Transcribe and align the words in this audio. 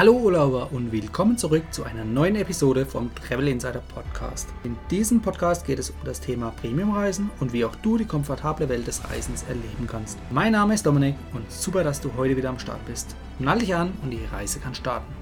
Hallo 0.00 0.14
Urlauber 0.14 0.72
und 0.72 0.92
willkommen 0.92 1.36
zurück 1.36 1.62
zu 1.72 1.84
einer 1.84 2.06
neuen 2.06 2.34
Episode 2.34 2.86
vom 2.86 3.14
Travel 3.14 3.48
Insider 3.48 3.82
Podcast. 3.94 4.48
In 4.64 4.74
diesem 4.90 5.20
Podcast 5.20 5.66
geht 5.66 5.78
es 5.78 5.90
um 5.90 5.96
das 6.06 6.22
Thema 6.22 6.52
Premiumreisen 6.52 7.28
und 7.38 7.52
wie 7.52 7.66
auch 7.66 7.76
du 7.76 7.98
die 7.98 8.06
komfortable 8.06 8.70
Welt 8.70 8.86
des 8.86 9.04
Reisens 9.10 9.42
erleben 9.42 9.86
kannst. 9.86 10.16
Mein 10.30 10.52
Name 10.52 10.72
ist 10.72 10.86
Dominik 10.86 11.16
und 11.34 11.52
super, 11.52 11.84
dass 11.84 12.00
du 12.00 12.14
heute 12.16 12.34
wieder 12.34 12.48
am 12.48 12.58
Start 12.58 12.82
bist. 12.86 13.14
Nall 13.38 13.58
dich 13.58 13.74
an 13.74 13.92
und 14.02 14.10
die 14.10 14.24
Reise 14.24 14.58
kann 14.58 14.74
starten. 14.74 15.12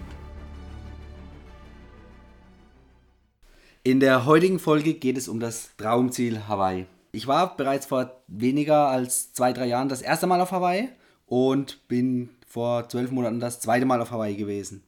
In 3.83 3.99
der 3.99 4.27
heutigen 4.27 4.61
Folge 4.61 4.95
geht 4.95 5.19
es 5.19 5.27
um 5.27 5.41
das 5.41 5.71
Traumziel 5.77 6.47
Hawaii. 6.47 6.87
Ich 7.11 7.27
war 7.27 7.57
bereits 7.57 7.87
vor 7.87 8.23
weniger 8.29 8.87
als 8.87 9.33
zwei, 9.33 9.53
drei 9.53 9.67
Jahren 9.67 9.89
das 9.89 10.03
erste 10.03 10.29
Mal 10.29 10.41
auf 10.41 10.53
Hawaii 10.53 10.89
und 11.27 11.89
bin 11.89 12.31
vor 12.49 12.89
zwölf 12.89 13.11
Monaten 13.11 13.41
das 13.41 13.61
zweite 13.61 13.86
Mal 13.86 14.00
auf 14.00 14.11
Hawaii 14.11 14.35
gewesen. 14.35 14.82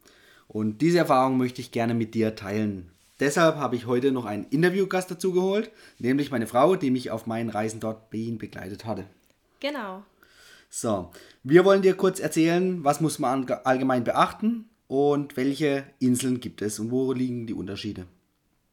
Und 0.48 0.80
diese 0.80 0.98
Erfahrung 0.98 1.39
möchte 1.39 1.61
ich 1.61 1.71
gerne 1.71 1.95
mit 1.95 2.15
dir 2.15 2.34
teilen. 2.34 2.91
Deshalb 3.21 3.57
habe 3.57 3.77
ich 3.77 3.87
heute 3.87 4.12
noch 4.12 4.25
einen 4.25 4.47
Interviewgast 4.51 5.11
dazu 5.11 5.33
geholt, 5.33 5.70
nämlich 5.98 6.31
meine 6.31 6.47
Frau, 6.47 6.75
die 6.75 6.91
mich 6.91 7.11
auf 7.11 7.27
meinen 7.27 7.51
Reisen 7.51 7.79
dort 7.79 8.11
begleitet 8.11 8.87
hatte. 8.87 9.05
Genau. 9.61 10.03
So, 10.70 11.11
wir 11.45 11.65
wollen 11.65 11.83
dir 11.83 11.95
kurz 11.95 12.19
erzählen, 12.19 12.83
was 12.83 13.01
muss 13.01 13.19
man 13.19 13.48
allgemein 13.65 14.05
beachten 14.05 14.70
und 14.89 15.37
welche 15.37 15.84
Inseln 15.98 16.41
gibt 16.41 16.62
es 16.62 16.81
und 16.81 16.91
wo 16.91 17.12
liegen 17.12 17.47
die 17.47 17.55
Unterschiede. 17.55 18.06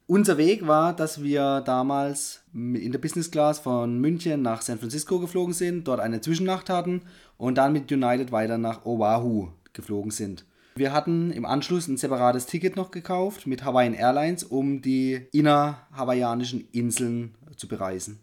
Unser 0.09 0.37
Weg 0.37 0.65
war, 0.65 0.95
dass 0.95 1.21
wir 1.21 1.59
damals 1.61 2.41
in 2.53 2.93
der 2.93 2.99
Business 2.99 3.29
Class 3.29 3.59
von 3.59 3.99
München 3.99 4.41
nach 4.41 4.61
San 4.61 4.79
Francisco 4.79 5.19
geflogen 5.19 5.53
sind, 5.53 5.85
dort 5.85 5.99
eine 5.99 6.21
Zwischennacht 6.21 6.69
hatten 6.69 7.01
und 7.37 7.55
dann 7.55 7.73
mit 7.73 7.91
United 7.91 8.31
weiter 8.31 8.57
nach 8.57 8.85
Oahu 8.85 9.49
geflogen 9.73 10.11
sind. 10.11 10.45
Wir 10.75 10.93
hatten 10.93 11.31
im 11.31 11.45
Anschluss 11.45 11.87
ein 11.87 11.97
separates 11.97 12.45
Ticket 12.45 12.75
noch 12.75 12.91
gekauft 12.91 13.47
mit 13.47 13.63
Hawaiian 13.63 13.95
Airlines, 13.95 14.43
um 14.43 14.81
die 14.81 15.27
innerhawaiianischen 15.31 16.67
Inseln 16.71 17.35
zu 17.55 17.67
bereisen. 17.67 18.19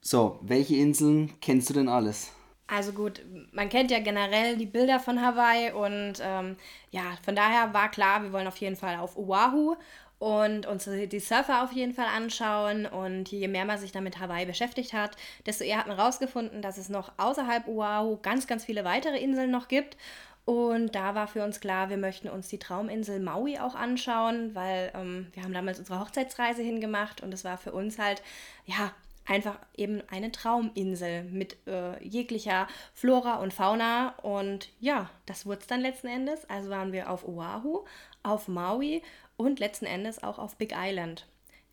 So, 0.00 0.38
welche 0.42 0.76
Inseln 0.76 1.32
kennst 1.40 1.68
du 1.68 1.74
denn 1.74 1.88
alles? 1.88 2.30
Also 2.68 2.92
gut, 2.92 3.20
man 3.50 3.68
kennt 3.68 3.90
ja 3.90 3.98
generell 3.98 4.56
die 4.56 4.66
Bilder 4.66 5.00
von 5.00 5.20
Hawaii 5.20 5.72
und 5.72 6.22
ähm, 6.22 6.56
ja, 6.92 7.02
von 7.24 7.34
daher 7.34 7.74
war 7.74 7.90
klar, 7.90 8.22
wir 8.22 8.32
wollen 8.32 8.46
auf 8.46 8.58
jeden 8.58 8.76
Fall 8.76 8.96
auf 8.98 9.16
Oahu 9.16 9.74
und 10.20 10.66
uns 10.66 10.84
die 10.84 11.18
Surfer 11.18 11.64
auf 11.64 11.72
jeden 11.72 11.94
Fall 11.94 12.06
anschauen. 12.06 12.86
Und 12.86 13.32
je 13.32 13.48
mehr 13.48 13.64
man 13.64 13.78
sich 13.78 13.90
damit 13.90 14.20
Hawaii 14.20 14.44
beschäftigt 14.44 14.92
hat, 14.92 15.16
desto 15.46 15.64
eher 15.64 15.78
hat 15.78 15.88
man 15.88 15.96
herausgefunden, 15.96 16.62
dass 16.62 16.78
es 16.78 16.90
noch 16.90 17.10
außerhalb 17.16 17.66
Oahu 17.66 18.18
ganz, 18.22 18.46
ganz 18.46 18.64
viele 18.66 18.84
weitere 18.84 19.18
Inseln 19.18 19.50
noch 19.50 19.66
gibt. 19.66 19.96
Und 20.44 20.94
da 20.94 21.14
war 21.14 21.26
für 21.26 21.42
uns 21.42 21.60
klar, 21.60 21.88
wir 21.88 21.96
möchten 21.96 22.28
uns 22.28 22.48
die 22.48 22.58
Trauminsel 22.58 23.18
Maui 23.18 23.58
auch 23.58 23.74
anschauen, 23.74 24.54
weil 24.54 24.92
ähm, 24.94 25.28
wir 25.32 25.42
haben 25.42 25.54
damals 25.54 25.78
unsere 25.78 26.00
Hochzeitsreise 26.00 26.62
hingemacht 26.62 27.22
und 27.22 27.32
es 27.32 27.44
war 27.44 27.56
für 27.56 27.72
uns 27.72 27.98
halt, 27.98 28.22
ja, 28.66 28.92
einfach 29.26 29.58
eben 29.76 30.02
eine 30.10 30.32
Trauminsel 30.32 31.24
mit 31.24 31.56
äh, 31.66 32.02
jeglicher 32.02 32.66
Flora 32.92 33.36
und 33.36 33.54
Fauna. 33.54 34.14
Und 34.22 34.68
ja, 34.80 35.08
das 35.24 35.46
wurde 35.46 35.60
es 35.60 35.66
dann 35.66 35.80
letzten 35.80 36.08
Endes. 36.08 36.48
Also 36.50 36.68
waren 36.68 36.92
wir 36.92 37.08
auf 37.08 37.26
Oahu, 37.26 37.84
auf 38.22 38.48
Maui 38.48 39.02
und 39.44 39.60
letzten 39.60 39.86
Endes 39.86 40.22
auch 40.22 40.38
auf 40.38 40.56
Big 40.56 40.74
Island. 40.76 41.26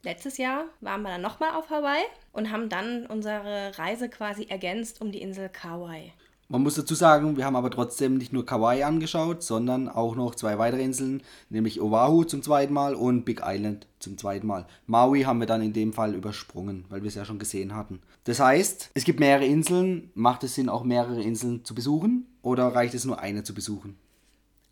Letztes 0.03 0.37
Jahr 0.37 0.65
waren 0.81 1.01
wir 1.01 1.09
dann 1.09 1.21
nochmal 1.21 1.51
auf 1.51 1.69
Hawaii 1.69 2.03
und 2.31 2.51
haben 2.51 2.69
dann 2.69 3.05
unsere 3.07 3.77
Reise 3.77 4.09
quasi 4.09 4.45
ergänzt 4.47 5.01
um 5.01 5.11
die 5.11 5.21
Insel 5.21 5.49
Kauai. 5.49 6.13
Man 6.49 6.63
muss 6.63 6.75
dazu 6.75 6.95
sagen, 6.95 7.35
wir 7.35 7.43
haben 7.43 7.57
aber 7.57 7.69
trotzdem 7.69 8.17
nicht 8.17 8.31
nur 8.31 8.45
Kauai 8.45 8.85
angeschaut, 8.85 9.43
sondern 9.43 9.89
auch 9.89 10.15
noch 10.15 10.33
zwei 10.33 10.57
weitere 10.57 10.81
Inseln, 10.81 11.21
nämlich 11.49 11.81
Oahu 11.81 12.23
zum 12.23 12.41
zweiten 12.41 12.73
Mal 12.73 12.95
und 12.95 13.25
Big 13.25 13.41
Island 13.43 13.85
zum 13.99 14.17
zweiten 14.17 14.47
Mal. 14.47 14.65
Maui 14.85 15.23
haben 15.23 15.41
wir 15.41 15.45
dann 15.45 15.61
in 15.61 15.73
dem 15.73 15.91
Fall 15.91 16.15
übersprungen, 16.15 16.85
weil 16.87 17.01
wir 17.01 17.09
es 17.09 17.15
ja 17.15 17.25
schon 17.25 17.37
gesehen 17.37 17.75
hatten. 17.75 18.01
Das 18.23 18.39
heißt, 18.39 18.91
es 18.93 19.03
gibt 19.03 19.19
mehrere 19.19 19.45
Inseln. 19.45 20.09
Macht 20.13 20.45
es 20.45 20.55
Sinn, 20.55 20.69
auch 20.69 20.85
mehrere 20.85 21.21
Inseln 21.21 21.65
zu 21.65 21.75
besuchen 21.75 22.27
oder 22.41 22.67
reicht 22.67 22.93
es 22.93 23.03
nur 23.03 23.19
eine 23.19 23.43
zu 23.43 23.53
besuchen? 23.53 23.97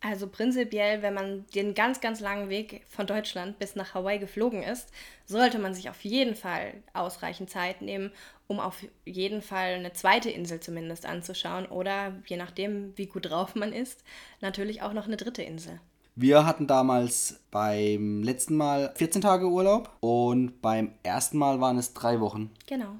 Also 0.00 0.28
prinzipiell, 0.28 1.02
wenn 1.02 1.14
man 1.14 1.46
den 1.54 1.74
ganz, 1.74 2.00
ganz 2.00 2.20
langen 2.20 2.48
Weg 2.48 2.82
von 2.86 3.06
Deutschland 3.06 3.58
bis 3.58 3.76
nach 3.76 3.94
Hawaii 3.94 4.18
geflogen 4.18 4.62
ist, 4.62 4.90
sollte 5.24 5.58
man 5.58 5.74
sich 5.74 5.88
auf 5.88 6.04
jeden 6.04 6.34
Fall 6.34 6.74
ausreichend 6.92 7.50
Zeit 7.50 7.80
nehmen, 7.82 8.12
um 8.46 8.60
auf 8.60 8.76
jeden 9.04 9.42
Fall 9.42 9.74
eine 9.74 9.94
zweite 9.94 10.30
Insel 10.30 10.60
zumindest 10.60 11.06
anzuschauen 11.06 11.66
oder 11.66 12.12
je 12.26 12.36
nachdem, 12.36 12.96
wie 12.96 13.06
gut 13.06 13.30
drauf 13.30 13.54
man 13.54 13.72
ist, 13.72 14.04
natürlich 14.40 14.82
auch 14.82 14.92
noch 14.92 15.06
eine 15.06 15.16
dritte 15.16 15.42
Insel. 15.42 15.80
Wir 16.18 16.46
hatten 16.46 16.66
damals 16.66 17.40
beim 17.50 18.22
letzten 18.22 18.56
Mal 18.56 18.90
14 18.94 19.20
Tage 19.20 19.48
Urlaub 19.48 19.90
und 20.00 20.62
beim 20.62 20.92
ersten 21.02 21.36
Mal 21.36 21.60
waren 21.60 21.76
es 21.76 21.92
drei 21.92 22.20
Wochen. 22.20 22.50
Genau. 22.66 22.96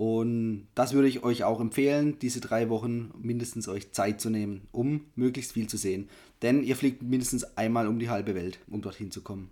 Und 0.00 0.66
das 0.74 0.94
würde 0.94 1.08
ich 1.08 1.24
euch 1.24 1.44
auch 1.44 1.60
empfehlen, 1.60 2.18
diese 2.20 2.40
drei 2.40 2.70
Wochen 2.70 3.12
mindestens 3.20 3.68
euch 3.68 3.92
Zeit 3.92 4.18
zu 4.18 4.30
nehmen, 4.30 4.66
um 4.72 5.04
möglichst 5.14 5.52
viel 5.52 5.66
zu 5.66 5.76
sehen. 5.76 6.08
Denn 6.40 6.62
ihr 6.62 6.74
fliegt 6.74 7.02
mindestens 7.02 7.44
einmal 7.58 7.86
um 7.86 7.98
die 7.98 8.08
halbe 8.08 8.34
Welt, 8.34 8.60
um 8.70 8.80
dorthin 8.80 9.10
zu 9.10 9.20
kommen. 9.20 9.50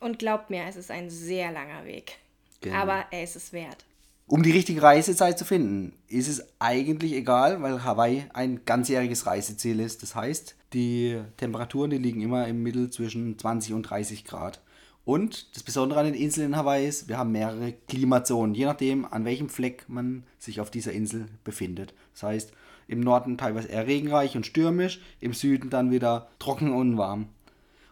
Und 0.00 0.18
glaubt 0.18 0.48
mir, 0.48 0.64
es 0.66 0.76
ist 0.76 0.90
ein 0.90 1.10
sehr 1.10 1.52
langer 1.52 1.84
Weg. 1.84 2.16
Genau. 2.62 2.74
Aber 2.76 3.04
er 3.10 3.22
ist 3.22 3.36
es 3.36 3.52
wert. 3.52 3.84
Um 4.26 4.42
die 4.42 4.52
richtige 4.52 4.82
Reisezeit 4.82 5.38
zu 5.38 5.44
finden, 5.44 5.92
ist 6.08 6.28
es 6.28 6.42
eigentlich 6.58 7.12
egal, 7.12 7.60
weil 7.60 7.84
Hawaii 7.84 8.24
ein 8.32 8.64
ganzjähriges 8.64 9.26
Reiseziel 9.26 9.78
ist. 9.78 10.02
Das 10.02 10.14
heißt, 10.14 10.56
die 10.72 11.20
Temperaturen, 11.36 11.90
die 11.90 11.98
liegen 11.98 12.22
immer 12.22 12.48
im 12.48 12.62
Mittel 12.62 12.88
zwischen 12.88 13.38
20 13.38 13.74
und 13.74 13.82
30 13.82 14.24
Grad. 14.24 14.62
Und 15.04 15.56
das 15.56 15.64
Besondere 15.64 16.00
an 16.00 16.06
den 16.06 16.14
Inseln 16.14 16.48
in 16.48 16.56
Hawaii 16.56 16.86
ist, 16.86 17.08
wir 17.08 17.18
haben 17.18 17.32
mehrere 17.32 17.72
Klimazonen, 17.88 18.54
je 18.54 18.66
nachdem, 18.66 19.04
an 19.04 19.24
welchem 19.24 19.48
Fleck 19.48 19.84
man 19.88 20.24
sich 20.38 20.60
auf 20.60 20.70
dieser 20.70 20.92
Insel 20.92 21.26
befindet. 21.42 21.92
Das 22.12 22.22
heißt, 22.22 22.52
im 22.86 23.00
Norden 23.00 23.36
teilweise 23.36 23.68
eher 23.68 23.86
regenreich 23.86 24.36
und 24.36 24.46
stürmisch, 24.46 25.00
im 25.20 25.32
Süden 25.32 25.70
dann 25.70 25.90
wieder 25.90 26.28
trocken 26.38 26.72
und 26.72 26.98
warm. 26.98 27.28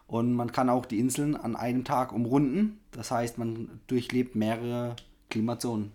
Und 0.07 0.33
man 0.33 0.51
kann 0.51 0.69
auch 0.69 0.85
die 0.85 0.99
Inseln 0.99 1.35
an 1.35 1.55
einem 1.55 1.83
Tag 1.83 2.11
umrunden. 2.11 2.79
Das 2.91 3.11
heißt, 3.11 3.37
man 3.37 3.81
durchlebt 3.87 4.35
mehrere 4.35 4.95
Klimazonen. 5.29 5.91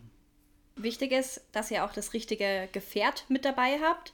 Wichtig 0.74 1.12
ist, 1.12 1.42
dass 1.52 1.70
ihr 1.70 1.84
auch 1.84 1.92
das 1.92 2.12
richtige 2.12 2.68
Gefährt 2.72 3.24
mit 3.28 3.44
dabei 3.44 3.78
habt 3.82 4.12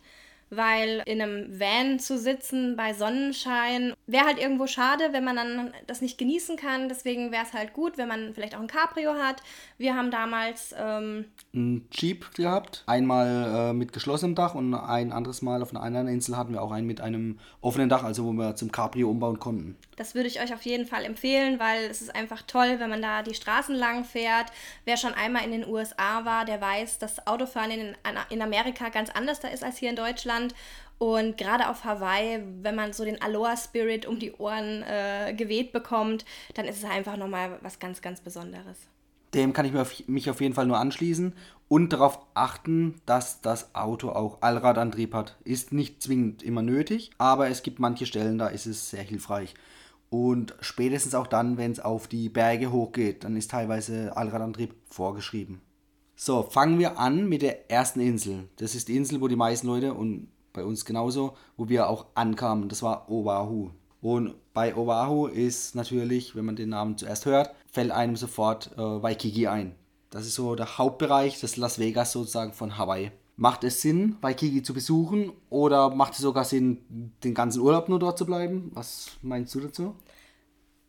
weil 0.55 1.03
in 1.07 1.23
einem 1.23 1.59
Van 1.59 1.99
zu 1.99 2.19
sitzen 2.19 2.77
bei 2.77 2.93
Sonnenschein 2.93 3.95
wäre 4.07 4.27
halt 4.27 4.39
irgendwo 4.39 4.67
schade, 4.67 5.09
wenn 5.13 5.25
man 5.25 5.37
dann 5.37 5.73
das 5.87 6.03
nicht 6.03 6.19
genießen 6.19 6.57
kann. 6.57 6.89
Deswegen 6.89 7.33
wäre 7.33 7.45
es 7.45 7.55
halt 7.55 7.73
gut, 7.73 7.97
wenn 7.97 8.09
man 8.09 8.35
vielleicht 8.35 8.55
auch 8.55 8.61
ein 8.61 8.67
Cabrio 8.67 9.15
hat. 9.15 9.43
Wir 9.79 9.97
haben 9.97 10.11
damals 10.11 10.75
ähm, 10.79 11.25
ein 11.55 11.89
Jeep 11.91 12.35
gehabt, 12.35 12.85
einmal 12.87 13.71
äh, 13.71 13.73
mit 13.73 13.93
geschlossenem 13.93 14.35
Dach 14.35 14.55
und 14.55 14.75
ein 14.75 15.13
anderes 15.13 15.41
Mal 15.41 15.63
auf 15.63 15.71
einer 15.71 15.83
anderen 15.83 16.09
Insel 16.09 16.37
hatten 16.37 16.53
wir 16.53 16.63
auch 16.63 16.71
einen 16.71 16.87
mit 16.87 17.01
einem 17.01 17.39
offenen 17.63 17.89
Dach, 17.89 18.05
also 18.05 18.25
wo 18.25 18.33
wir 18.33 18.55
zum 18.55 18.71
Cabrio 18.71 19.11
umbauen 19.11 19.39
konnten. 19.39 19.77
Das 19.97 20.15
würde 20.15 20.29
ich 20.29 20.41
euch 20.41 20.53
auf 20.53 20.63
jeden 20.63 20.87
Fall 20.87 21.05
empfehlen, 21.05 21.61
weil 21.61 21.85
es 21.85 22.03
ist 22.03 22.15
einfach 22.15 22.43
toll, 22.47 22.77
wenn 22.79 22.91
man 22.91 23.03
da 23.03 23.23
die 23.23 23.35
Straßen 23.35 23.75
lang 23.75 24.05
fährt. 24.05 24.47
Wer 24.85 24.97
schon 24.97 25.15
einmal 25.15 25.45
in 25.45 25.53
den 25.53 25.67
USA 25.67 26.25
war, 26.25 26.45
der 26.45 26.61
weiß, 26.61 26.99
dass 26.99 27.27
Autofahren 27.27 27.71
in, 27.71 27.97
in 28.31 28.43
Amerika 28.43 28.89
ganz 28.89 29.11
anders 29.11 29.41
da 29.41 29.49
ist 29.49 29.63
als 29.63 29.79
hier 29.79 29.91
in 29.91 29.97
Deutschland. 29.97 30.42
Deutschland. 30.43 30.55
Und 30.99 31.37
gerade 31.37 31.69
auf 31.69 31.85
Hawaii, 31.85 32.41
wenn 32.63 32.77
man 32.77 32.93
so 32.93 33.05
den 33.05 33.21
Aloha-Spirit 33.21 34.07
um 34.07 34.21
die 34.21 34.33
Ohren 34.35 34.85
äh, 34.85 35.35
geweht 35.37 35.73
bekommt, 35.73 36.25
dann 36.55 36.67
ist 36.67 36.79
es 36.79 36.89
einfach 36.89 37.17
nochmal 37.17 37.59
was 37.61 37.81
ganz, 37.81 38.03
ganz 38.03 38.21
Besonderes. 38.21 38.79
Dem 39.35 39.53
kann 39.53 39.65
ich 39.65 39.73
mich 40.07 40.31
auf 40.31 40.41
jeden 40.41 40.55
Fall 40.55 40.67
nur 40.67 40.79
anschließen 40.79 41.35
und 41.67 41.93
darauf 41.93 42.21
achten, 42.35 43.01
dass 43.05 43.41
das 43.41 43.75
Auto 43.75 44.11
auch 44.11 44.43
Allradantrieb 44.43 45.13
hat. 45.13 45.39
Ist 45.43 45.73
nicht 45.73 46.03
zwingend 46.03 46.43
immer 46.43 46.63
nötig, 46.63 47.11
aber 47.19 47.49
es 47.49 47.63
gibt 47.65 47.81
manche 47.81 48.07
Stellen, 48.07 48.39
da 48.39 48.49
ist 48.49 48.67
es 48.67 48.91
sehr 48.91 49.03
hilfreich. 49.03 49.55
Und 50.09 50.55
spätestens 50.61 51.15
auch 51.15 51.27
dann, 51.27 51.57
wenn 51.57 51.73
es 51.73 51.81
auf 51.81 52.07
die 52.07 52.29
Berge 52.29 52.71
hochgeht, 52.71 53.25
dann 53.25 53.37
ist 53.37 53.51
teilweise 53.51 54.17
Allradantrieb 54.17 54.75
vorgeschrieben. 54.89 55.63
So, 56.25 56.45
fangen 56.45 56.79
wir 56.79 57.01
an 57.01 57.29
mit 57.29 57.43
der 57.43 57.69
ersten 57.69 57.99
Insel. 57.99 58.49
Das 58.55 58.77
ist 58.77 58.87
die 58.87 58.97
Insel, 58.97 59.21
wo 59.21 59.27
die 59.27 59.35
meisten 59.35 59.67
Leute 59.67 59.93
und 59.93 60.29
bei 60.53 60.65
uns 60.65 60.85
genauso, 60.85 61.37
wo 61.57 61.69
wir 61.69 61.89
auch 61.89 62.07
ankamen. 62.15 62.69
Das 62.69 62.81
war 62.81 63.11
Oahu. 63.11 63.71
Und 64.01 64.37
bei 64.55 64.77
Oahu 64.77 65.27
ist 65.27 65.75
natürlich, 65.75 66.37
wenn 66.37 66.45
man 66.45 66.55
den 66.55 66.69
Namen 66.69 66.97
zuerst 66.97 67.27
hört, 67.27 67.53
fällt 67.73 67.91
einem 67.91 68.15
sofort 68.15 68.71
äh, 68.77 68.79
Waikiki 68.79 69.49
ein. 69.49 69.75
Das 70.11 70.25
ist 70.25 70.37
so 70.37 70.55
der 70.55 70.79
Hauptbereich, 70.79 71.41
das 71.41 71.57
Las 71.57 71.81
Vegas 71.81 72.13
sozusagen 72.13 72.53
von 72.53 72.79
Hawaii. 72.79 73.11
Macht 73.35 73.65
es 73.65 73.83
Sinn, 73.83 74.15
Waikiki 74.21 74.63
zu 74.63 74.75
besuchen 74.75 75.33
oder 75.51 75.91
macht 75.91 76.13
es 76.13 76.21
sogar 76.21 76.45
Sinn, 76.45 77.13
den 77.25 77.35
ganzen 77.35 77.63
Urlaub 77.63 77.89
nur 77.89 77.99
dort 77.99 78.17
zu 78.17 78.27
bleiben? 78.27 78.71
Was 78.75 79.11
meinst 79.23 79.53
du 79.57 79.59
dazu? 79.59 79.97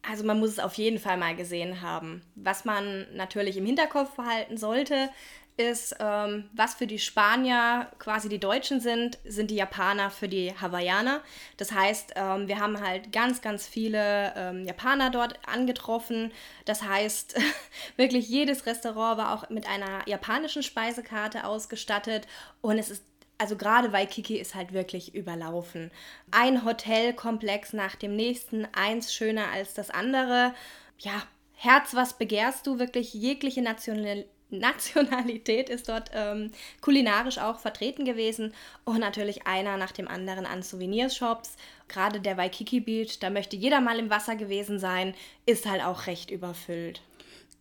Also 0.07 0.25
man 0.25 0.39
muss 0.39 0.49
es 0.49 0.59
auf 0.59 0.73
jeden 0.75 0.99
Fall 0.99 1.17
mal 1.17 1.35
gesehen 1.35 1.81
haben. 1.81 2.21
Was 2.35 2.65
man 2.65 3.07
natürlich 3.15 3.55
im 3.57 3.65
Hinterkopf 3.65 4.15
behalten 4.15 4.57
sollte, 4.57 5.09
ist, 5.55 5.95
ähm, 5.99 6.49
was 6.53 6.73
für 6.73 6.87
die 6.87 6.97
Spanier 6.97 7.87
quasi 7.99 8.27
die 8.27 8.39
Deutschen 8.39 8.79
sind, 8.79 9.19
sind 9.23 9.51
die 9.51 9.55
Japaner 9.55 10.09
für 10.09 10.27
die 10.27 10.51
Hawaiianer. 10.59 11.21
Das 11.57 11.71
heißt, 11.71 12.13
ähm, 12.15 12.47
wir 12.47 12.59
haben 12.59 12.81
halt 12.81 13.11
ganz, 13.11 13.41
ganz 13.41 13.67
viele 13.67 14.33
ähm, 14.35 14.65
Japaner 14.65 15.11
dort 15.11 15.39
angetroffen. 15.47 16.31
Das 16.65 16.81
heißt, 16.83 17.39
wirklich 17.97 18.27
jedes 18.27 18.65
Restaurant 18.65 19.17
war 19.17 19.33
auch 19.33 19.49
mit 19.49 19.67
einer 19.67 20.07
japanischen 20.07 20.63
Speisekarte 20.63 21.45
ausgestattet 21.45 22.27
und 22.61 22.79
es 22.79 22.89
ist 22.89 23.05
also 23.37 23.55
gerade 23.55 23.91
Waikiki 23.91 24.37
ist 24.37 24.55
halt 24.55 24.73
wirklich 24.73 25.15
überlaufen. 25.15 25.91
Ein 26.31 26.65
Hotelkomplex 26.65 27.73
nach 27.73 27.95
dem 27.95 28.15
nächsten, 28.15 28.67
eins 28.73 29.13
schöner 29.13 29.49
als 29.51 29.73
das 29.73 29.89
andere. 29.89 30.53
Ja, 30.99 31.23
Herz, 31.53 31.93
was 31.93 32.17
begehrst 32.17 32.67
du? 32.67 32.79
Wirklich 32.79 33.13
jegliche 33.13 33.61
National 33.61 34.25
Nationalität 34.53 35.69
ist 35.69 35.89
dort 35.89 36.11
ähm, 36.13 36.51
kulinarisch 36.79 37.39
auch 37.39 37.59
vertreten 37.59 38.05
gewesen 38.05 38.53
und 38.85 38.99
natürlich 38.99 39.47
einer 39.47 39.77
nach 39.77 39.91
dem 39.91 40.07
anderen 40.07 40.45
an 40.45 40.61
Souvenirshops. 40.61 41.55
Gerade 41.87 42.21
der 42.21 42.37
Waikiki 42.37 42.79
Beach, 42.79 43.19
da 43.19 43.29
möchte 43.29 43.55
jeder 43.55 43.81
mal 43.81 43.97
im 43.97 44.09
Wasser 44.09 44.35
gewesen 44.35 44.77
sein, 44.79 45.15
ist 45.45 45.65
halt 45.65 45.83
auch 45.83 46.05
recht 46.07 46.29
überfüllt. 46.29 47.01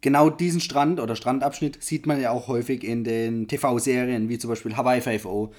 Genau 0.02 0.28
diesen 0.28 0.60
Strand 0.60 1.00
oder 1.00 1.16
Strandabschnitt 1.16 1.82
sieht 1.82 2.06
man 2.06 2.20
ja 2.20 2.30
auch 2.30 2.48
häufig 2.48 2.84
in 2.84 3.04
den 3.04 3.48
TV-Serien, 3.48 4.28
wie 4.28 4.38
zum 4.38 4.50
Beispiel 4.50 4.76
Hawaii 4.76 5.00
5.0 5.00 5.50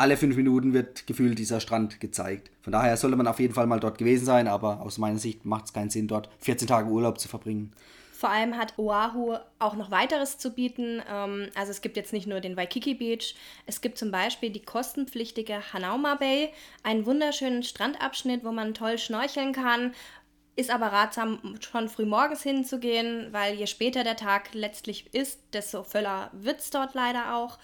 alle 0.00 0.16
fünf 0.16 0.34
Minuten 0.36 0.72
wird 0.72 1.06
gefühlt 1.06 1.38
dieser 1.38 1.60
Strand 1.60 2.00
gezeigt. 2.00 2.50
Von 2.62 2.72
daher 2.72 2.96
sollte 2.96 3.16
man 3.18 3.26
auf 3.26 3.38
jeden 3.38 3.52
Fall 3.52 3.66
mal 3.66 3.80
dort 3.80 3.98
gewesen 3.98 4.24
sein, 4.24 4.48
aber 4.48 4.80
aus 4.80 4.96
meiner 4.96 5.18
Sicht 5.18 5.44
macht 5.44 5.66
es 5.66 5.72
keinen 5.74 5.90
Sinn, 5.90 6.08
dort 6.08 6.30
14 6.38 6.66
Tage 6.66 6.88
Urlaub 6.88 7.20
zu 7.20 7.28
verbringen. 7.28 7.72
Vor 8.20 8.28
allem 8.28 8.56
hat 8.58 8.78
Oahu 8.78 9.36
auch 9.58 9.76
noch 9.76 9.90
weiteres 9.90 10.36
zu 10.36 10.50
bieten. 10.50 11.02
Ähm, 11.10 11.48
also 11.54 11.70
es 11.70 11.80
gibt 11.80 11.96
jetzt 11.96 12.12
nicht 12.12 12.26
nur 12.26 12.40
den 12.40 12.56
Waikiki 12.56 12.94
Beach, 12.94 13.34
es 13.64 13.80
gibt 13.80 13.96
zum 13.96 14.10
Beispiel 14.10 14.50
die 14.50 14.62
kostenpflichtige 14.62 15.72
Hanauma 15.72 16.16
Bay, 16.16 16.50
einen 16.82 17.06
wunderschönen 17.06 17.62
Strandabschnitt, 17.62 18.44
wo 18.44 18.52
man 18.52 18.74
toll 18.74 18.98
schnorcheln 18.98 19.52
kann. 19.52 19.94
Ist 20.60 20.70
aber 20.70 20.88
ratsam, 20.88 21.38
schon 21.60 21.88
früh 21.88 22.04
morgens 22.04 22.42
hinzugehen, 22.42 23.28
weil 23.32 23.54
je 23.54 23.66
später 23.66 24.04
der 24.04 24.16
Tag 24.16 24.52
letztlich 24.52 25.14
ist, 25.14 25.40
desto 25.54 25.82
voller 25.82 26.30
wird 26.34 26.60
es 26.60 26.68
dort 26.68 26.92
leider 26.92 27.34
auch 27.34 27.56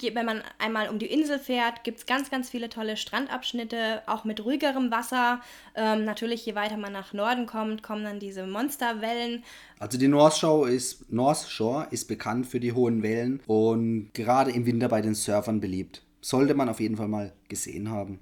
wenn 0.00 0.24
man 0.26 0.42
einmal 0.58 0.88
um 0.88 0.98
die 0.98 1.06
Insel 1.06 1.38
fährt, 1.38 1.84
gibt 1.84 1.98
es 1.98 2.06
ganz, 2.06 2.30
ganz 2.30 2.48
viele 2.48 2.68
tolle 2.68 2.96
Strandabschnitte, 2.96 4.02
auch 4.06 4.24
mit 4.24 4.42
ruhigerem 4.44 4.90
Wasser. 4.90 5.40
Ähm, 5.74 6.04
natürlich, 6.04 6.46
je 6.46 6.54
weiter 6.54 6.78
man 6.78 6.92
nach 6.92 7.12
Norden 7.12 7.46
kommt, 7.46 7.82
kommen 7.82 8.04
dann 8.04 8.18
diese 8.18 8.46
Monsterwellen. 8.46 9.44
Also 9.78 9.98
die 9.98 10.08
North 10.08 10.38
Shore, 10.38 10.70
ist, 10.70 11.12
North 11.12 11.46
Shore 11.48 11.88
ist 11.90 12.08
bekannt 12.08 12.46
für 12.46 12.58
die 12.58 12.72
hohen 12.72 13.02
Wellen 13.02 13.40
und 13.46 14.10
gerade 14.14 14.50
im 14.50 14.64
Winter 14.64 14.88
bei 14.88 15.02
den 15.02 15.14
Surfern 15.14 15.60
beliebt. 15.60 16.02
Sollte 16.22 16.54
man 16.54 16.68
auf 16.68 16.80
jeden 16.80 16.96
Fall 16.96 17.08
mal 17.08 17.32
gesehen 17.48 17.90
haben. 17.90 18.20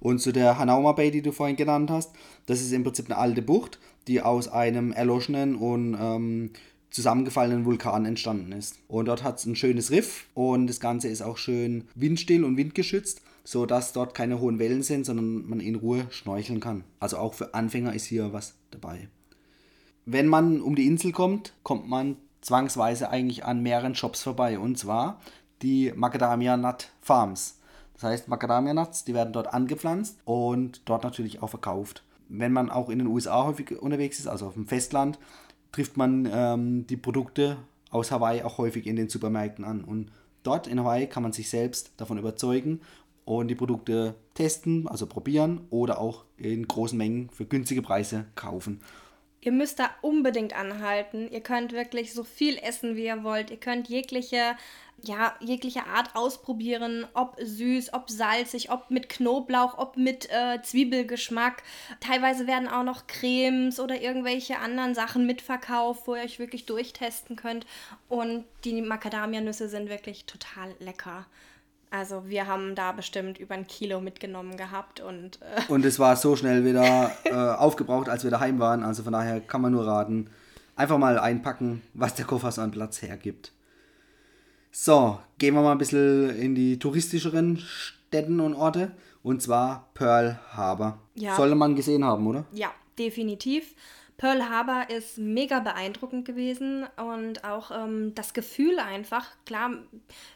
Und 0.00 0.20
zu 0.20 0.32
der 0.32 0.58
Hanauma 0.58 0.92
Bay, 0.92 1.10
die 1.10 1.22
du 1.22 1.30
vorhin 1.30 1.56
genannt 1.56 1.90
hast, 1.90 2.10
das 2.46 2.60
ist 2.60 2.72
im 2.72 2.82
Prinzip 2.82 3.06
eine 3.06 3.18
alte 3.18 3.42
Bucht, 3.42 3.78
die 4.08 4.22
aus 4.22 4.48
einem 4.48 4.92
erloschenen 4.92 5.54
und 5.54 5.96
ähm, 6.00 6.50
zusammengefallenen 6.90 7.64
Vulkan 7.64 8.04
entstanden 8.04 8.52
ist. 8.52 8.78
Und 8.88 9.06
dort 9.06 9.22
hat 9.22 9.38
es 9.38 9.46
ein 9.46 9.56
schönes 9.56 9.90
Riff 9.90 10.26
und 10.34 10.66
das 10.66 10.80
Ganze 10.80 11.08
ist 11.08 11.22
auch 11.22 11.36
schön 11.36 11.84
windstill 11.94 12.44
und 12.44 12.56
windgeschützt, 12.56 13.22
sodass 13.44 13.92
dort 13.92 14.14
keine 14.14 14.40
hohen 14.40 14.58
Wellen 14.58 14.82
sind, 14.82 15.04
sondern 15.04 15.48
man 15.48 15.60
in 15.60 15.76
Ruhe 15.76 16.06
schnorcheln 16.10 16.60
kann. 16.60 16.84
Also 16.98 17.18
auch 17.18 17.34
für 17.34 17.54
Anfänger 17.54 17.94
ist 17.94 18.06
hier 18.06 18.32
was 18.32 18.54
dabei. 18.70 19.08
Wenn 20.06 20.26
man 20.26 20.60
um 20.60 20.74
die 20.74 20.86
Insel 20.86 21.12
kommt, 21.12 21.52
kommt 21.62 21.88
man 21.88 22.16
zwangsweise 22.40 23.10
eigentlich 23.10 23.44
an 23.44 23.62
mehreren 23.62 23.94
Shops 23.94 24.22
vorbei 24.22 24.58
und 24.58 24.78
zwar 24.78 25.20
die 25.62 25.92
Macadamia 25.94 26.56
Nut 26.56 26.88
Farms. 27.02 27.59
Das 28.00 28.10
heißt, 28.10 28.28
Macadamia 28.28 28.72
Nuts, 28.72 29.04
die 29.04 29.12
werden 29.12 29.34
dort 29.34 29.52
angepflanzt 29.52 30.18
und 30.24 30.80
dort 30.86 31.04
natürlich 31.04 31.42
auch 31.42 31.50
verkauft. 31.50 32.02
Wenn 32.28 32.52
man 32.52 32.70
auch 32.70 32.88
in 32.88 32.98
den 32.98 33.08
USA 33.08 33.44
häufig 33.44 33.72
unterwegs 33.72 34.18
ist, 34.18 34.26
also 34.26 34.46
auf 34.46 34.54
dem 34.54 34.66
Festland, 34.66 35.18
trifft 35.70 35.98
man 35.98 36.26
ähm, 36.32 36.86
die 36.86 36.96
Produkte 36.96 37.58
aus 37.90 38.10
Hawaii 38.10 38.42
auch 38.42 38.56
häufig 38.56 38.86
in 38.86 38.96
den 38.96 39.10
Supermärkten 39.10 39.66
an. 39.66 39.84
Und 39.84 40.10
dort 40.42 40.66
in 40.66 40.80
Hawaii 40.80 41.08
kann 41.08 41.22
man 41.22 41.32
sich 41.32 41.50
selbst 41.50 41.92
davon 41.98 42.16
überzeugen 42.16 42.80
und 43.26 43.48
die 43.48 43.54
Produkte 43.54 44.14
testen, 44.32 44.88
also 44.88 45.06
probieren 45.06 45.66
oder 45.68 45.98
auch 45.98 46.24
in 46.38 46.66
großen 46.66 46.96
Mengen 46.96 47.28
für 47.28 47.44
günstige 47.44 47.82
Preise 47.82 48.24
kaufen. 48.34 48.80
Ihr 49.42 49.52
müsst 49.52 49.78
da 49.78 49.90
unbedingt 50.02 50.54
anhalten. 50.54 51.28
Ihr 51.30 51.40
könnt 51.40 51.72
wirklich 51.72 52.12
so 52.12 52.24
viel 52.24 52.58
essen, 52.58 52.96
wie 52.96 53.06
ihr 53.06 53.24
wollt. 53.24 53.50
Ihr 53.50 53.56
könnt 53.56 53.88
jegliche 53.88 54.54
ja, 55.02 55.34
jegliche 55.40 55.86
Art 55.86 56.14
ausprobieren, 56.14 57.06
ob 57.14 57.36
süß, 57.40 57.92
ob 57.92 58.10
salzig, 58.10 58.70
ob 58.70 58.90
mit 58.90 59.08
Knoblauch, 59.08 59.78
ob 59.78 59.96
mit 59.96 60.28
äh, 60.30 60.60
Zwiebelgeschmack. 60.62 61.62
Teilweise 62.00 62.46
werden 62.46 62.68
auch 62.68 62.84
noch 62.84 63.06
Cremes 63.06 63.80
oder 63.80 64.00
irgendwelche 64.00 64.58
anderen 64.58 64.94
Sachen 64.94 65.26
mitverkauft, 65.26 66.06
wo 66.06 66.14
ihr 66.14 66.22
euch 66.22 66.38
wirklich 66.38 66.66
durchtesten 66.66 67.36
könnt. 67.36 67.66
Und 68.08 68.44
die 68.64 68.80
Macadamia-Nüsse 68.82 69.68
sind 69.68 69.88
wirklich 69.88 70.26
total 70.26 70.74
lecker. 70.78 71.26
Also 71.90 72.28
wir 72.28 72.46
haben 72.46 72.76
da 72.76 72.92
bestimmt 72.92 73.38
über 73.38 73.54
ein 73.54 73.66
Kilo 73.66 74.00
mitgenommen 74.00 74.56
gehabt 74.56 75.00
und... 75.00 75.40
Äh 75.42 75.60
und 75.72 75.84
es 75.84 75.98
war 75.98 76.14
so 76.14 76.36
schnell 76.36 76.64
wieder 76.64 77.10
äh, 77.24 77.32
aufgebraucht, 77.32 78.08
als 78.08 78.22
wir 78.22 78.30
daheim 78.30 78.60
waren. 78.60 78.84
Also 78.84 79.02
von 79.02 79.12
daher 79.12 79.40
kann 79.40 79.60
man 79.60 79.72
nur 79.72 79.86
raten, 79.86 80.30
einfach 80.76 80.98
mal 80.98 81.18
einpacken, 81.18 81.82
was 81.94 82.14
der 82.14 82.26
Koffer 82.26 82.52
so 82.52 82.62
an 82.62 82.70
Platz 82.70 83.02
hergibt. 83.02 83.52
So, 84.72 85.18
gehen 85.38 85.54
wir 85.54 85.62
mal 85.62 85.72
ein 85.72 85.78
bisschen 85.78 86.30
in 86.38 86.54
die 86.54 86.78
touristischeren 86.78 87.58
Städten 87.58 88.40
und 88.40 88.54
Orte. 88.54 88.92
Und 89.22 89.42
zwar 89.42 89.90
Pearl 89.94 90.38
Harbor. 90.52 90.98
Ja. 91.14 91.36
Sollte 91.36 91.54
man 91.54 91.74
gesehen 91.74 92.04
haben, 92.04 92.26
oder? 92.26 92.46
Ja, 92.52 92.72
definitiv. 92.98 93.74
Pearl 94.16 94.48
Harbor 94.50 94.90
ist 94.90 95.16
mega 95.16 95.60
beeindruckend 95.60 96.26
gewesen 96.26 96.86
und 96.98 97.42
auch 97.42 97.70
ähm, 97.70 98.14
das 98.14 98.34
Gefühl 98.34 98.78
einfach, 98.78 99.26
klar, 99.46 99.70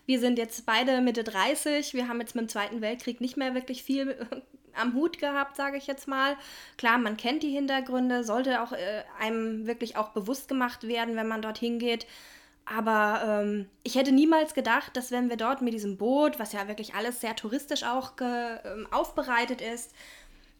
wir 0.06 0.20
sind 0.20 0.38
jetzt 0.38 0.64
beide 0.64 1.02
Mitte 1.02 1.22
30, 1.22 1.92
wir 1.92 2.08
haben 2.08 2.18
jetzt 2.18 2.34
mit 2.34 2.44
dem 2.44 2.48
Zweiten 2.48 2.80
Weltkrieg 2.80 3.20
nicht 3.20 3.36
mehr 3.36 3.54
wirklich 3.54 3.82
viel 3.82 4.08
äh, 4.08 4.40
am 4.74 4.94
Hut 4.94 5.18
gehabt, 5.18 5.56
sage 5.56 5.76
ich 5.76 5.86
jetzt 5.86 6.08
mal. 6.08 6.36
Klar, 6.78 6.96
man 6.96 7.18
kennt 7.18 7.42
die 7.42 7.50
Hintergründe, 7.50 8.24
sollte 8.24 8.62
auch 8.62 8.72
äh, 8.72 9.02
einem 9.20 9.66
wirklich 9.66 9.98
auch 9.98 10.08
bewusst 10.08 10.48
gemacht 10.48 10.88
werden, 10.88 11.14
wenn 11.14 11.28
man 11.28 11.42
dorthin 11.42 11.78
geht. 11.78 12.06
Aber 12.66 13.42
ähm, 13.44 13.66
ich 13.82 13.94
hätte 13.94 14.12
niemals 14.12 14.54
gedacht, 14.54 14.96
dass 14.96 15.10
wenn 15.10 15.28
wir 15.28 15.36
dort 15.36 15.60
mit 15.60 15.74
diesem 15.74 15.96
Boot, 15.96 16.38
was 16.38 16.52
ja 16.52 16.66
wirklich 16.66 16.94
alles 16.94 17.20
sehr 17.20 17.36
touristisch 17.36 17.84
auch 17.84 18.12
ähm, 18.20 18.86
aufbereitet 18.90 19.60
ist, 19.60 19.92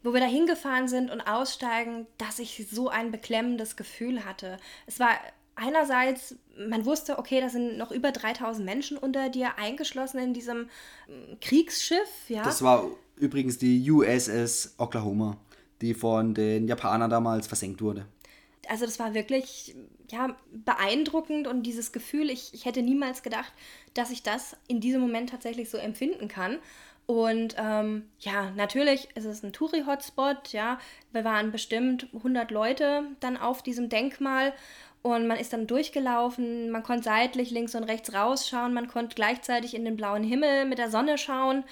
wo 0.03 0.13
wir 0.13 0.21
da 0.21 0.27
hingefahren 0.27 0.87
sind 0.87 1.11
und 1.11 1.23
aussteigen, 1.23 2.07
dass 2.19 2.39
ich 2.39 2.67
so 2.71 2.89
ein 2.91 3.11
beklemmendes 3.11 3.77
Gefühl 3.77 4.27
hatte. 4.27 4.59
Es 4.87 5.01
war 5.01 5.11
einerseits, 5.55 6.37
man 6.59 6.85
wusste, 6.85 7.19
okay, 7.19 7.41
da 7.41 7.49
sind 7.49 7.79
noch 7.79 7.91
über 7.91 8.13
3000 8.13 8.67
Menschen 8.67 8.99
unter 8.99 9.31
dir 9.31 9.59
eingeschlossen 9.59 10.19
in 10.19 10.35
diesem 10.35 10.69
ähm, 11.09 11.39
Kriegsschiff. 11.41 12.29
Ja? 12.29 12.43
Das 12.43 12.61
war 12.61 12.85
übrigens 13.17 13.57
die 13.57 13.91
USS 13.91 14.75
Oklahoma, 14.77 15.39
die 15.81 15.95
von 15.95 16.35
den 16.35 16.69
Japanern 16.69 17.09
damals 17.09 17.47
versenkt 17.47 17.81
wurde 17.81 18.07
also 18.69 18.85
das 18.87 18.99
war 18.99 19.15
wirklich 19.15 19.75
ja, 20.15 20.37
beeindruckend 20.53 21.47
und 21.49 21.65
dieses 21.65 21.93
Gefühl, 21.93 22.31
ich, 22.31 22.55
ich 22.55 22.65
hätte 22.65 22.83
niemals 22.83 23.23
gedacht, 23.23 23.53
dass 23.95 24.11
ich 24.11 24.23
das 24.23 24.57
in 24.69 24.81
diesem 24.81 25.01
Moment 25.01 25.31
tatsächlich 25.31 25.71
so 25.71 25.77
empfinden 25.77 26.29
kann. 26.29 26.59
Und 27.07 27.57
ähm, 27.59 28.09
ja, 28.21 28.51
natürlich 28.53 29.09
ist 29.15 29.27
es 29.27 29.43
ein 29.43 29.53
Touri-Hotspot, 29.53 30.53
ja. 30.53 30.79
Wir 31.13 31.25
waren 31.25 31.53
bestimmt 31.53 32.09
100 32.15 32.51
Leute 32.51 33.09
dann 33.21 33.37
auf 33.37 33.63
diesem 33.63 33.89
Denkmal 33.91 34.55
und 35.03 35.27
man 35.27 35.37
ist 35.37 35.53
dann 35.53 35.67
durchgelaufen, 35.67 36.71
man 36.71 36.83
konnte 36.83 37.05
seitlich 37.05 37.51
links 37.51 37.75
und 37.75 37.85
rechts 37.85 38.15
rausschauen, 38.15 38.73
man 38.73 38.89
konnte 38.89 39.17
gleichzeitig 39.17 39.75
in 39.75 39.85
den 39.85 39.97
blauen 39.97 40.25
Himmel 40.25 40.65
mit 40.65 40.79
der 40.79 40.91
Sonne 40.91 41.19
schauen 41.19 41.65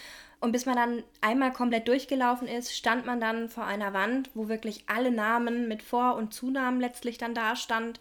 und 0.43 0.51
bis 0.51 0.67
man 0.67 0.75
dann 0.75 1.05
einmal 1.21 1.53
komplett 1.53 1.87
durchgelaufen 1.87 2.49
ist, 2.49 2.77
stand 2.77 3.07
man 3.07 3.21
dann 3.21 3.49
vor 3.49 3.65
einer 3.65 3.93
Wand, 3.93 4.29
wo 4.35 4.49
wirklich 4.49 4.83
alle 4.89 5.13
Namen 5.13 5.69
mit 5.69 5.85
Vor- 5.85 6.17
und 6.17 6.35
Zunamen 6.35 6.81
letztlich 6.81 7.17
dann 7.17 7.33
da 7.33 7.55
stand. 7.55 8.01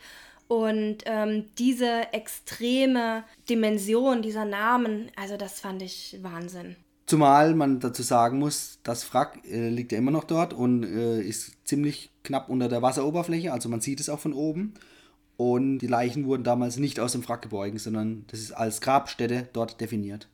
Und 0.51 0.97
ähm, 1.05 1.45
diese 1.57 2.11
extreme 2.11 3.23
Dimension 3.49 4.21
dieser 4.21 4.43
Namen, 4.43 5.09
also 5.15 5.37
das 5.37 5.61
fand 5.61 5.81
ich 5.81 6.19
Wahnsinn. 6.23 6.75
Zumal 7.05 7.55
man 7.55 7.79
dazu 7.79 8.03
sagen 8.03 8.37
muss, 8.37 8.79
das 8.83 9.13
Wrack 9.13 9.39
äh, 9.49 9.69
liegt 9.69 9.93
ja 9.93 9.97
immer 9.97 10.11
noch 10.11 10.25
dort 10.25 10.51
und 10.51 10.83
äh, 10.83 11.21
ist 11.21 11.53
ziemlich 11.63 12.09
knapp 12.25 12.49
unter 12.49 12.67
der 12.67 12.81
Wasseroberfläche, 12.81 13.53
also 13.53 13.69
man 13.69 13.79
sieht 13.79 14.01
es 14.01 14.09
auch 14.09 14.19
von 14.19 14.33
oben. 14.33 14.73
Und 15.37 15.79
die 15.79 15.87
Leichen 15.87 16.25
wurden 16.25 16.43
damals 16.43 16.75
nicht 16.75 16.99
aus 16.99 17.13
dem 17.13 17.25
Wrack 17.25 17.43
geborgen, 17.43 17.77
sondern 17.77 18.25
das 18.27 18.41
ist 18.41 18.51
als 18.51 18.81
Grabstätte 18.81 19.47
dort 19.53 19.79
definiert. 19.79 20.27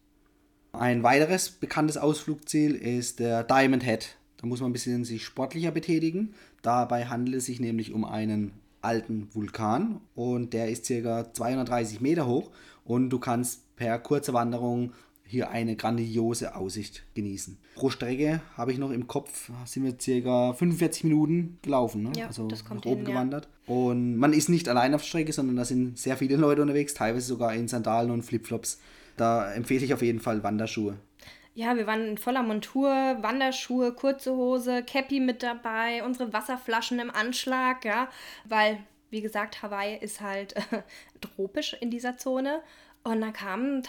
Ein 0.71 1.03
weiteres 1.03 1.51
bekanntes 1.51 1.95
Ausflugsziel 1.95 2.74
ist 2.74 3.19
der 3.19 3.43
Diamond 3.43 3.83
Head. 3.83 4.17
Da 4.38 4.47
muss 4.47 4.62
man 4.62 4.71
ein 4.71 4.74
bisschen 4.74 5.05
sich 5.05 5.24
sportlicher 5.24 5.69
betätigen. 5.69 6.33
Dabei 6.63 7.05
handelt 7.05 7.36
es 7.36 7.45
sich 7.45 7.59
nämlich 7.59 7.93
um 7.93 8.03
einen 8.03 8.53
alten 8.81 9.27
Vulkan 9.34 10.01
und 10.15 10.53
der 10.53 10.69
ist 10.69 10.88
ca. 10.88 11.34
230 11.34 12.01
Meter 12.01 12.27
hoch 12.27 12.51
und 12.86 13.10
du 13.10 13.19
kannst 13.19 13.75
per 13.75 14.00
kurzer 14.00 14.34
Wanderung 14.34 14.93
hier 15.27 15.50
eine 15.50 15.75
grandiose 15.75 16.55
Aussicht 16.55 17.03
genießen. 17.13 17.57
Pro 17.75 17.89
Strecke 17.89 18.41
habe 18.55 18.72
ich 18.72 18.77
noch 18.77 18.91
im 18.91 19.07
Kopf, 19.07 19.51
sind 19.65 19.84
wir 19.84 19.96
circa 20.00 20.53
45 20.53 21.03
Minuten 21.03 21.60
gelaufen, 21.62 22.03
ne? 22.03 22.12
Ja, 22.15 22.27
also 22.27 22.48
das 22.48 22.63
kommt 22.63 22.86
nach 22.86 22.91
oben 22.91 23.01
hin, 23.01 23.07
ja. 23.10 23.13
gewandert. 23.13 23.50
Und 23.65 24.15
man 24.15 24.34
ist 24.34 24.50
nicht 24.50 24.69
allein 24.69 24.96
auf 24.96 25.01
der 25.01 25.07
Strecke, 25.07 25.34
sondern 25.34 25.57
da 25.57 25.65
sind 25.65 25.98
sehr 25.98 26.17
viele 26.17 26.38
Leute 26.38 26.62
unterwegs, 26.62 26.93
teilweise 26.93 27.27
sogar 27.27 27.53
in 27.53 27.67
Sandalen 27.67 28.12
und 28.12 28.24
Flipflops. 28.24 28.79
Da 29.17 29.51
empfehle 29.51 29.84
ich 29.84 29.93
auf 29.93 30.01
jeden 30.01 30.19
Fall 30.19 30.43
Wanderschuhe. 30.43 30.98
Ja, 31.57 31.75
wir 31.75 31.87
waren 31.87 32.09
in 32.09 32.17
voller 32.19 32.43
Montur, 32.43 32.91
Wanderschuhe, 32.91 33.91
kurze 33.91 34.31
Hose, 34.31 34.83
Cappy 34.83 35.19
mit 35.19 35.41
dabei, 35.41 36.03
unsere 36.03 36.31
Wasserflaschen 36.31 36.99
im 36.99 37.09
Anschlag, 37.09 37.83
ja, 37.83 38.09
weil, 38.45 38.77
wie 39.09 39.21
gesagt, 39.21 39.63
Hawaii 39.63 39.97
ist 39.97 40.21
halt 40.21 40.55
äh, 40.55 40.83
tropisch 41.19 41.73
in 41.81 41.89
dieser 41.89 42.15
Zone. 42.15 42.61
Und 43.03 43.21
da 43.21 43.31
kamen 43.31 43.81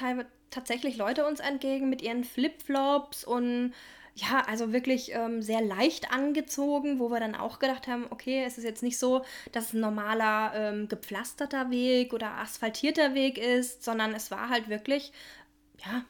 tatsächlich 0.48 0.96
Leute 0.96 1.26
uns 1.26 1.40
entgegen 1.40 1.90
mit 1.90 2.00
ihren 2.00 2.25
Flipflops 2.25 3.25
und 3.25 3.75
ja, 4.14 4.40
also 4.46 4.72
wirklich 4.72 5.12
ähm, 5.12 5.42
sehr 5.42 5.60
leicht 5.60 6.10
angezogen, 6.10 6.98
wo 6.98 7.10
wir 7.10 7.20
dann 7.20 7.34
auch 7.34 7.58
gedacht 7.58 7.87
haben, 7.87 8.06
okay, 8.08 8.44
es 8.46 8.56
ist 8.56 8.64
jetzt 8.64 8.82
nicht 8.82 8.98
so, 8.98 9.26
dass 9.52 9.66
es 9.66 9.72
ein 9.75 9.80
normaler 9.80 10.52
ähm, 10.54 10.88
gepflasterter 10.88 11.70
Weg 11.70 12.14
oder 12.14 12.30
asphaltierter 12.38 13.12
Weg 13.14 13.37
ist, 13.37 13.84
sondern 13.84 14.14
es 14.14 14.30
war 14.30 14.48
halt 14.48 14.70
wirklich, 14.70 15.12
ja, 15.84 16.06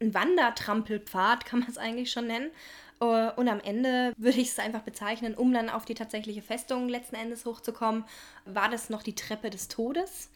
ein 0.00 0.14
Wandertrampelpfad, 0.14 1.44
kann 1.44 1.60
man 1.60 1.68
es 1.68 1.78
eigentlich 1.78 2.10
schon 2.10 2.26
nennen. 2.26 2.50
Äh, 3.00 3.30
Und 3.36 3.48
am 3.48 3.60
Ende 3.60 4.12
würde 4.16 4.38
ich 4.38 4.48
es 4.48 4.58
einfach 4.58 4.82
bezeichnen, 4.82 5.34
um 5.34 5.52
dann 5.52 5.70
auf 5.70 5.84
die 5.84 5.94
tatsächliche 5.94 6.42
Festung 6.42 6.88
letzten 6.88 7.16
Endes 7.16 7.44
hochzukommen, 7.44 8.04
war 8.44 8.68
das 8.70 8.90
noch 8.90 9.02
die 9.02 9.14
Treppe 9.14 9.50
des 9.50 9.68
Todes. 9.68 10.30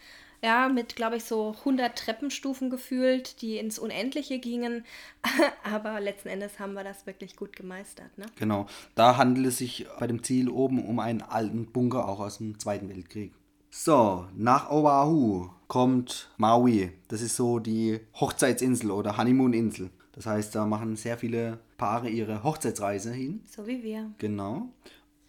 Ja, 0.45 0.69
mit, 0.69 0.97
glaube 0.97 1.17
ich, 1.17 1.25
so 1.25 1.55
100 1.61 1.97
Treppenstufen 1.97 2.69
gefühlt, 2.69 3.41
die 3.43 3.59
ins 3.59 3.79
Unendliche 3.79 4.41
gingen. 4.41 4.85
Aber 5.63 6.01
letzten 6.01 6.29
Endes 6.31 6.59
haben 6.59 6.73
wir 6.73 6.83
das 6.83 7.07
wirklich 7.07 7.37
gut 7.37 7.55
gemeistert. 7.55 8.19
Ne? 8.19 8.27
Genau, 8.41 8.67
da 8.97 9.17
handelt 9.17 9.47
es 9.47 9.59
sich 9.59 9.87
bei 10.01 10.09
dem 10.09 10.25
Ziel 10.25 10.49
oben 10.49 10.85
um 10.85 10.99
einen 10.99 11.23
alten 11.23 11.67
Bunker 11.67 12.09
auch 12.09 12.19
aus 12.19 12.39
dem 12.39 12.59
Zweiten 12.59 12.89
Weltkrieg. 12.89 13.33
So, 13.71 14.27
nach 14.35 14.69
Oahu 14.71 15.49
kommt 15.73 16.29
Maui. 16.37 16.93
Das 17.09 17.23
ist 17.23 17.35
so 17.35 17.59
die 17.59 17.99
Hochzeitsinsel 18.21 18.91
oder 18.91 19.17
Honeymoon-Insel. 19.17 19.89
Das 20.13 20.27
heißt, 20.27 20.55
da 20.55 20.67
machen 20.67 20.97
sehr 20.97 21.17
viele 21.17 21.61
Paare 21.79 22.11
ihre 22.11 22.45
Hochzeitsreise 22.45 23.11
hin. 23.11 23.41
So 23.47 23.67
wie 23.67 23.83
wir. 23.83 24.11
Genau. 24.19 24.69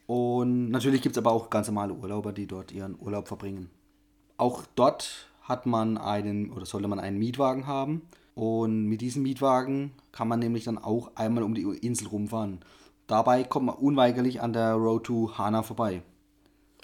Und 0.05 0.69
natürlich 0.69 1.01
gibt 1.01 1.15
es 1.15 1.17
aber 1.17 1.31
auch 1.31 1.49
ganz 1.49 1.67
normale 1.67 1.93
Urlauber, 1.93 2.33
die 2.33 2.45
dort 2.45 2.73
ihren 2.73 2.99
Urlaub 2.99 3.29
verbringen. 3.29 3.69
Auch 4.35 4.65
dort 4.75 5.29
hat 5.43 5.65
man 5.65 5.97
einen 5.97 6.51
oder 6.51 6.65
sollte 6.65 6.89
man 6.89 6.99
einen 6.99 7.19
Mietwagen 7.19 7.65
haben. 7.65 8.01
Und 8.35 8.87
mit 8.87 8.99
diesem 8.99 9.23
Mietwagen 9.23 9.93
kann 10.11 10.27
man 10.27 10.39
nämlich 10.39 10.65
dann 10.65 10.77
auch 10.77 11.15
einmal 11.15 11.43
um 11.43 11.55
die 11.55 11.61
Insel 11.61 12.09
rumfahren. 12.09 12.59
Dabei 13.07 13.45
kommt 13.45 13.67
man 13.67 13.75
unweigerlich 13.75 14.41
an 14.41 14.51
der 14.51 14.73
Road 14.73 15.05
to 15.05 15.37
Hana 15.37 15.63
vorbei. 15.63 16.01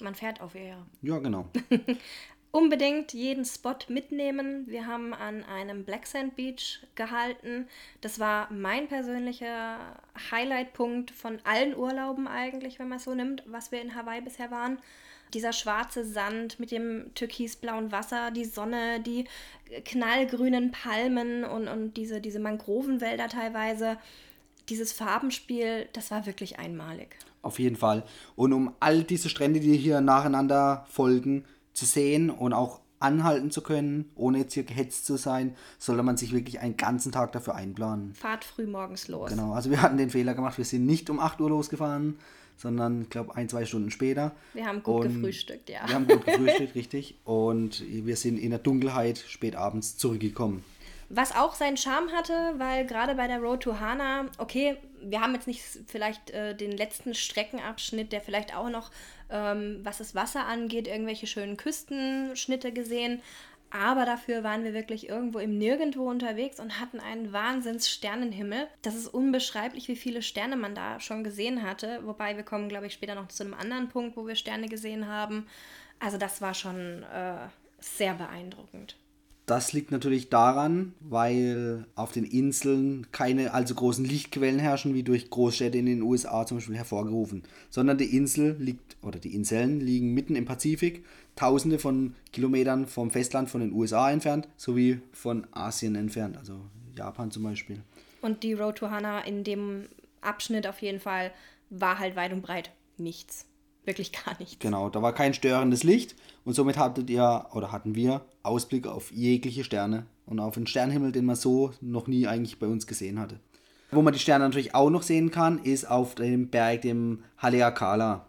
Man 0.01 0.15
fährt 0.15 0.39
auf 0.39 0.55
ihr. 0.55 0.77
Ja, 1.01 1.17
genau. 1.17 1.47
Unbedingt 2.51 3.13
jeden 3.13 3.45
Spot 3.45 3.75
mitnehmen. 3.89 4.65
Wir 4.65 4.87
haben 4.87 5.13
an 5.13 5.43
einem 5.43 5.83
Black 5.83 6.07
Sand 6.07 6.35
Beach 6.35 6.79
gehalten. 6.95 7.67
Das 8.01 8.19
war 8.19 8.51
mein 8.51 8.87
persönlicher 8.87 9.77
Highlightpunkt 10.31 11.11
von 11.11 11.37
allen 11.43 11.75
Urlauben 11.75 12.27
eigentlich, 12.27 12.79
wenn 12.79 12.87
man 12.87 12.97
es 12.97 13.03
so 13.03 13.13
nimmt, 13.13 13.43
was 13.45 13.71
wir 13.71 13.81
in 13.81 13.93
Hawaii 13.93 14.21
bisher 14.21 14.49
waren. 14.49 14.79
Dieser 15.35 15.53
schwarze 15.53 16.03
Sand 16.03 16.59
mit 16.59 16.71
dem 16.71 17.11
türkisblauen 17.13 17.91
Wasser, 17.91 18.31
die 18.31 18.45
Sonne, 18.45 18.99
die 18.99 19.25
knallgrünen 19.85 20.71
Palmen 20.71 21.43
und, 21.43 21.67
und 21.67 21.97
diese, 21.97 22.19
diese 22.19 22.39
Mangrovenwälder 22.39 23.27
teilweise. 23.27 23.97
Dieses 24.69 24.91
Farbenspiel, 24.91 25.87
das 25.93 26.09
war 26.09 26.25
wirklich 26.25 26.57
einmalig. 26.57 27.15
Auf 27.43 27.59
jeden 27.59 27.75
Fall. 27.75 28.03
Und 28.35 28.53
um 28.53 28.73
all 28.79 29.03
diese 29.03 29.29
Strände, 29.29 29.59
die 29.59 29.77
hier 29.77 30.01
nacheinander 30.01 30.87
folgen, 30.89 31.45
zu 31.73 31.85
sehen 31.85 32.29
und 32.29 32.53
auch 32.53 32.81
anhalten 32.99 33.49
zu 33.49 33.61
können, 33.61 34.11
ohne 34.15 34.39
jetzt 34.39 34.53
hier 34.53 34.63
gehetzt 34.63 35.05
zu 35.05 35.17
sein, 35.17 35.55
sollte 35.77 36.03
man 36.03 36.17
sich 36.17 36.33
wirklich 36.33 36.59
einen 36.59 36.77
ganzen 36.77 37.11
Tag 37.11 37.31
dafür 37.31 37.55
einplanen. 37.55 38.13
Fahrt 38.13 38.43
früh 38.43 38.67
morgens 38.67 39.07
los. 39.07 39.29
Genau, 39.29 39.53
also 39.53 39.69
wir 39.69 39.81
hatten 39.81 39.97
den 39.97 40.09
Fehler 40.09 40.33
gemacht, 40.33 40.57
wir 40.57 40.65
sind 40.65 40.85
nicht 40.85 41.09
um 41.09 41.19
8 41.19 41.39
Uhr 41.39 41.49
losgefahren, 41.49 42.17
sondern, 42.57 43.03
ich 43.03 43.09
glaube, 43.09 43.35
ein, 43.35 43.47
zwei 43.47 43.65
Stunden 43.65 43.89
später. 43.89 44.33
Wir 44.53 44.65
haben 44.65 44.83
gut 44.83 45.05
Und 45.05 45.13
gefrühstückt, 45.13 45.69
ja. 45.69 45.87
Wir 45.87 45.95
haben 45.95 46.07
gut 46.07 46.25
gefrühstückt, 46.25 46.75
richtig. 46.75 47.15
Und 47.23 47.85
wir 47.87 48.17
sind 48.17 48.37
in 48.37 48.49
der 48.49 48.59
Dunkelheit 48.59 49.23
spät 49.27 49.55
abends 49.55 49.97
zurückgekommen. 49.97 50.63
Was 51.11 51.35
auch 51.35 51.55
seinen 51.55 51.75
Charme 51.75 52.11
hatte, 52.11 52.53
weil 52.57 52.85
gerade 52.85 53.15
bei 53.15 53.27
der 53.27 53.39
Road 53.39 53.63
to 53.63 53.79
Hana, 53.79 54.27
okay, 54.37 54.77
wir 55.01 55.21
haben 55.21 55.33
jetzt 55.33 55.47
nicht 55.47 55.63
vielleicht 55.87 56.29
äh, 56.29 56.55
den 56.55 56.71
letzten 56.71 57.15
Streckenabschnitt, 57.15 58.11
der 58.11 58.21
vielleicht 58.21 58.55
auch 58.55 58.69
noch, 58.69 58.91
ähm, 59.31 59.79
was 59.83 59.97
das 59.97 60.13
Wasser 60.13 60.45
angeht, 60.45 60.87
irgendwelche 60.87 61.25
schönen 61.25 61.57
Küstenschnitte 61.57 62.71
gesehen. 62.71 63.23
Aber 63.71 64.05
dafür 64.05 64.43
waren 64.43 64.63
wir 64.63 64.73
wirklich 64.73 65.09
irgendwo 65.09 65.39
im 65.39 65.57
Nirgendwo 65.57 66.09
unterwegs 66.09 66.59
und 66.59 66.79
hatten 66.79 66.99
einen 66.99 67.33
Wahnsinns-Sternenhimmel. 67.33 68.67
Das 68.81 68.95
ist 68.95 69.07
unbeschreiblich, 69.07 69.87
wie 69.87 69.95
viele 69.95 70.21
Sterne 70.21 70.55
man 70.55 70.73
da 70.73 70.99
schon 70.99 71.23
gesehen 71.23 71.63
hatte. 71.63 71.99
Wobei 72.03 72.35
wir 72.35 72.43
kommen, 72.43 72.69
glaube 72.69 72.87
ich, 72.87 72.93
später 72.93 73.15
noch 73.15 73.27
zu 73.27 73.43
einem 73.43 73.53
anderen 73.53 73.89
Punkt, 73.89 74.17
wo 74.17 74.25
wir 74.25 74.35
Sterne 74.35 74.69
gesehen 74.69 75.07
haben. 75.07 75.47
Also 75.99 76.17
das 76.17 76.41
war 76.41 76.53
schon 76.53 77.03
äh, 77.03 77.47
sehr 77.79 78.15
beeindruckend. 78.15 78.95
Das 79.49 79.73
liegt 79.73 79.89
natürlich 79.89 80.29
daran, 80.29 80.93
weil 80.99 81.87
auf 81.95 82.11
den 82.11 82.23
Inseln 82.23 83.07
keine 83.11 83.51
allzu 83.55 83.73
großen 83.73 84.05
Lichtquellen 84.05 84.59
herrschen, 84.59 84.93
wie 84.93 85.01
durch 85.01 85.31
Großstädte 85.31 85.75
in 85.75 85.87
den 85.87 86.03
USA 86.03 86.45
zum 86.45 86.57
Beispiel 86.57 86.75
hervorgerufen, 86.75 87.41
sondern 87.71 87.97
die 87.97 88.15
Insel 88.15 88.55
liegt, 88.59 88.97
oder 89.01 89.17
die 89.17 89.33
Inseln 89.33 89.79
liegen 89.79 90.13
mitten 90.13 90.35
im 90.35 90.45
Pazifik, 90.45 91.03
tausende 91.35 91.79
von 91.79 92.13
Kilometern 92.31 92.85
vom 92.85 93.09
Festland 93.09 93.49
von 93.49 93.61
den 93.61 93.73
USA 93.73 94.11
entfernt, 94.11 94.47
sowie 94.55 95.01
von 95.13 95.47
Asien 95.51 95.95
entfernt, 95.95 96.37
also 96.37 96.61
Japan 96.95 97.31
zum 97.31 97.41
Beispiel. 97.41 97.81
Und 98.21 98.43
die 98.43 98.53
Road 98.53 98.75
to 98.75 98.91
Hana 98.91 99.21
in 99.21 99.43
dem 99.43 99.85
Abschnitt 100.21 100.67
auf 100.67 100.79
jeden 100.83 100.99
Fall 100.99 101.31
war 101.71 101.97
halt 101.97 102.15
weit 102.15 102.33
und 102.33 102.43
breit 102.43 102.69
nichts. 102.97 103.48
Wirklich 103.85 104.11
gar 104.11 104.37
nichts. 104.39 104.59
Genau, 104.59 104.89
da 104.89 105.01
war 105.01 105.13
kein 105.13 105.33
störendes 105.33 105.83
Licht 105.83 106.15
und 106.45 106.53
somit 106.53 106.77
hattet 106.77 107.09
ihr 107.09 107.47
oder 107.53 107.71
hatten 107.71 107.95
wir 107.95 108.21
Ausblick 108.43 108.87
auf 108.87 109.11
jegliche 109.11 109.63
Sterne 109.63 110.05
und 110.25 110.39
auf 110.39 110.57
einen 110.57 110.67
Sternenhimmel, 110.67 111.11
den 111.11 111.25
man 111.25 111.35
so 111.35 111.71
noch 111.81 112.07
nie 112.07 112.27
eigentlich 112.27 112.59
bei 112.59 112.67
uns 112.67 112.87
gesehen 112.87 113.19
hatte. 113.19 113.39
Wo 113.91 114.01
man 114.01 114.13
die 114.13 114.19
Sterne 114.19 114.45
natürlich 114.45 114.75
auch 114.75 114.91
noch 114.91 115.01
sehen 115.01 115.31
kann, 115.31 115.59
ist 115.63 115.89
auf 115.89 116.13
dem 116.13 116.49
Berg, 116.49 116.83
dem 116.83 117.23
Haleakala. 117.39 118.27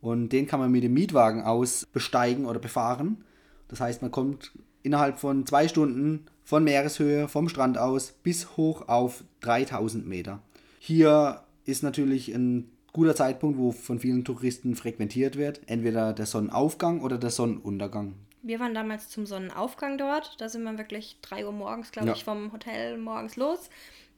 Und 0.00 0.28
den 0.28 0.46
kann 0.46 0.60
man 0.60 0.70
mit 0.70 0.84
dem 0.84 0.94
Mietwagen 0.94 1.42
aus 1.42 1.86
besteigen 1.92 2.46
oder 2.46 2.60
befahren. 2.60 3.24
Das 3.66 3.80
heißt, 3.80 4.02
man 4.02 4.12
kommt 4.12 4.52
innerhalb 4.82 5.18
von 5.18 5.44
zwei 5.46 5.66
Stunden 5.66 6.26
von 6.44 6.62
Meereshöhe, 6.62 7.26
vom 7.26 7.48
Strand 7.48 7.76
aus, 7.76 8.12
bis 8.22 8.56
hoch 8.56 8.88
auf 8.88 9.24
3000 9.40 10.06
Meter. 10.06 10.40
Hier 10.78 11.42
ist 11.64 11.82
natürlich 11.82 12.32
ein 12.34 12.70
guter 12.92 13.14
Zeitpunkt, 13.14 13.58
wo 13.58 13.72
von 13.72 13.98
vielen 13.98 14.24
Touristen 14.24 14.74
frequentiert 14.74 15.36
wird. 15.36 15.60
Entweder 15.66 16.12
der 16.12 16.26
Sonnenaufgang 16.26 17.00
oder 17.02 17.18
der 17.18 17.30
Sonnenuntergang. 17.30 18.14
Wir 18.42 18.60
waren 18.60 18.74
damals 18.74 19.08
zum 19.08 19.26
Sonnenaufgang 19.26 19.98
dort. 19.98 20.40
Da 20.40 20.48
sind 20.48 20.62
wir 20.62 20.78
wirklich 20.78 21.18
3 21.22 21.44
Uhr 21.46 21.52
morgens, 21.52 21.90
glaube 21.92 22.08
Ja. 22.08 22.14
ich, 22.14 22.24
vom 22.24 22.52
Hotel 22.52 22.96
morgens 22.96 23.36
los. 23.36 23.68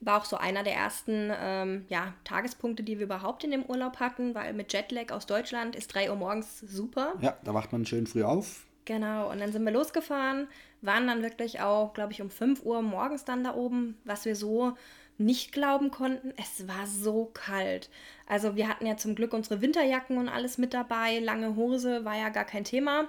War 0.02 0.18
auch 0.18 0.24
so 0.24 0.36
einer 0.36 0.62
der 0.62 0.74
ersten 0.74 1.30
ähm, 1.38 1.84
ja, 1.88 2.14
Tagespunkte, 2.24 2.82
die 2.82 2.98
wir 2.98 3.04
überhaupt 3.06 3.44
in 3.44 3.50
dem 3.50 3.64
Urlaub 3.64 3.98
hatten, 4.00 4.34
weil 4.34 4.54
mit 4.54 4.72
Jetlag 4.72 5.10
aus 5.12 5.26
Deutschland 5.26 5.76
ist 5.76 5.88
3 5.94 6.10
Uhr 6.10 6.16
morgens 6.16 6.60
super. 6.60 7.14
Ja, 7.20 7.36
da 7.44 7.52
wacht 7.54 7.72
man 7.72 7.84
schön 7.84 8.06
früh 8.06 8.22
auf. 8.22 8.64
Genau, 8.86 9.30
und 9.30 9.40
dann 9.40 9.52
sind 9.52 9.62
wir 9.64 9.72
losgefahren, 9.72 10.48
waren 10.80 11.06
dann 11.06 11.22
wirklich 11.22 11.60
auch, 11.60 11.92
glaube 11.92 12.12
ich, 12.12 12.22
um 12.22 12.30
5 12.30 12.64
Uhr 12.64 12.80
morgens 12.82 13.24
dann 13.24 13.44
da 13.44 13.54
oben, 13.54 13.96
was 14.04 14.24
wir 14.24 14.34
so 14.34 14.72
nicht 15.20 15.52
glauben 15.52 15.90
konnten. 15.90 16.32
Es 16.36 16.66
war 16.66 16.86
so 16.86 17.30
kalt. 17.32 17.90
Also 18.26 18.56
wir 18.56 18.68
hatten 18.68 18.86
ja 18.86 18.96
zum 18.96 19.14
Glück 19.14 19.32
unsere 19.32 19.60
Winterjacken 19.60 20.18
und 20.18 20.28
alles 20.28 20.58
mit 20.58 20.74
dabei. 20.74 21.18
Lange 21.18 21.56
Hose 21.56 22.04
war 22.04 22.16
ja 22.16 22.30
gar 22.30 22.44
kein 22.44 22.64
Thema. 22.64 23.08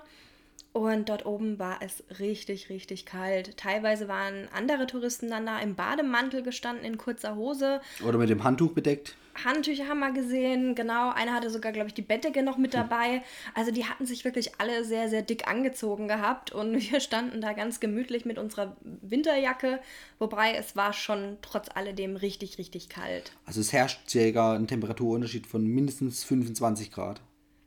Und 0.73 1.09
dort 1.09 1.25
oben 1.25 1.59
war 1.59 1.79
es 1.81 2.03
richtig, 2.19 2.69
richtig 2.69 3.05
kalt. 3.05 3.57
Teilweise 3.57 4.07
waren 4.07 4.47
andere 4.53 4.87
Touristen 4.87 5.29
dann 5.29 5.45
da 5.45 5.59
im 5.59 5.75
Bademantel 5.75 6.43
gestanden, 6.43 6.85
in 6.85 6.97
kurzer 6.97 7.35
Hose. 7.35 7.81
Oder 8.05 8.17
mit 8.17 8.29
dem 8.29 8.43
Handtuch 8.43 8.71
bedeckt. 8.71 9.15
Handtücher 9.45 9.87
haben 9.87 9.99
wir 9.99 10.11
gesehen, 10.11 10.75
genau. 10.75 11.11
Einer 11.11 11.33
hatte 11.33 11.49
sogar, 11.49 11.71
glaube 11.71 11.87
ich, 11.87 11.93
die 11.93 12.01
Bettdecke 12.01 12.43
noch 12.43 12.57
mit 12.57 12.73
dabei. 12.73 13.23
Also 13.53 13.71
die 13.71 13.85
hatten 13.85 14.05
sich 14.05 14.25
wirklich 14.25 14.59
alle 14.59 14.83
sehr, 14.83 15.09
sehr 15.09 15.21
dick 15.21 15.47
angezogen 15.47 16.07
gehabt 16.07 16.51
und 16.51 16.73
wir 16.91 16.99
standen 16.99 17.41
da 17.41 17.53
ganz 17.53 17.79
gemütlich 17.79 18.25
mit 18.25 18.37
unserer 18.37 18.75
Winterjacke, 18.83 19.79
wobei 20.19 20.53
es 20.53 20.75
war 20.75 20.93
schon 20.93 21.37
trotz 21.41 21.69
alledem 21.73 22.15
richtig, 22.15 22.57
richtig 22.57 22.89
kalt. 22.89 23.31
Also 23.45 23.61
es 23.61 23.73
herrscht 23.73 24.09
circa 24.09 24.53
ein 24.53 24.67
Temperaturunterschied 24.67 25.47
von 25.47 25.65
mindestens 25.65 26.23
25 26.23 26.91
Grad 26.91 27.21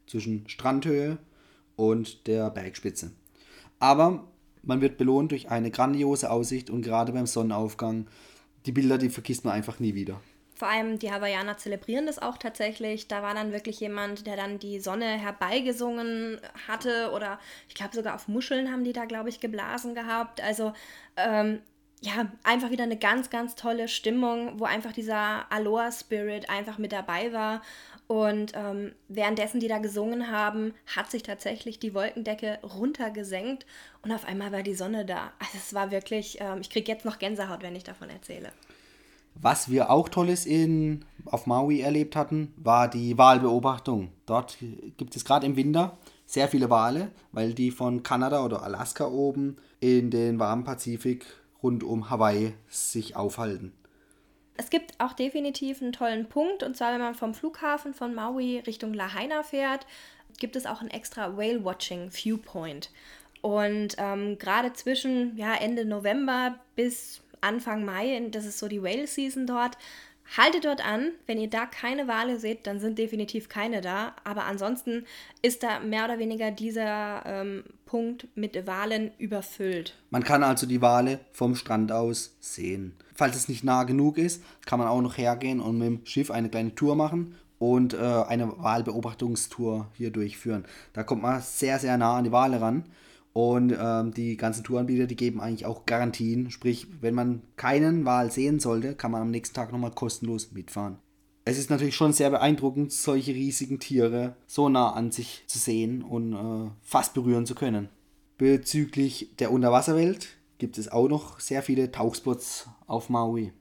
zwischen 0.06 0.49
Strandhöhe 0.49 1.18
und 1.76 2.26
der 2.26 2.50
Bergspitze. 2.50 3.12
Aber 3.78 4.28
Man 4.66 4.80
wird 4.80 4.97
belohnt 4.97 5.30
durch 5.30 5.50
eine 5.50 5.71
grandiose 5.71 6.30
Aussicht 6.30 6.71
und 6.71 6.83
gerade 6.83 7.12
beim 7.12 7.26
Sonnenaufgang, 7.26 8.06
die 8.64 8.73
Bilder, 8.73 8.97
die 8.97 9.11
vergisst 9.11 9.44
man 9.44 9.52
einfach 9.52 9.78
nie 9.78 9.94
wieder. 9.94 10.21
Vor 10.54 10.68
allem 10.68 10.99
die 10.99 11.11
Hawaiianer 11.11 11.56
zelebrieren 11.56 12.06
das 12.06 12.20
auch 12.20 12.38
tatsächlich. 12.38 13.08
Da 13.08 13.23
war 13.23 13.34
dann 13.34 13.52
wirklich 13.52 13.80
jemand, 13.80 14.26
der 14.26 14.37
dann 14.37 14.58
die 14.58 14.78
Sonne 14.78 15.06
herbeigesungen 15.06 16.40
hatte 16.68 17.11
oder 17.12 17.40
ich 17.68 17.75
glaube 17.75 17.94
sogar 17.94 18.14
auf 18.14 18.28
Muscheln 18.28 18.70
haben 18.70 18.84
die 18.84 18.92
da, 18.92 19.04
glaube 19.04 19.28
ich, 19.28 19.40
geblasen 19.40 19.94
gehabt. 19.94 20.40
Also 20.40 20.73
ähm, 21.16 21.61
ja, 22.00 22.30
einfach 22.42 22.70
wieder 22.70 22.84
eine 22.84 22.99
ganz, 22.99 23.30
ganz 23.30 23.54
tolle 23.54 23.88
Stimmung, 23.88 24.61
wo 24.61 24.64
einfach 24.64 24.92
dieser 24.92 25.50
Aloha-Spirit 25.50 26.50
einfach 26.50 26.78
mit 26.78 26.92
dabei 26.92 27.32
war. 27.32 27.62
Und 28.06 28.52
ähm, 28.54 28.94
währenddessen 29.08 29.61
die 29.61 29.68
da 29.68 29.78
gesungen 29.78 30.30
haben, 30.30 30.75
hat 30.94 31.11
sich 31.11 31.23
tatsächlich 31.23 31.78
die 31.78 31.94
Wolkendecke 31.94 32.58
runtergesenkt 32.62 33.64
und 34.02 34.12
auf 34.12 34.26
einmal 34.26 34.52
war 34.52 34.62
die 34.62 34.75
Sonne 34.75 35.06
da. 35.06 35.32
Also 35.38 35.56
es 35.56 35.73
war 35.73 35.90
wirklich, 35.90 36.38
ähm, 36.40 36.61
ich 36.61 36.68
kriege 36.68 36.92
jetzt 36.92 37.06
noch 37.06 37.18
Gänsehaut, 37.18 37.62
wenn 37.62 37.75
ich 37.75 37.84
davon 37.84 38.11
erzähle. 38.11 38.52
Was 39.35 39.71
wir 39.71 39.91
auch 39.91 40.09
Tolles 40.09 40.47
in, 40.47 41.05
auf 41.26 41.47
Maui 41.47 41.81
erlebt 41.81 42.17
hatten, 42.17 42.53
war 42.57 42.88
die 42.88 43.19
Wahlbeobachtung. 43.19 44.11
Dort 44.26 44.57
gibt 44.97 45.17
es 45.17 45.25
gerade 45.25 45.47
im 45.47 45.57
Winter 45.57 45.99
sehr 46.26 46.49
viele 46.49 46.71
Wale, 46.71 47.11
weil 47.33 47.53
die 47.53 47.71
von 47.71 48.03
Kanada 48.03 48.45
oder 48.45 48.62
Alaska 48.62 49.07
oben 49.07 49.57
in 49.81 50.11
den 50.11 50.38
warmen 50.38 50.64
Pazifik 50.64 51.26
rund 51.62 51.83
um 51.83 52.11
Hawaii 52.11 52.55
sich 52.69 53.17
aufhalten. 53.17 53.73
Es 54.57 54.71
gibt 54.71 54.93
auch 55.00 55.14
definitiv 55.14 55.83
einen 55.83 55.93
tollen 55.93 56.29
Punkt, 56.29 56.62
und 56.62 56.76
zwar, 56.76 56.93
wenn 56.93 57.00
man 57.00 57.14
vom 57.14 57.35
Flughafen 57.35 57.93
von 57.93 58.14
Maui 58.14 58.61
Richtung 58.61 58.95
Lahaina 58.95 59.43
fährt, 59.43 59.85
gibt 60.38 60.55
es 60.55 60.67
auch 60.67 60.81
ein 60.81 60.91
extra 60.91 61.37
Whale-Watching 61.37 62.11
Viewpoint. 62.11 62.91
Und 63.43 63.97
ähm, 63.99 64.38
gerade 64.38 64.73
zwischen 64.73 65.37
ja, 65.37 65.55
Ende 65.55 65.85
November 65.85 66.59
bis 66.76 67.21
Anfang 67.45 67.85
Mai, 67.85 68.29
das 68.31 68.45
ist 68.45 68.59
so 68.59 68.69
die 68.69 68.83
Whale-Season 68.83 69.47
dort, 69.47 69.77
Haltet 70.37 70.65
dort 70.65 70.85
an, 70.85 71.13
wenn 71.27 71.39
ihr 71.39 71.51
da 71.51 71.67
keine 71.67 72.09
Wale 72.09 72.41
seht, 72.41 72.67
dann 72.67 72.81
sind 72.81 72.99
definitiv 72.99 73.49
keine 73.49 73.81
da. 73.81 74.15
Aber 74.25 74.47
ansonsten 74.47 75.05
ist 75.43 75.63
da 75.63 75.81
mehr 75.81 76.07
oder 76.07 76.19
weniger 76.19 76.51
dieser 76.51 77.25
ähm, 77.27 77.65
Punkt 77.85 78.27
mit 78.35 78.67
Walen 78.67 79.13
überfüllt. 79.19 79.95
Man 80.11 80.25
kann 80.25 80.43
also 80.43 80.67
die 80.67 80.81
Wale 80.81 81.21
vom 81.33 81.55
Strand 81.55 81.93
aus 81.93 82.37
sehen. 82.41 82.97
Falls 83.15 83.37
es 83.37 83.49
nicht 83.49 83.65
nah 83.65 83.85
genug 83.85 84.19
ist, 84.19 84.43
kann 84.65 84.79
man 84.79 84.89
auch 84.89 85.03
noch 85.03 85.19
hergehen 85.19 85.61
und 85.61 85.79
mit 85.79 85.87
dem 85.87 86.07
Schiff 86.07 86.31
eine 86.31 86.49
kleine 86.49 86.75
Tour 86.75 86.97
machen 86.97 87.37
und 87.59 87.95
äh, 87.95 87.99
eine 87.99 88.59
Wahlbeobachtungstour 88.59 89.89
hier 89.93 90.11
durchführen. 90.11 90.65
Da 90.95 91.05
kommt 91.05 91.23
man 91.23 91.41
sehr, 91.43 91.79
sehr 91.79 91.97
nah 91.97 92.17
an 92.17 92.25
die 92.25 92.33
Wale 92.33 92.61
ran. 92.61 92.85
Und 93.35 93.76
ähm, 93.76 94.14
die 94.14 94.37
ganzen 94.37 94.62
Touranbieter, 94.62 95.07
die 95.07 95.17
geben 95.17 95.41
eigentlich 95.41 95.67
auch 95.67 95.87
Garantien. 95.87 96.53
Sprich, 96.53 96.87
wenn 97.00 97.14
man 97.14 97.43
keinen 97.57 98.05
Wal 98.05 98.31
sehen 98.31 98.61
sollte, 98.61 98.95
kann 98.95 99.11
man 99.11 99.23
am 99.23 99.33
nächsten 99.33 99.57
Tag 99.57 99.73
nochmal 99.73 99.91
kostenlos 99.91 100.53
mitfahren. 100.53 100.99
Es 101.45 101.59
ist 101.59 101.69
natürlich 101.69 101.97
schon 101.97 102.12
sehr 102.12 102.31
beeindruckend, 102.31 102.93
solche 102.93 103.35
riesigen 103.35 103.81
Tiere 103.81 104.37
so 104.47 104.69
nah 104.69 104.93
an 104.93 105.11
sich 105.11 105.43
zu 105.49 105.59
sehen 105.59 106.03
und 106.03 106.33
äh, 106.33 106.71
fast 106.81 107.12
berühren 107.12 107.45
zu 107.45 107.57
können. 107.57 107.88
Bezüglich 108.38 109.35
der 109.41 109.50
Unterwasserwelt 109.50 110.29
gibt 110.59 110.79
es 110.79 110.91
auch 110.91 111.09
noch 111.09 111.41
sehr 111.41 111.62
viele 111.62 111.91
Tauchspots 111.91 112.69
auf 112.87 113.11
Maui. 113.11 113.53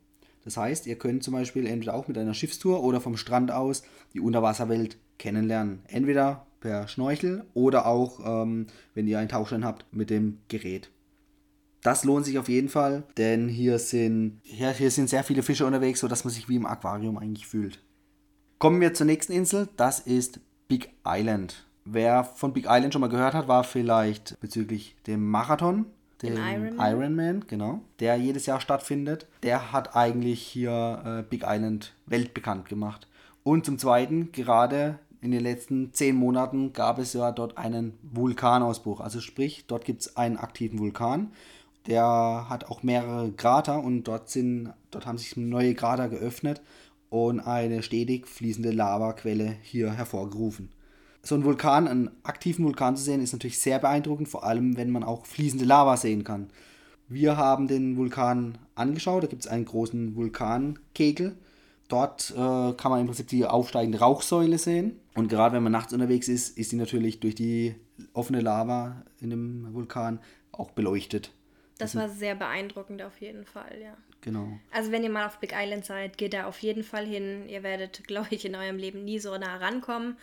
Das 0.45 0.55
heißt, 0.55 0.85
ihr 0.85 0.97
könnt 0.97 1.23
zum 1.23 1.33
Beispiel 1.33 1.65
entweder 1.65 1.95
auch 1.95 2.07
mit 2.07 2.17
einer 2.17 2.35
Schiffstour 2.35 2.83
oder 2.83 3.01
vom 3.01 3.17
Strand 3.17 3.51
aus 3.51 3.83
die 4.13 4.19
Unterwasserwelt 4.19 4.97
kennenlernen. 5.17 5.81
Entweder 5.87 6.45
per 6.63 6.87
Schnorchel 6.87 7.45
oder 7.53 7.85
auch, 7.85 8.21
ähm, 8.25 8.67
wenn 8.93 9.05
ihr 9.05 9.19
einen 9.19 9.27
Tauchschein 9.27 9.65
habt, 9.65 9.85
mit 9.91 10.09
dem 10.09 10.39
Gerät. 10.47 10.89
Das 11.81 12.05
lohnt 12.05 12.25
sich 12.25 12.39
auf 12.39 12.47
jeden 12.47 12.69
Fall, 12.69 13.03
denn 13.17 13.49
hier 13.49 13.77
sind, 13.79 14.39
ja, 14.45 14.71
hier 14.71 14.89
sind 14.89 15.09
sehr 15.09 15.25
viele 15.25 15.43
Fische 15.43 15.65
unterwegs, 15.65 15.99
sodass 15.99 16.23
man 16.23 16.33
sich 16.33 16.47
wie 16.47 16.55
im 16.55 16.65
Aquarium 16.65 17.17
eigentlich 17.17 17.47
fühlt. 17.47 17.83
Kommen 18.59 18.79
wir 18.79 18.93
zur 18.93 19.05
nächsten 19.05 19.33
Insel, 19.33 19.67
das 19.75 19.99
ist 19.99 20.39
Big 20.69 20.93
Island. 21.05 21.67
Wer 21.83 22.23
von 22.23 22.53
Big 22.53 22.67
Island 22.69 22.93
schon 22.93 23.01
mal 23.01 23.09
gehört 23.09 23.33
hat, 23.33 23.49
war 23.49 23.65
vielleicht 23.65 24.39
bezüglich 24.39 24.95
dem 25.05 25.29
Marathon, 25.29 25.87
dem 26.21 26.37
Ironman. 26.37 26.93
Ironman, 26.93 27.45
genau, 27.45 27.81
der 27.99 28.15
jedes 28.15 28.45
Jahr 28.45 28.61
stattfindet. 28.61 29.27
Der 29.43 29.73
hat 29.73 29.97
eigentlich 29.97 30.41
hier 30.41 31.03
äh, 31.05 31.29
Big 31.29 31.43
Island 31.45 31.93
weltbekannt 32.05 32.69
gemacht. 32.69 33.09
Und 33.43 33.65
zum 33.65 33.77
Zweiten, 33.77 34.31
gerade 34.31 34.99
in 35.23 35.31
den 35.31 35.41
letzten 35.41 35.93
zehn 35.93 36.17
Monaten 36.17 36.73
gab 36.73 36.99
es 36.99 37.13
ja 37.13 37.31
dort 37.31 37.57
einen 37.57 37.93
Vulkanausbruch. 38.01 38.99
Also 38.99 39.21
sprich, 39.21 39.63
dort 39.67 39.85
gibt 39.85 40.01
es 40.01 40.17
einen 40.17 40.35
aktiven 40.35 40.79
Vulkan. 40.79 41.31
Der 41.87 42.47
hat 42.49 42.69
auch 42.69 42.83
mehrere 42.83 43.31
Krater 43.31 43.81
und 43.81 44.03
dort, 44.03 44.29
sind, 44.29 44.73
dort 44.91 45.05
haben 45.05 45.17
sich 45.17 45.37
neue 45.37 45.75
Krater 45.75 46.09
geöffnet 46.09 46.61
und 47.09 47.39
eine 47.39 47.83
stetig 47.83 48.27
fließende 48.27 48.71
Lavaquelle 48.71 49.55
hier 49.61 49.93
hervorgerufen. 49.93 50.69
So 51.21 51.35
ein 51.35 51.45
Vulkan, 51.45 51.87
einen 51.87 52.11
aktiven 52.23 52.65
Vulkan 52.65 52.97
zu 52.97 53.03
sehen, 53.03 53.21
ist 53.21 53.31
natürlich 53.31 53.59
sehr 53.59 53.79
beeindruckend, 53.79 54.27
vor 54.27 54.43
allem 54.43 54.75
wenn 54.75 54.89
man 54.89 55.05
auch 55.05 55.25
fließende 55.25 55.63
Lava 55.63 55.95
sehen 55.95 56.25
kann. 56.25 56.49
Wir 57.07 57.37
haben 57.37 57.69
den 57.69 57.95
Vulkan 57.95 58.57
angeschaut, 58.75 59.23
da 59.23 59.27
gibt 59.27 59.43
es 59.43 59.47
einen 59.47 59.63
großen 59.63 60.17
Vulkankegel 60.17 61.37
Dort 61.89 62.31
äh, 62.31 62.35
kann 62.35 62.91
man 62.91 63.01
im 63.01 63.07
Prinzip 63.07 63.27
die 63.27 63.45
aufsteigende 63.45 63.99
Rauchsäule 63.99 64.57
sehen. 64.57 64.99
Und 65.15 65.27
gerade 65.27 65.55
wenn 65.55 65.63
man 65.63 65.71
nachts 65.71 65.93
unterwegs 65.93 66.27
ist, 66.27 66.57
ist 66.57 66.71
sie 66.71 66.75
natürlich 66.75 67.19
durch 67.19 67.35
die 67.35 67.75
offene 68.13 68.41
Lava 68.41 69.03
in 69.19 69.29
dem 69.29 69.73
Vulkan 69.73 70.19
auch 70.51 70.71
beleuchtet. 70.71 71.31
Das 71.77 71.95
war 71.95 72.07
sehr 72.09 72.35
beeindruckend 72.35 73.01
auf 73.01 73.19
jeden 73.19 73.45
Fall, 73.45 73.79
ja. 73.81 73.97
Genau. 74.21 74.47
Also 74.71 74.91
wenn 74.91 75.03
ihr 75.03 75.09
mal 75.09 75.25
auf 75.25 75.39
Big 75.39 75.53
Island 75.53 75.85
seid, 75.85 76.17
geht 76.17 76.33
da 76.33 76.45
auf 76.45 76.59
jeden 76.59 76.83
Fall 76.83 77.05
hin. 77.05 77.49
Ihr 77.49 77.61
werdet, 77.63 78.03
glaube 78.07 78.27
ich, 78.31 78.45
in 78.45 78.55
eurem 78.55 78.77
Leben 78.77 79.03
nie 79.03 79.19
so 79.19 79.37
nah 79.37 79.57
rankommen. 79.57 80.17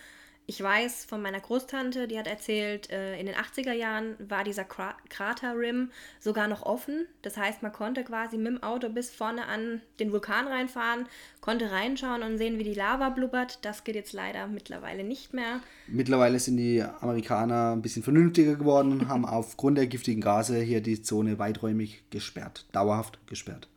Ich 0.51 0.61
weiß 0.61 1.05
von 1.05 1.23
meiner 1.23 1.39
Großtante, 1.39 2.09
die 2.09 2.19
hat 2.19 2.27
erzählt, 2.27 2.91
äh, 2.91 3.17
in 3.21 3.27
den 3.27 3.37
80er 3.37 3.73
Jahren 3.73 4.17
war 4.19 4.43
dieser 4.43 4.65
Kraterrim 4.65 5.93
sogar 6.19 6.49
noch 6.49 6.63
offen. 6.63 7.07
Das 7.23 7.37
heißt, 7.37 7.63
man 7.63 7.71
konnte 7.71 8.03
quasi 8.03 8.37
mit 8.37 8.49
dem 8.49 8.63
Auto 8.65 8.89
bis 8.89 9.13
vorne 9.13 9.47
an 9.47 9.81
den 10.01 10.11
Vulkan 10.11 10.49
reinfahren, 10.49 11.07
konnte 11.41 11.71
reinschauen 11.71 12.25
und 12.25 12.37
sehen, 12.37 12.59
wie 12.59 12.65
die 12.65 12.75
Lava 12.75 13.11
blubbert. 13.11 13.61
Das 13.63 13.85
geht 13.85 13.95
jetzt 13.95 14.13
leider 14.13 14.49
mittlerweile 14.49 15.05
nicht 15.05 15.35
mehr. 15.35 15.61
Mittlerweile 15.87 16.41
sind 16.41 16.57
die 16.57 16.83
Amerikaner 16.83 17.71
ein 17.71 17.83
bisschen 17.83 18.03
vernünftiger 18.03 18.57
geworden 18.57 18.91
und 18.91 19.09
haben 19.09 19.25
aufgrund 19.25 19.79
der 19.79 19.87
giftigen 19.87 20.21
Gase 20.21 20.59
hier 20.59 20.81
die 20.81 21.01
Zone 21.01 21.39
weiträumig 21.39 22.03
gesperrt, 22.11 22.67
dauerhaft 22.73 23.25
gesperrt. 23.29 23.69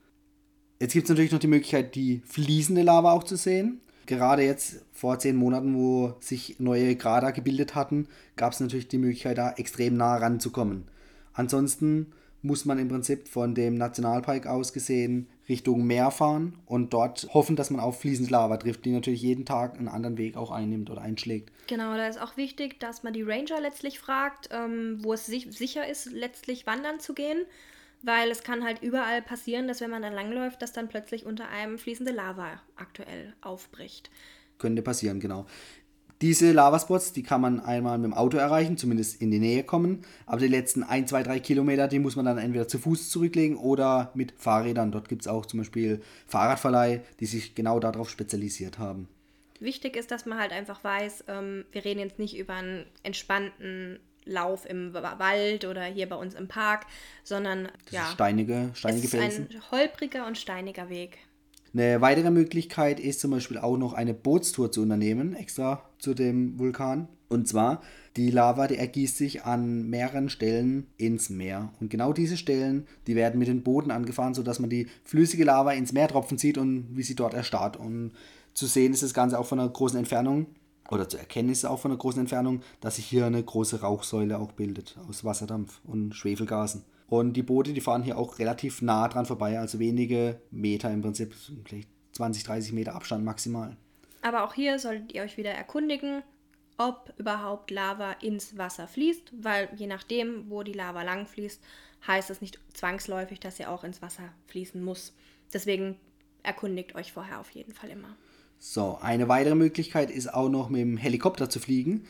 Jetzt 0.80 0.94
gibt 0.94 1.04
es 1.04 1.10
natürlich 1.12 1.34
noch 1.34 1.40
die 1.40 1.46
Möglichkeit, 1.46 1.94
die 1.94 2.24
fließende 2.26 2.82
Lava 2.82 3.12
auch 3.12 3.26
zu 3.26 3.36
sehen. 3.36 3.80
Gerade 4.06 4.44
jetzt 4.44 4.84
vor 4.92 5.20
zehn 5.20 5.36
Monaten, 5.36 5.76
wo 5.76 6.16
sich 6.20 6.60
neue 6.60 6.96
Grader 6.96 7.32
gebildet 7.32 7.76
hatten, 7.76 8.08
gab 8.36 8.54
es 8.54 8.60
natürlich 8.60 8.88
die 8.88 8.98
Möglichkeit, 8.98 9.38
da 9.38 9.54
extrem 9.54 9.96
nah 9.96 10.18
ranzukommen. 10.18 10.86
Ansonsten 11.34 12.14
muss 12.44 12.66
man 12.66 12.78
im 12.78 12.90
Prinzip 12.90 13.30
von 13.30 13.56
dem 13.56 13.76
Nationalpark 13.76 14.48
aus 14.48 14.74
gesehen 14.74 15.28
Richtung 15.48 15.86
Meer 15.86 16.12
fahren 16.12 16.58
und 16.66 16.94
dort 16.94 17.30
hoffen, 17.34 17.56
dass 17.56 17.70
man 17.70 17.80
auf 17.80 18.02
fließende 18.02 18.32
Lava 18.32 18.58
trifft, 18.58 18.86
die 18.86 18.92
natürlich 18.92 19.22
jeden 19.22 19.46
Tag 19.46 19.78
einen 19.78 19.88
anderen 19.88 20.18
Weg 20.18 20.36
auch 20.36 20.52
einnimmt 20.52 20.90
oder 20.90 21.02
einschlägt. 21.02 21.52
Genau, 21.68 21.96
da 21.96 22.08
ist 22.08 22.22
auch 22.22 22.36
wichtig, 22.36 22.80
dass 22.82 23.04
man 23.04 23.14
die 23.14 23.24
Ranger 23.24 23.62
letztlich 23.62 24.00
fragt, 24.00 24.50
ähm, 24.52 25.00
wo 25.02 25.14
es 25.14 25.26
sich 25.26 25.48
sicher 25.58 25.88
ist, 25.88 26.12
letztlich 26.12 26.68
wandern 26.68 27.00
zu 27.00 27.14
gehen 27.14 27.40
weil 28.04 28.30
es 28.30 28.44
kann 28.44 28.64
halt 28.64 28.82
überall 28.84 29.22
passieren, 29.22 29.68
dass 29.68 29.82
wenn 29.82 29.90
man 29.90 30.02
dann 30.02 30.14
langläuft, 30.14 30.62
dass 30.62 30.74
dann 30.74 30.90
plötzlich 30.90 31.26
unter 31.26 31.50
einem 31.50 31.80
fließende 31.80 32.12
Lava 32.12 32.62
aktuell 32.76 33.34
aufbricht. 33.42 34.12
Könnte 34.60 34.82
passieren, 34.82 35.20
genau. 35.20 35.48
Diese 36.22 36.54
Lavaspots, 36.54 37.12
die 37.12 37.24
kann 37.24 37.42
man 37.42 37.60
einmal 37.60 37.98
mit 37.98 38.06
dem 38.06 38.14
Auto 38.14 38.38
erreichen, 38.38 38.78
zumindest 38.78 39.22
in 39.22 39.32
die 39.32 39.40
Nähe 39.40 39.64
kommen. 39.64 40.04
Aber 40.26 40.40
die 40.40 40.48
letzten 40.48 40.84
1, 40.84 41.10
2, 41.10 41.24
3 41.24 41.40
Kilometer, 41.40 41.88
die 41.88 42.00
muss 42.00 42.16
man 42.16 42.26
dann 42.26 42.38
entweder 42.38 42.68
zu 42.68 42.80
Fuß 42.80 43.10
zurücklegen 43.10 43.58
oder 43.58 44.12
mit 44.14 44.34
Fahrrädern. 44.38 44.92
Dort 44.92 45.10
gibt 45.10 45.24
es 45.24 45.28
auch 45.28 45.46
zum 45.46 45.60
Beispiel 45.60 46.02
Fahrradverleih, 46.28 47.02
die 47.20 47.26
sich 47.26 47.56
genau 47.56 47.80
darauf 47.80 48.10
spezialisiert 48.10 48.80
haben. 48.80 49.10
Wichtig 49.60 49.98
ist, 49.98 50.12
dass 50.12 50.26
man 50.26 50.40
halt 50.40 50.52
einfach 50.52 50.84
weiß, 50.84 51.26
ähm, 51.28 51.66
wir 51.72 51.84
reden 51.84 52.00
jetzt 52.00 52.20
nicht 52.20 52.38
über 52.38 52.54
einen 52.54 52.86
entspannten 53.04 54.00
Lauf 54.26 54.66
im 54.66 54.94
Wald 54.94 55.66
oder 55.66 55.84
hier 55.84 56.08
bei 56.08 56.16
uns 56.16 56.34
im 56.34 56.48
Park, 56.48 56.86
sondern 57.24 57.70
das 57.86 57.94
ja, 57.94 58.06
steinige, 58.14 58.72
steinige 58.74 59.08
es 59.08 59.14
ist 59.14 59.20
Felsen. 59.20 59.48
ein 59.52 59.72
holpriger 59.72 60.28
und 60.28 60.38
steiniger 60.38 60.90
Weg. 60.90 61.20
Eine 61.74 62.02
weitere 62.02 62.30
Möglichkeit 62.30 63.00
ist 63.00 63.20
zum 63.20 63.32
Beispiel 63.32 63.58
auch 63.58 63.78
noch 63.78 63.94
eine 63.94 64.14
Bootstour 64.14 64.72
zu 64.72 64.84
unternehmen, 64.84 65.36
extra 65.36 65.84
zu 65.98 66.14
dem 66.14 66.60
Vulkan. 66.60 67.08
Und 67.30 67.48
zwar, 67.48 67.82
die 68.16 68.30
Lava, 68.30 68.68
die 68.68 68.78
ergießt 68.78 69.18
sich 69.18 69.44
an 69.44 69.90
mehreren 69.90 70.30
Stellen 70.30 70.86
ins 70.98 71.32
Meer. 71.32 71.74
Und 71.80 71.90
genau 71.90 72.14
diese 72.14 72.38
Stellen, 72.38 72.86
die 73.08 73.16
werden 73.16 73.40
mit 73.40 73.48
den 73.48 73.64
Booten 73.64 73.90
angefahren, 73.90 74.36
sodass 74.36 74.60
man 74.60 74.70
die 74.70 74.88
flüssige 75.04 75.46
Lava 75.46 75.72
ins 75.72 75.94
Meer 75.94 76.08
tropfen 76.10 76.38
sieht 76.38 76.60
und 76.60 76.90
wie 76.92 77.02
sie 77.02 77.16
dort 77.16 77.34
erstarrt. 77.34 77.76
Und 77.76 78.12
zu 78.54 78.68
sehen 78.68 78.94
ist 78.94 79.02
das 79.02 79.16
Ganze 79.16 79.40
auch 79.40 79.48
von 79.48 79.60
einer 79.60 79.70
großen 79.70 79.98
Entfernung. 79.98 80.46
Oder 80.90 81.08
zu 81.08 81.18
erkennen 81.18 81.50
ist 81.50 81.66
auch 81.66 81.80
von 81.80 81.92
einer 81.92 81.98
großen 81.98 82.22
Entfernung, 82.22 82.62
dass 82.82 82.98
sich 82.98 83.06
hier 83.06 83.26
eine 83.26 83.42
große 83.42 83.82
Rauchsäule 83.82 84.38
auch 84.38 84.52
bildet 84.52 84.98
aus 85.08 85.24
Wasserdampf 85.24 85.80
und 85.86 86.14
Schwefelgasen. 86.14 86.84
Und 87.08 87.34
die 87.34 87.44
Boote, 87.44 87.74
die 87.74 87.82
fahren 87.82 88.04
hier 88.04 88.18
auch 88.18 88.40
relativ 88.40 88.82
nah 88.82 89.08
dran 89.08 89.26
vorbei, 89.26 89.60
also 89.60 89.80
wenige 89.80 90.42
Meter 90.52 90.92
im 90.92 91.02
Prinzip, 91.02 91.34
vielleicht 91.66 91.90
20, 92.14 92.44
30 92.44 92.74
Meter 92.74 92.96
Abstand 92.96 93.24
maximal. 93.24 93.76
Aber 94.22 94.44
auch 94.44 94.54
hier 94.54 94.80
solltet 94.80 95.14
ihr 95.14 95.24
euch 95.24 95.38
wieder 95.38 95.52
erkundigen, 95.52 96.24
ob 96.78 97.14
überhaupt 97.18 97.72
Lava 97.72 98.14
ins 98.14 98.58
Wasser 98.58 98.88
fließt, 98.88 99.34
weil 99.42 99.70
je 99.76 99.88
nachdem, 99.88 100.50
wo 100.50 100.64
die 100.64 100.74
Lava 100.74 101.04
lang 101.04 101.28
fließt, 101.28 101.62
heißt 102.08 102.30
es 102.30 102.42
nicht 102.42 102.60
zwangsläufig, 102.74 103.40
dass 103.40 103.58
sie 103.58 103.66
auch 103.66 103.84
ins 103.84 104.02
Wasser 104.02 104.30
fließen 104.48 104.84
muss. 104.84 105.14
Deswegen 105.54 105.98
erkundigt 106.42 106.96
euch 106.96 107.14
vorher 107.14 107.40
auf 107.40 107.52
jeden 107.52 107.74
Fall 107.74 107.90
immer. 107.90 108.16
So, 108.66 108.98
eine 109.02 109.28
weitere 109.28 109.56
Möglichkeit 109.56 110.10
ist 110.10 110.34
auch 110.34 110.48
noch 110.48 110.70
mit 110.70 110.80
dem 110.80 110.96
Helikopter 110.96 111.50
zu 111.50 111.60
fliegen. 111.60 112.06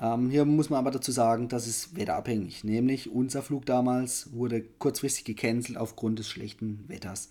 Ähm, 0.00 0.30
hier 0.30 0.46
muss 0.46 0.70
man 0.70 0.78
aber 0.78 0.90
dazu 0.90 1.12
sagen, 1.12 1.48
das 1.48 1.66
ist 1.66 1.96
wetterabhängig. 1.96 2.64
Nämlich 2.64 3.10
unser 3.10 3.42
Flug 3.42 3.66
damals 3.66 4.32
wurde 4.32 4.64
kurzfristig 4.78 5.26
gecancelt 5.26 5.76
aufgrund 5.76 6.18
des 6.18 6.30
schlechten 6.30 6.82
Wetters. 6.88 7.28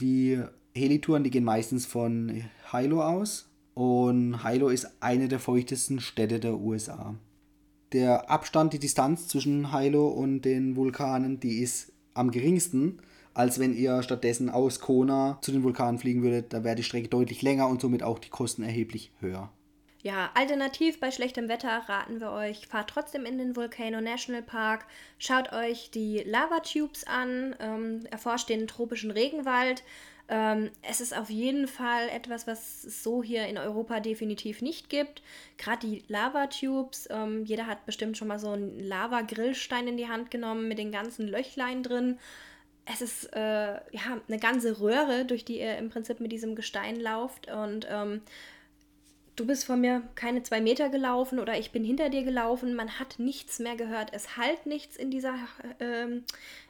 Die 0.00 0.42
Helitouren, 0.74 1.22
die 1.22 1.30
gehen 1.30 1.44
meistens 1.44 1.86
von 1.86 2.42
Hilo 2.72 3.04
aus 3.04 3.48
und 3.74 4.44
Hilo 4.44 4.68
ist 4.68 4.88
eine 4.98 5.28
der 5.28 5.38
feuchtesten 5.38 6.00
Städte 6.00 6.40
der 6.40 6.58
USA. 6.58 7.14
Der 7.92 8.28
Abstand, 8.28 8.72
die 8.72 8.80
Distanz 8.80 9.28
zwischen 9.28 9.78
Hilo 9.78 10.08
und 10.08 10.42
den 10.42 10.74
Vulkanen, 10.74 11.38
die 11.38 11.60
ist 11.60 11.92
am 12.14 12.32
geringsten, 12.32 12.98
als 13.34 13.58
wenn 13.58 13.74
ihr 13.74 14.02
stattdessen 14.02 14.50
aus 14.50 14.80
Kona 14.80 15.38
zu 15.42 15.52
den 15.52 15.62
Vulkanen 15.62 15.98
fliegen 15.98 16.22
würdet. 16.22 16.52
Da 16.52 16.64
wäre 16.64 16.76
die 16.76 16.82
Strecke 16.82 17.08
deutlich 17.08 17.42
länger 17.42 17.68
und 17.68 17.80
somit 17.80 18.02
auch 18.02 18.18
die 18.18 18.30
Kosten 18.30 18.62
erheblich 18.62 19.12
höher. 19.20 19.50
Ja, 20.02 20.32
alternativ 20.34 20.98
bei 20.98 21.12
schlechtem 21.12 21.48
Wetter 21.48 21.84
raten 21.86 22.20
wir 22.20 22.32
euch, 22.32 22.66
fahrt 22.66 22.90
trotzdem 22.90 23.24
in 23.24 23.38
den 23.38 23.54
Volcano 23.54 24.00
National 24.00 24.42
Park, 24.42 24.84
schaut 25.18 25.52
euch 25.52 25.92
die 25.92 26.24
Lava 26.26 26.58
Tubes 26.58 27.06
an, 27.06 27.54
ähm, 27.60 28.04
erforscht 28.10 28.48
den 28.48 28.66
tropischen 28.66 29.12
Regenwald. 29.12 29.84
Ähm, 30.28 30.70
es 30.82 31.00
ist 31.00 31.16
auf 31.16 31.30
jeden 31.30 31.68
Fall 31.68 32.08
etwas, 32.08 32.48
was 32.48 32.82
es 32.82 33.04
so 33.04 33.22
hier 33.22 33.46
in 33.46 33.58
Europa 33.58 34.00
definitiv 34.00 34.60
nicht 34.60 34.88
gibt. 34.88 35.22
Gerade 35.56 35.86
die 35.86 36.04
Lava 36.08 36.48
Tubes, 36.48 37.08
ähm, 37.10 37.44
jeder 37.44 37.68
hat 37.68 37.86
bestimmt 37.86 38.16
schon 38.16 38.28
mal 38.28 38.40
so 38.40 38.50
einen 38.50 38.80
Lava-Grillstein 38.80 39.86
in 39.86 39.96
die 39.96 40.08
Hand 40.08 40.32
genommen 40.32 40.66
mit 40.66 40.78
den 40.78 40.90
ganzen 40.90 41.28
Löchlein 41.28 41.84
drin. 41.84 42.18
Es 42.84 43.00
ist 43.00 43.32
äh, 43.34 43.74
ja 43.74 44.20
eine 44.28 44.38
ganze 44.38 44.80
Röhre, 44.80 45.24
durch 45.24 45.44
die 45.44 45.60
ihr 45.60 45.78
im 45.78 45.90
Prinzip 45.90 46.20
mit 46.20 46.32
diesem 46.32 46.56
Gestein 46.56 46.98
lauft 46.98 47.48
und 47.50 47.86
ähm, 47.88 48.22
du 49.36 49.46
bist 49.46 49.64
von 49.64 49.80
mir 49.80 50.02
keine 50.14 50.42
zwei 50.42 50.60
Meter 50.60 50.88
gelaufen 50.88 51.38
oder 51.38 51.58
ich 51.58 51.70
bin 51.70 51.84
hinter 51.84 52.08
dir 52.08 52.24
gelaufen. 52.24 52.74
Man 52.74 52.98
hat 52.98 53.18
nichts 53.18 53.58
mehr 53.58 53.76
gehört. 53.76 54.10
Es 54.12 54.36
halt 54.36 54.66
nichts 54.66 54.96
in 54.96 55.10
dieser 55.10 55.34
ähm, 55.80 56.24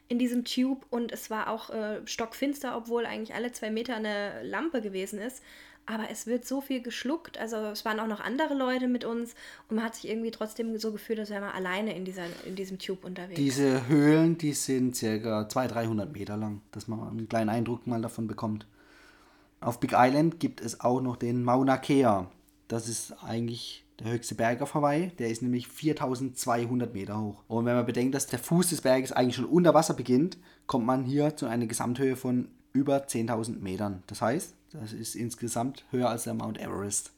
in 0.09 0.19
diesem 0.19 0.45
Tube 0.45 0.85
und 0.91 1.11
es 1.11 1.31
war 1.31 1.49
auch 1.49 1.71
äh, 1.71 2.07
stockfinster, 2.07 2.77
obwohl 2.77 3.07
eigentlich 3.07 3.35
alle 3.35 3.53
zwei 3.53 3.71
Meter 3.71 3.97
eine 3.97 4.43
Lampe 4.43 4.83
gewesen 4.83 5.19
ist. 5.19 5.43
Aber 5.85 6.11
es 6.11 6.27
wird 6.27 6.47
so 6.47 6.61
viel 6.61 6.81
geschluckt. 6.81 7.39
Also 7.39 7.57
es 7.57 7.85
waren 7.85 7.99
auch 7.99 8.07
noch 8.07 8.21
andere 8.21 8.55
Leute 8.55 8.87
mit 8.87 9.05
uns 9.05 9.35
und 9.69 9.77
man 9.77 9.85
hat 9.85 9.97
sich 9.97 10.09
irgendwie 10.09 10.31
trotzdem 10.31 10.79
so 10.79 10.93
gefühlt, 10.93 11.19
als 11.19 11.31
wäre 11.31 11.41
man 11.41 11.51
alleine 11.51 11.97
in, 11.97 12.05
dieser, 12.05 12.25
in 12.47 12.55
diesem 12.55 12.79
Tube 12.79 13.05
unterwegs. 13.05 13.39
Diese 13.39 13.89
Höhlen, 13.89 14.39
die 14.39 14.53
sind 14.53 14.95
circa 14.95 15.49
200, 15.49 15.75
300 15.75 16.13
Meter 16.13 16.37
lang, 16.37 16.63
dass 16.71 16.87
man 16.87 17.01
einen 17.09 17.29
kleinen 17.29 17.51
Eindruck 17.51 17.87
mal 17.87 18.01
davon 18.01 18.29
bekommt. 18.29 18.67
Auf 19.61 19.81
Big 19.81 19.93
Island 19.95 20.41
gibt 20.41 20.61
es 20.61 20.81
auch 20.81 21.01
noch 21.01 21.17
den 21.17 21.43
Mauna 21.43 21.77
Kea. 21.79 22.31
Das 22.69 22.89
ist 22.89 23.13
eigentlich 23.23 23.85
der 23.99 24.13
höchste 24.13 24.35
Berg 24.35 24.63
auf 24.63 24.75
Hawaii. 24.75 25.11
Der 25.19 25.31
ist 25.31 25.43
nämlich 25.43 25.69
4200 25.69 26.93
Meter 26.95 27.21
hoch. 27.21 27.43
Und 27.49 27.67
wenn 27.67 27.77
man 27.77 27.87
bedenkt, 27.87 28.15
dass 28.15 28.27
der 28.27 28.39
Fuß 28.39 28.71
des 28.71 28.81
Berges 28.81 29.13
eigentlich 29.13 29.37
schon 29.37 29.45
unter 29.45 29.75
Wasser 29.75 29.95
beginnt, 29.95 30.39
kommt 30.67 30.87
man 30.87 31.05
hier 31.05 31.37
zu 31.37 31.47
einer 31.47 31.67
Gesamthöhe 31.67 32.17
von 32.17 32.49
über 32.73 33.05
10.000 33.05 33.61
Metern. 33.61 34.03
Das 34.07 34.23
heißt, 34.23 34.55
das 34.73 34.93
ist 34.93 35.15
insgesamt 35.15 35.85
höher 35.91 36.09
als 36.09 36.25
der 36.25 36.35
Mount 36.35 36.61
Everest. 36.61 37.13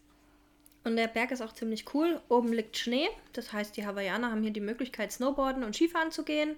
Und 0.84 0.96
der 0.96 1.08
Berg 1.08 1.30
ist 1.30 1.40
auch 1.40 1.52
ziemlich 1.52 1.94
cool. 1.94 2.20
Oben 2.28 2.52
liegt 2.52 2.76
Schnee. 2.76 3.08
Das 3.32 3.52
heißt, 3.52 3.76
die 3.76 3.86
Hawaiianer 3.86 4.30
haben 4.30 4.42
hier 4.42 4.52
die 4.52 4.60
Möglichkeit, 4.60 5.12
Snowboarden 5.12 5.64
und 5.64 5.74
Skifahren 5.74 6.10
zu 6.10 6.24
gehen. 6.24 6.56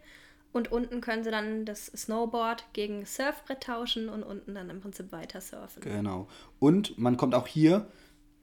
Und 0.52 0.72
unten 0.72 1.00
können 1.00 1.22
sie 1.22 1.30
dann 1.30 1.64
das 1.64 1.86
Snowboard 1.86 2.64
gegen 2.72 3.04
Surfbrett 3.04 3.62
tauschen 3.62 4.08
und 4.08 4.22
unten 4.22 4.54
dann 4.54 4.70
im 4.70 4.80
Prinzip 4.80 5.12
weiter 5.12 5.40
surfen. 5.40 5.82
Genau. 5.82 6.28
Und 6.58 6.98
man 6.98 7.16
kommt 7.16 7.34
auch 7.34 7.46
hier 7.46 7.86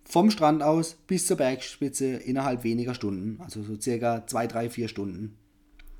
vom 0.05 0.29
Strand 0.29 0.61
aus 0.61 0.95
bis 1.07 1.27
zur 1.27 1.37
Bergspitze 1.37 2.05
innerhalb 2.05 2.63
weniger 2.63 2.93
Stunden, 2.93 3.41
also 3.41 3.63
so 3.63 3.79
circa 3.79 4.27
zwei, 4.27 4.47
drei, 4.47 4.69
vier 4.69 4.89
Stunden. 4.89 5.37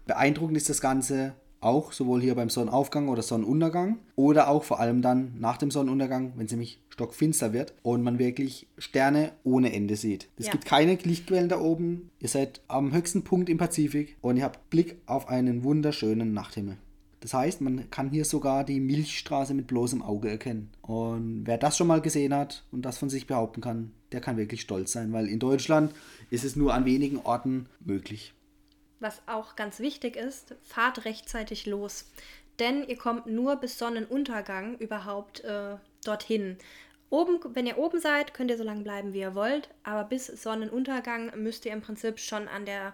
Beeindruckend 0.06 0.58
ist 0.58 0.70
das 0.70 0.82
Ganze 0.82 1.34
auch 1.64 1.92
sowohl 1.92 2.22
hier 2.22 2.36
beim 2.36 2.50
Sonnenaufgang 2.50 3.08
oder 3.10 3.22
Sonnenuntergang 3.22 4.00
oder 4.16 4.50
auch 4.50 4.64
vor 4.64 4.80
allem 4.80 5.02
dann 5.02 5.36
nach 5.40 5.58
dem 5.58 5.72
Sonnenuntergang, 5.72 6.34
wenn 6.36 6.46
es 6.46 6.52
nämlich 6.52 6.80
stockfinster 6.90 7.54
wird 7.54 7.74
und 7.82 8.04
man 8.04 8.20
wirklich 8.20 8.68
Sterne 8.78 9.32
ohne 9.44 9.74
Ende 9.74 9.96
sieht. 9.96 10.30
Es 10.38 10.48
ja. 10.48 10.52
gibt 10.52 10.66
keine 10.66 10.96
Lichtquellen 10.96 11.50
da 11.50 11.60
oben. 11.60 12.10
Ihr 12.20 12.30
seid 12.30 12.62
am 12.68 12.94
höchsten 12.94 13.24
Punkt 13.24 13.50
im 13.50 13.58
Pazifik 13.58 14.18
und 14.22 14.38
ihr 14.38 14.44
habt 14.44 14.70
Blick 14.70 14.98
auf 15.06 15.28
einen 15.28 15.64
wunderschönen 15.64 16.34
Nachthimmel. 16.34 16.78
Das 17.24 17.34
heißt, 17.34 17.62
man 17.62 17.90
kann 17.90 18.10
hier 18.10 18.26
sogar 18.26 18.66
die 18.66 18.82
Milchstraße 18.82 19.54
mit 19.54 19.68
bloßem 19.68 20.02
Auge 20.02 20.30
erkennen. 20.30 20.72
Und 20.82 21.44
wer 21.46 21.58
das 21.58 21.78
schon 21.78 21.88
mal 21.88 22.02
gesehen 22.02 22.34
hat 22.34 22.66
und 22.70 22.82
das 22.82 22.98
von 22.98 23.10
sich 23.10 23.28
behaupten 23.28 23.62
kann, 23.62 23.94
der 24.12 24.20
kann 24.20 24.36
wirklich 24.36 24.60
stolz 24.60 24.92
sein, 24.92 25.14
weil 25.14 25.30
in 25.30 25.40
Deutschland 25.40 25.94
ist 26.30 26.44
es 26.44 26.58
nur 26.58 26.74
an 26.74 26.84
wenigen 26.84 27.20
Orten 27.20 27.68
möglich. 27.80 28.34
Was 29.04 29.22
auch 29.26 29.58
ganz 29.58 29.82
wichtig 29.82 30.16
ist, 30.16 30.56
fahrt 30.64 31.04
rechtzeitig 31.04 31.66
los. 31.66 32.10
Denn 32.60 32.88
ihr 32.88 32.98
kommt 32.98 33.26
nur 33.26 33.58
bis 33.58 33.78
Sonnenuntergang 33.78 34.78
überhaupt 34.78 35.42
äh, 35.42 35.76
dorthin. 36.06 36.58
Oben, 37.10 37.38
wenn 37.54 37.68
ihr 37.68 37.78
oben 37.78 38.00
seid, 38.00 38.34
könnt 38.34 38.50
ihr 38.50 38.58
so 38.58 38.64
lange 38.64 38.84
bleiben, 38.84 39.12
wie 39.12 39.20
ihr 39.20 39.36
wollt, 39.36 39.68
aber 39.84 40.06
bis 40.06 40.28
Sonnenuntergang 40.28 41.34
müsst 41.36 41.66
ihr 41.66 41.74
im 41.74 41.82
Prinzip 41.82 42.18
schon 42.18 42.48
an 42.48 42.66
der 42.66 42.94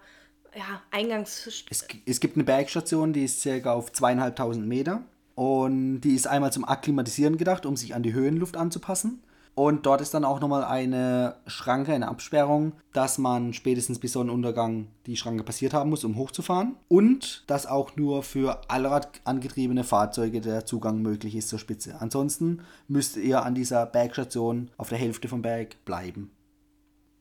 ja, 0.56 0.82
Eingangs... 0.90 1.46
Es, 1.70 1.86
es 2.08 2.20
gibt 2.20 2.38
eine 2.38 2.44
Bergstation, 2.44 3.14
die 3.14 3.26
ist 3.26 3.42
circa 3.42 3.74
auf 3.74 3.92
zweieinhalbtausend 3.92 4.68
Meter 4.68 5.04
und 5.36 6.02
die 6.02 6.16
ist 6.16 6.26
einmal 6.26 6.52
zum 6.52 6.66
Akklimatisieren 6.66 7.38
gedacht, 7.38 7.68
um 7.68 7.78
sich 7.78 7.94
an 7.94 8.02
die 8.02 8.14
Höhenluft 8.14 8.58
anzupassen. 8.58 9.22
Und 9.56 9.86
dort 9.86 10.00
ist 10.00 10.14
dann 10.14 10.24
auch 10.24 10.40
nochmal 10.40 10.64
eine 10.64 11.36
Schranke, 11.46 11.94
eine 11.94 12.08
Absperrung, 12.08 12.74
dass 12.94 13.18
man 13.18 13.54
spätestens 13.54 14.00
bis 14.00 14.14
Sonnenuntergang 14.14 14.88
die 15.06 15.18
Schranke 15.18 15.44
passiert 15.44 15.74
haben 15.74 15.90
muss, 15.90 16.06
um 16.06 16.16
hochzufahren. 16.16 16.78
Und 16.88 17.44
dass 17.48 17.66
auch 17.66 17.98
nur 17.98 18.24
für 18.24 18.62
Allrad 18.70 19.20
angetriebene 19.26 19.84
Fahrzeuge 19.84 20.40
der 20.40 20.66
Zugang 20.66 21.02
möglich 21.02 21.36
ist 21.36 21.50
zur 21.50 21.60
Spitze. 21.60 22.00
Ansonsten 22.00 22.62
müsst 22.88 23.18
ihr 23.18 23.44
an 23.44 23.54
dieser 23.54 23.86
Bergstation 23.86 24.72
auf 24.78 24.90
der 24.90 24.98
Hälfte 24.98 25.28
vom 25.28 25.42
Berg 25.42 25.84
bleiben. 25.84 26.32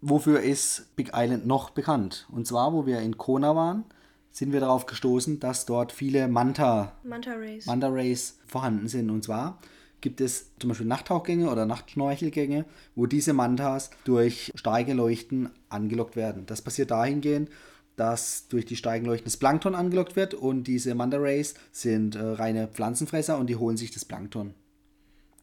Wofür 0.01 0.41
ist 0.41 0.95
Big 0.95 1.11
Island 1.15 1.45
noch 1.47 1.71
bekannt? 1.71 2.29
Und 2.31 2.47
zwar, 2.47 2.73
wo 2.73 2.87
wir 2.87 3.01
in 3.01 3.19
Kona 3.19 3.57
waren, 3.57 3.85
sind 4.31 4.53
wir 4.53 4.61
darauf 4.61 4.87
gestoßen, 4.87 5.41
dass 5.41 5.67
dort 5.67 5.91
viele 5.91 6.29
Manta, 6.29 6.93
Manta 7.03 7.33
Rays. 7.33 7.67
Manta 7.67 7.89
Rays 7.89 8.39
vorhanden 8.47 8.87
sind. 8.87 9.11
Und 9.11 9.25
zwar 9.25 9.59
gibt 10.01 10.21
es 10.21 10.51
zum 10.59 10.69
Beispiel 10.69 10.87
Nachttauchgänge 10.87 11.51
oder 11.51 11.67
Nachtschnorchelgänge, 11.67 12.65
wo 12.95 13.07
diese 13.07 13.33
Mantas 13.33 13.91
durch 14.05 14.53
starke 14.55 14.93
Leuchten 14.93 15.51
angelockt 15.69 16.17
werden. 16.17 16.47
Das 16.47 16.63
passiert 16.63 16.91
dahingehend, 16.91 17.51
dass 17.97 18.49
durch 18.49 18.65
die 18.65 18.77
steigenden 18.77 19.11
Leuchten 19.11 19.27
das 19.27 19.37
Plankton 19.37 19.75
angelockt 19.75 20.15
wird 20.15 20.35
und 20.35 20.65
diese 20.65 20.95
Manta 20.95 21.17
Rays 21.17 21.55
sind 21.73 22.15
äh, 22.15 22.21
reine 22.21 22.69
Pflanzenfresser 22.69 23.39
und 23.39 23.49
die 23.49 23.57
holen 23.57 23.77
sich 23.77 23.91
das 23.91 24.05
Plankton. 24.05 24.55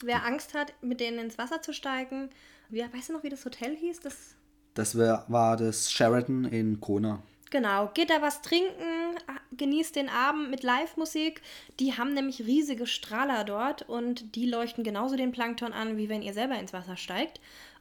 Wer 0.04 0.26
Angst 0.26 0.54
hat, 0.54 0.74
mit 0.82 1.00
denen 1.00 1.20
ins 1.20 1.38
Wasser 1.38 1.62
zu 1.62 1.74
steigen, 1.74 2.30
wie, 2.70 2.82
weißt 2.82 3.10
du 3.10 3.14
noch, 3.14 3.24
wie 3.24 3.30
das 3.30 3.44
Hotel 3.46 3.76
hieß? 3.76 4.00
Das 4.02 4.36
das 4.76 4.98
war 4.98 5.56
das 5.58 5.92
Sheraton 5.92 6.44
in 6.46 6.82
Kona. 6.82 7.24
Genau, 7.50 7.90
geht 7.94 8.10
da 8.10 8.22
was 8.22 8.42
trinken, 8.42 9.16
genießt 9.58 9.96
den 9.96 10.10
Abend 10.10 10.50
mit 10.50 10.64
Live-Musik. 10.64 11.42
Die 11.80 11.98
haben 11.98 12.14
nämlich 12.14 12.46
riesige 12.46 12.88
Strahler 12.88 13.44
dort 13.44 13.88
und 13.88 14.36
die 14.36 14.46
leuchten 14.46 14.84
genauso 14.84 15.16
den 15.16 15.32
Plankton 15.32 15.74
an, 15.74 15.98
wie 15.98 16.10
wenn 16.10 16.22
ihr 16.22 16.34
selber 16.34 16.60
ins 16.60 16.74
Wasser 16.74 16.98
steigt. 16.98 17.40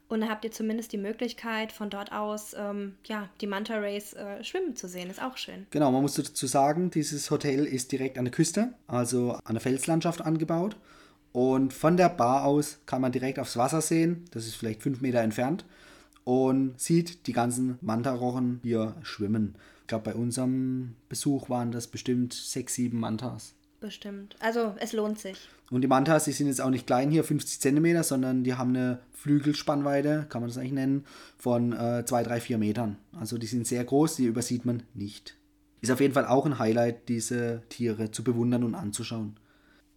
Und 0.09 0.21
da 0.21 0.29
habt 0.29 0.45
ihr 0.45 0.53
zumindest 0.53 0.93
die 0.93 0.99
Möglichkeit, 0.99 1.73
von 1.73 1.89
dort 1.89 2.13
aus 2.13 2.55
ähm, 2.59 2.95
ja, 3.07 3.29
die 3.41 3.47
Manta 3.47 3.79
Rays 3.79 4.13
äh, 4.13 4.45
schwimmen 4.45 4.77
zu 4.77 4.87
sehen. 4.87 5.11
Ist 5.11 5.23
auch 5.23 5.37
schön. 5.37 5.67
Genau, 5.71 5.91
man 5.91 6.03
muss 6.03 6.15
dazu 6.15 6.47
sagen, 6.47 6.91
dieses 6.91 7.31
Hotel 7.31 7.65
ist 7.65 7.91
direkt 7.91 8.19
an 8.19 8.27
der 8.27 8.33
Küste, 8.33 8.75
also 8.87 9.39
an 9.45 9.55
der 9.55 9.63
Felslandschaft 9.63 10.21
angebaut. 10.21 10.77
Und 11.33 11.73
von 11.73 11.97
der 11.97 12.11
Bar 12.11 12.45
aus 12.45 12.79
kann 12.87 13.01
man 13.01 13.13
direkt 13.13 13.39
aufs 13.39 13.57
Wasser 13.57 13.81
sehen. 13.81 14.27
Das 14.31 14.47
ist 14.47 14.57
vielleicht 14.57 14.83
fünf 14.83 15.01
Meter 15.01 15.21
entfernt 15.21 15.65
und 16.25 16.81
sieht 16.81 17.27
die 17.27 17.33
ganzen 17.33 17.79
Mantarochen 17.81 18.61
hier 18.63 18.95
schwimmen. 19.03 19.57
Ich 19.85 19.89
glaube, 19.89 20.05
bei 20.05 20.15
unserem 20.15 20.97
Besuch 21.11 21.51
waren 21.51 21.71
das 21.71 21.89
bestimmt 21.89 22.33
sechs, 22.33 22.73
sieben 22.73 22.99
Mantas. 22.99 23.53
Bestimmt. 23.81 24.35
Also 24.41 24.75
es 24.79 24.95
lohnt 24.95 25.19
sich. 25.19 25.37
Und 25.71 25.83
die 25.83 25.89
Mantas, 25.89 26.25
die 26.25 26.33
sind 26.33 26.47
jetzt 26.47 26.63
auch 26.63 26.71
nicht 26.71 26.87
klein 26.87 27.11
hier, 27.11 27.23
50 27.23 27.61
cm, 27.61 28.03
sondern 28.03 28.45
die 28.45 28.55
haben 28.55 28.71
eine 28.71 29.01
Flügelspannweite, 29.13 30.25
kann 30.31 30.41
man 30.41 30.49
das 30.49 30.57
eigentlich 30.57 30.73
nennen, 30.73 31.05
von 31.37 31.73
2, 31.73 32.23
3, 32.23 32.41
4 32.41 32.57
Metern. 32.57 32.97
Also 33.13 33.37
die 33.37 33.47
sind 33.47 33.67
sehr 33.67 33.85
groß, 33.85 34.17
die 34.17 34.25
übersieht 34.25 34.65
man 34.65 34.85
nicht. 34.95 35.37
Ist 35.83 35.91
auf 35.91 36.01
jeden 36.01 36.15
Fall 36.15 36.25
auch 36.25 36.47
ein 36.47 36.59
Highlight, 36.59 37.11
diese 37.11 37.61
Tiere 37.69 38.11
zu 38.11 38.25
bewundern 38.25 38.65
und 38.65 38.75
anzuschauen. 38.75 39.37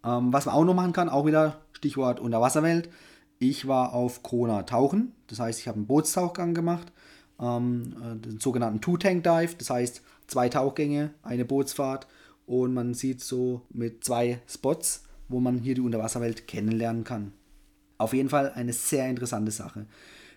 Ähm, 0.04 0.34
was 0.34 0.44
man 0.44 0.54
auch 0.54 0.64
noch 0.66 0.74
machen 0.74 0.92
kann, 0.92 1.08
auch 1.08 1.24
wieder 1.24 1.62
Stichwort 1.72 2.20
Unterwasserwelt. 2.20 2.90
Ich 3.38 3.66
war 3.66 3.94
auf 3.94 4.22
Kona 4.22 4.64
tauchen, 4.64 5.12
das 5.28 5.40
heißt, 5.40 5.60
ich 5.60 5.66
habe 5.66 5.76
einen 5.76 5.86
Bootstauchgang 5.86 6.52
gemacht, 6.52 6.92
ähm, 7.40 7.94
äh, 8.02 8.16
den 8.16 8.40
sogenannten 8.40 8.80
Two-Tank-Dive, 8.80 9.54
das 9.58 9.70
heißt 9.70 10.02
zwei 10.26 10.48
Tauchgänge, 10.48 11.10
eine 11.22 11.44
Bootsfahrt 11.44 12.06
und 12.46 12.74
man 12.74 12.94
sieht 12.94 13.20
so 13.20 13.62
mit 13.70 14.04
zwei 14.04 14.40
Spots, 14.48 15.04
wo 15.28 15.40
man 15.40 15.58
hier 15.58 15.74
die 15.74 15.80
Unterwasserwelt 15.80 16.46
kennenlernen 16.46 17.04
kann. 17.04 17.32
Auf 17.98 18.12
jeden 18.14 18.28
Fall 18.28 18.52
eine 18.52 18.72
sehr 18.72 19.08
interessante 19.08 19.50
Sache. 19.50 19.86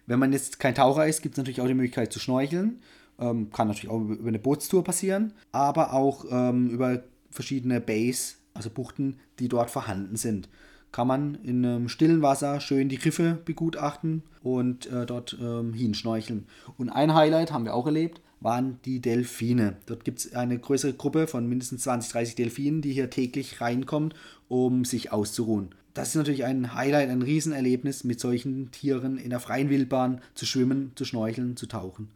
Wenn 0.07 0.19
man 0.19 0.33
jetzt 0.33 0.59
kein 0.59 0.75
Taucher 0.75 1.05
ist, 1.07 1.21
gibt 1.21 1.35
es 1.35 1.37
natürlich 1.37 1.61
auch 1.61 1.67
die 1.67 1.73
Möglichkeit 1.73 2.11
zu 2.11 2.19
schnorcheln. 2.19 2.81
Ähm, 3.19 3.51
kann 3.51 3.67
natürlich 3.67 3.91
auch 3.91 4.01
über 4.01 4.27
eine 4.27 4.39
Bootstour 4.39 4.83
passieren, 4.83 5.33
aber 5.51 5.93
auch 5.93 6.25
ähm, 6.29 6.69
über 6.69 7.03
verschiedene 7.29 7.79
Bays, 7.79 8.37
also 8.53 8.69
Buchten, 8.69 9.19
die 9.39 9.47
dort 9.47 9.69
vorhanden 9.69 10.15
sind. 10.15 10.49
Kann 10.91 11.07
man 11.07 11.35
in 11.43 11.65
einem 11.65 11.89
stillen 11.89 12.21
Wasser 12.21 12.59
schön 12.59 12.89
die 12.89 12.97
Riffe 12.97 13.39
begutachten 13.45 14.23
und 14.43 14.87
äh, 14.87 15.05
dort 15.05 15.37
ähm, 15.41 15.73
hinschnorcheln. 15.73 16.47
Und 16.77 16.89
ein 16.89 17.13
Highlight 17.13 17.51
haben 17.51 17.65
wir 17.65 17.73
auch 17.73 17.85
erlebt, 17.85 18.21
waren 18.41 18.79
die 18.85 18.99
Delfine. 18.99 19.77
Dort 19.85 20.03
gibt 20.03 20.19
es 20.19 20.35
eine 20.35 20.57
größere 20.57 20.93
Gruppe 20.93 21.27
von 21.27 21.47
mindestens 21.47 21.83
20, 21.83 22.11
30 22.11 22.35
Delfinen, 22.35 22.81
die 22.81 22.91
hier 22.91 23.09
täglich 23.09 23.61
reinkommt, 23.61 24.15
um 24.49 24.83
sich 24.83 25.11
auszuruhen. 25.11 25.69
Das 25.93 26.09
ist 26.09 26.15
natürlich 26.15 26.45
ein 26.45 26.73
Highlight, 26.73 27.09
ein 27.09 27.21
Riesenerlebnis, 27.21 28.03
mit 28.03 28.19
solchen 28.19 28.71
Tieren 28.71 29.17
in 29.17 29.29
der 29.29 29.39
freien 29.39 29.69
Wildbahn 29.69 30.21
zu 30.35 30.45
schwimmen, 30.45 30.93
zu 30.95 31.05
schnorcheln, 31.05 31.57
zu 31.57 31.67
tauchen. 31.67 32.09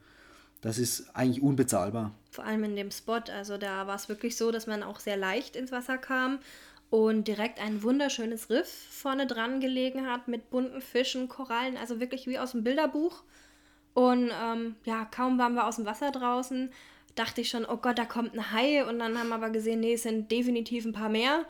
Das 0.62 0.80
ist 0.80 1.16
eigentlich 1.16 1.44
unbezahlbar. 1.44 2.16
Vor 2.32 2.46
allem 2.46 2.64
in 2.64 2.76
dem 2.76 2.90
Spot, 2.90 3.22
also 3.32 3.58
da 3.58 3.86
war 3.86 3.96
es 3.96 4.10
wirklich 4.10 4.36
so, 4.36 4.52
dass 4.52 4.66
man 4.66 4.82
auch 4.82 5.00
sehr 5.00 5.18
leicht 5.18 5.56
ins 5.56 5.72
Wasser 5.72 5.98
kam 5.98 6.40
und 6.90 7.28
direkt 7.28 7.60
ein 7.60 7.84
wunderschönes 7.84 8.50
Riff 8.50 8.70
vorne 8.90 9.28
dran 9.28 9.60
gelegen 9.60 10.08
hat 10.08 10.28
mit 10.28 10.50
bunten 10.50 10.82
Fischen, 10.82 11.28
Korallen, 11.28 11.78
also 11.78 12.00
wirklich 12.00 12.28
wie 12.28 12.40
aus 12.40 12.52
dem 12.52 12.64
Bilderbuch. 12.64 13.24
Und 13.94 14.32
ähm, 14.44 14.76
ja, 14.84 15.06
kaum 15.06 15.38
waren 15.38 15.54
wir 15.54 15.68
aus 15.68 15.78
dem 15.78 15.86
Wasser 15.86 16.12
draußen, 16.12 16.70
dachte 17.16 17.42
ich 17.42 17.50
schon, 17.50 17.66
oh 17.66 17.78
Gott, 17.78 17.98
da 17.98 18.06
kommt 18.06 18.34
ein 18.34 18.52
Hai. 18.52 18.86
Und 18.86 19.00
dann 19.00 19.18
haben 19.18 19.30
wir 19.30 19.36
aber 19.36 19.50
gesehen, 19.50 19.80
nee, 19.80 19.94
es 19.94 20.04
sind 20.04 20.32
definitiv 20.32 20.86
ein 20.86 20.94
paar 20.94 21.10
mehr. 21.10 21.46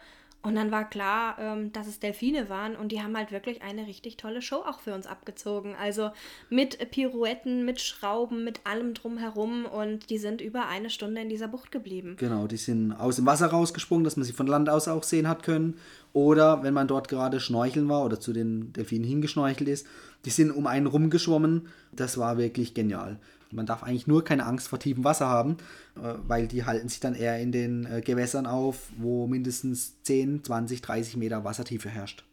Und 0.45 0.53
dann 0.53 0.69
war 0.69 0.87
klar, 0.87 1.37
ähm, 1.39 1.73
dass 1.73 1.87
es 1.87 1.99
Delfine 1.99 2.49
waren 2.49 2.75
und 2.75 2.91
die 2.91 3.01
haben 3.01 3.17
halt 3.17 3.31
wirklich 3.31 3.63
eine 3.63 3.87
richtig 3.87 4.15
tolle 4.15 4.43
Show 4.43 4.57
auch 4.57 4.79
für 4.79 4.93
uns 4.93 5.07
abgezogen. 5.07 5.75
Also 5.81 6.11
mit 6.51 6.91
Pirouetten, 6.91 7.65
mit 7.65 7.81
Schrauben, 7.81 8.43
mit 8.43 8.59
allem 8.63 8.93
drumherum 8.93 9.65
und 9.65 10.11
die 10.11 10.19
sind 10.19 10.41
über 10.41 10.67
eine 10.67 10.91
Stunde 10.91 11.21
in 11.21 11.29
dieser 11.29 11.47
Bucht 11.47 11.71
geblieben. 11.71 12.15
Genau, 12.19 12.45
die 12.45 12.57
sind 12.57 12.93
aus 12.93 13.15
dem 13.15 13.25
Wasser 13.25 13.47
rausgesprungen, 13.47 14.03
dass 14.03 14.17
man 14.17 14.23
sie 14.23 14.33
von 14.33 14.45
Land 14.45 14.69
aus 14.69 14.87
auch 14.87 15.01
sehen 15.01 15.27
hat 15.27 15.41
können. 15.41 15.79
Oder 16.13 16.61
wenn 16.61 16.75
man 16.75 16.87
dort 16.87 17.07
gerade 17.07 17.39
schnorcheln 17.39 17.89
war 17.89 18.05
oder 18.05 18.19
zu 18.19 18.31
den 18.31 18.71
Delfinen 18.71 19.07
hingeschnorchelt 19.07 19.67
ist, 19.67 19.87
die 20.25 20.29
sind 20.29 20.51
um 20.51 20.67
einen 20.67 20.85
rumgeschwommen. 20.85 21.69
Das 21.91 22.19
war 22.19 22.37
wirklich 22.37 22.75
genial. 22.75 23.19
Man 23.51 23.65
darf 23.65 23.83
eigentlich 23.83 24.07
nur 24.07 24.23
keine 24.23 24.45
Angst 24.45 24.67
vor 24.67 24.79
tiefem 24.79 25.03
Wasser 25.03 25.27
haben, 25.27 25.57
äh, 25.95 26.13
weil 26.27 26.47
die 26.47 26.65
halten 26.65 26.89
sich 26.89 26.99
dann 26.99 27.15
eher 27.15 27.39
in 27.39 27.51
den 27.51 27.85
äh, 27.85 28.01
Gewässern 28.01 28.45
auf, 28.45 28.89
wo 28.97 29.27
mindestens 29.27 30.01
10, 30.03 30.43
20, 30.43 30.81
30 30.81 31.17
Meter 31.17 31.43
Wassertiefe 31.43 31.89
herrscht. 31.89 32.25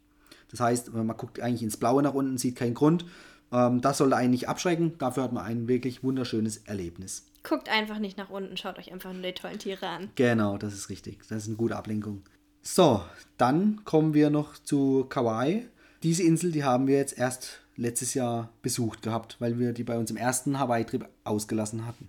Das 0.51 0.59
heißt, 0.59 0.93
man 0.93 1.17
guckt 1.17 1.39
eigentlich 1.39 1.63
ins 1.63 1.77
Blaue 1.77 2.03
nach 2.03 2.13
unten, 2.13 2.37
sieht 2.37 2.55
keinen 2.55 2.75
Grund. 2.75 3.05
Ähm, 3.51 3.81
das 3.81 3.99
sollte 3.99 4.15
einen 4.15 4.31
nicht 4.31 4.49
abschrecken. 4.49 4.97
Dafür 4.97 5.23
hat 5.23 5.33
man 5.33 5.45
ein 5.45 5.67
wirklich 5.67 6.03
wunderschönes 6.03 6.57
Erlebnis. 6.57 7.25
Guckt 7.43 7.69
einfach 7.69 7.99
nicht 7.99 8.17
nach 8.17 8.29
unten, 8.29 8.55
schaut 8.55 8.77
euch 8.79 8.91
einfach 8.91 9.11
nur 9.11 9.21
die 9.21 9.33
tollen 9.33 9.59
Tiere 9.59 9.87
an. 9.87 10.09
Genau, 10.15 10.57
das 10.57 10.73
ist 10.73 10.89
richtig. 10.89 11.19
Das 11.27 11.43
ist 11.43 11.47
eine 11.47 11.57
gute 11.57 11.75
Ablenkung. 11.75 12.23
So, 12.61 13.03
dann 13.37 13.83
kommen 13.83 14.13
wir 14.13 14.29
noch 14.29 14.57
zu 14.57 15.05
Kauai. 15.09 15.67
Diese 16.01 16.23
Insel, 16.23 16.51
die 16.51 16.63
haben 16.63 16.87
wir 16.87 16.97
jetzt 16.97 17.17
erst 17.17 17.62
letztes 17.75 18.13
Jahr 18.13 18.49
besucht 18.61 19.01
gehabt, 19.01 19.37
weil 19.39 19.59
wir 19.59 19.73
die 19.73 19.83
bei 19.83 19.97
uns 19.97 20.11
im 20.11 20.17
ersten 20.17 20.59
Hawaii-Trip 20.59 21.07
ausgelassen 21.23 21.85
hatten. 21.85 22.07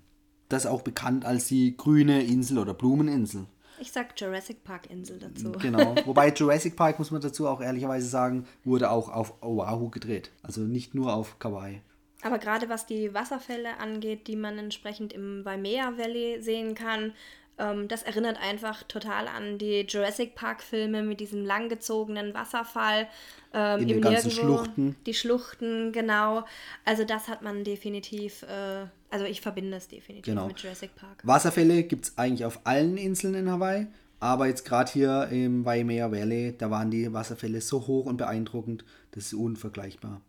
Das 0.48 0.64
ist 0.64 0.70
auch 0.70 0.82
bekannt 0.82 1.24
als 1.24 1.46
die 1.46 1.76
grüne 1.76 2.22
Insel 2.22 2.58
oder 2.58 2.74
Blumeninsel. 2.74 3.46
Ich 3.80 3.90
sag 3.90 4.18
Jurassic 4.20 4.62
Park 4.62 4.90
Insel 4.90 5.18
dazu. 5.18 5.52
Genau. 5.60 5.94
Wobei 6.04 6.32
Jurassic 6.32 6.76
Park, 6.76 6.98
muss 6.98 7.10
man 7.10 7.20
dazu 7.20 7.48
auch 7.48 7.60
ehrlicherweise 7.60 8.06
sagen, 8.06 8.46
wurde 8.62 8.90
auch 8.90 9.08
auf 9.08 9.42
Oahu 9.42 9.90
gedreht. 9.90 10.30
Also 10.42 10.60
nicht 10.60 10.94
nur 10.94 11.12
auf 11.12 11.38
Kauai. 11.38 11.82
Aber 12.22 12.38
gerade 12.38 12.68
was 12.68 12.86
die 12.86 13.12
Wasserfälle 13.12 13.78
angeht, 13.78 14.28
die 14.28 14.36
man 14.36 14.58
entsprechend 14.58 15.12
im 15.12 15.44
Waimea 15.44 15.98
Valley 15.98 16.40
sehen 16.40 16.74
kann, 16.74 17.12
ähm, 17.58 17.88
das 17.88 18.02
erinnert 18.02 18.38
einfach 18.40 18.82
total 18.84 19.28
an 19.28 19.58
die 19.58 19.86
Jurassic 19.88 20.34
Park-Filme 20.34 21.02
mit 21.02 21.20
diesem 21.20 21.44
langgezogenen 21.44 22.34
Wasserfall. 22.34 23.06
Ähm, 23.52 23.82
In 23.82 23.88
den 23.88 24.00
ganzen 24.00 24.28
Nirgendwo, 24.28 24.56
Schluchten. 24.64 24.96
Die 25.06 25.14
Schluchten, 25.14 25.92
genau. 25.92 26.44
Also 26.84 27.04
das 27.04 27.28
hat 27.28 27.42
man 27.42 27.62
definitiv, 27.62 28.42
äh, 28.42 28.86
also 29.10 29.24
ich 29.24 29.40
verbinde 29.40 29.76
es 29.76 29.86
definitiv 29.86 30.24
genau. 30.24 30.48
mit 30.48 30.58
Jurassic 30.58 30.96
Park. 30.96 31.20
Wasserfälle 31.22 31.84
gibt 31.84 32.06
es 32.06 32.18
eigentlich 32.18 32.44
auf 32.44 32.60
allen 32.64 32.96
Inseln 32.96 33.34
in 33.34 33.50
Hawaii. 33.50 33.86
Aber 34.20 34.46
jetzt 34.46 34.64
gerade 34.64 34.90
hier 34.90 35.28
im 35.30 35.64
Waimea 35.64 36.10
Valley, 36.10 36.54
da 36.56 36.70
waren 36.70 36.90
die 36.90 37.12
Wasserfälle 37.12 37.60
so 37.60 37.86
hoch 37.86 38.06
und 38.06 38.16
beeindruckend, 38.16 38.84
das 39.10 39.26
ist 39.26 39.34
unvergleichbar. 39.34 40.22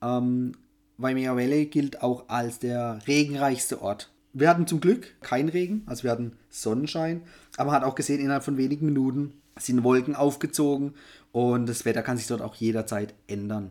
Ähm, 0.00 0.52
Waimea 0.98 1.34
Valley 1.34 1.66
gilt 1.66 2.00
auch 2.00 2.28
als 2.28 2.60
der 2.60 3.00
regenreichste 3.08 3.82
Ort 3.82 4.12
wir 4.34 4.48
hatten 4.48 4.66
zum 4.66 4.80
Glück 4.80 5.14
keinen 5.20 5.48
Regen, 5.48 5.82
also 5.86 6.02
wir 6.02 6.10
hatten 6.10 6.32
Sonnenschein, 6.50 7.22
aber 7.56 7.70
man 7.70 7.80
hat 7.80 7.84
auch 7.84 7.94
gesehen, 7.94 8.20
innerhalb 8.20 8.44
von 8.44 8.56
wenigen 8.56 8.86
Minuten 8.86 9.32
sind 9.56 9.84
Wolken 9.84 10.16
aufgezogen 10.16 10.94
und 11.32 11.68
das 11.68 11.84
Wetter 11.84 12.02
kann 12.02 12.16
sich 12.16 12.26
dort 12.26 12.42
auch 12.42 12.56
jederzeit 12.56 13.14
ändern. 13.28 13.70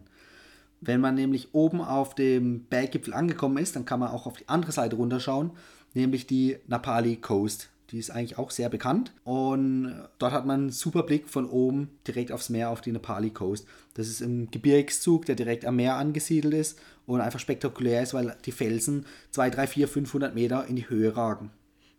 Wenn 0.80 1.02
man 1.02 1.15
nämlich 1.15 1.54
oben 1.54 1.82
auf 1.82 2.15
dem 2.15 2.63
Berggipfel 2.65 3.13
angekommen 3.13 3.58
ist, 3.58 3.76
dann 3.76 3.86
kann 3.86 3.99
man 3.99 4.12
auch 4.12 4.26
auf 4.26 4.38
die 4.38 4.49
andere 4.49 4.71
Seite 4.71 4.95
runterschauen, 4.95 5.52
nämlich 5.93 6.28
die 6.28 6.58
Napali 6.67 7.17
Coast. 7.17 7.69
Die 7.93 7.99
ist 7.99 8.10
eigentlich 8.10 8.39
auch 8.39 8.49
sehr 8.49 8.69
bekannt. 8.69 9.13
Und 9.23 9.93
dort 10.17 10.34
hat 10.34 10.47
man 10.47 10.62
einen 10.62 10.69
super 10.71 11.03
Blick 11.03 11.29
von 11.29 11.47
oben 11.47 11.91
direkt 12.08 12.32
aufs 12.32 12.49
Meer, 12.49 12.71
auf 12.71 12.82
die 12.82 12.91
Nepali 12.91 13.29
Coast. 13.29 13.67
Das 13.93 14.08
ist 14.08 14.19
ein 14.19 14.49
Gebirgszug, 14.49 15.27
der 15.27 15.36
direkt 15.36 15.63
am 15.63 15.75
Meer 15.75 15.95
angesiedelt 15.97 16.56
ist 16.56 16.79
und 17.06 17.21
einfach 17.21 17.39
spektakulär 17.39 18.01
ist, 18.01 18.15
weil 18.15 18.36
die 18.45 18.51
Felsen 18.51 19.06
2, 19.29 19.51
3, 19.51 19.67
4, 19.67 19.88
500 19.88 20.34
Meter 20.34 20.65
in 20.65 20.75
die 20.75 20.89
Höhe 20.89 21.15
ragen. 21.15 21.51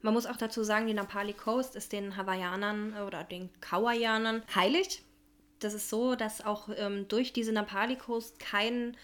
Man 0.03 0.15
muss 0.15 0.27
auch 0.27 0.37
dazu 0.37 0.65
sagen, 0.65 0.89
die 0.89 0.95
Napali 0.95 1.33
Coast 1.33 1.77
ist 1.77 1.93
den 1.93 2.17
Hawaiianern 2.17 2.95
oder 3.07 3.23
den 3.23 3.49
Kauaianern 3.61 4.43
heilig. 4.53 5.03
Das 5.61 5.75
ist 5.75 5.89
so, 5.89 6.17
dass 6.17 6.45
auch 6.45 6.69
ähm, 6.77 7.07
durch 7.07 7.33
diese 7.33 7.53
Napali 7.53 7.95
Coast 7.95 8.41
kein 8.41 8.97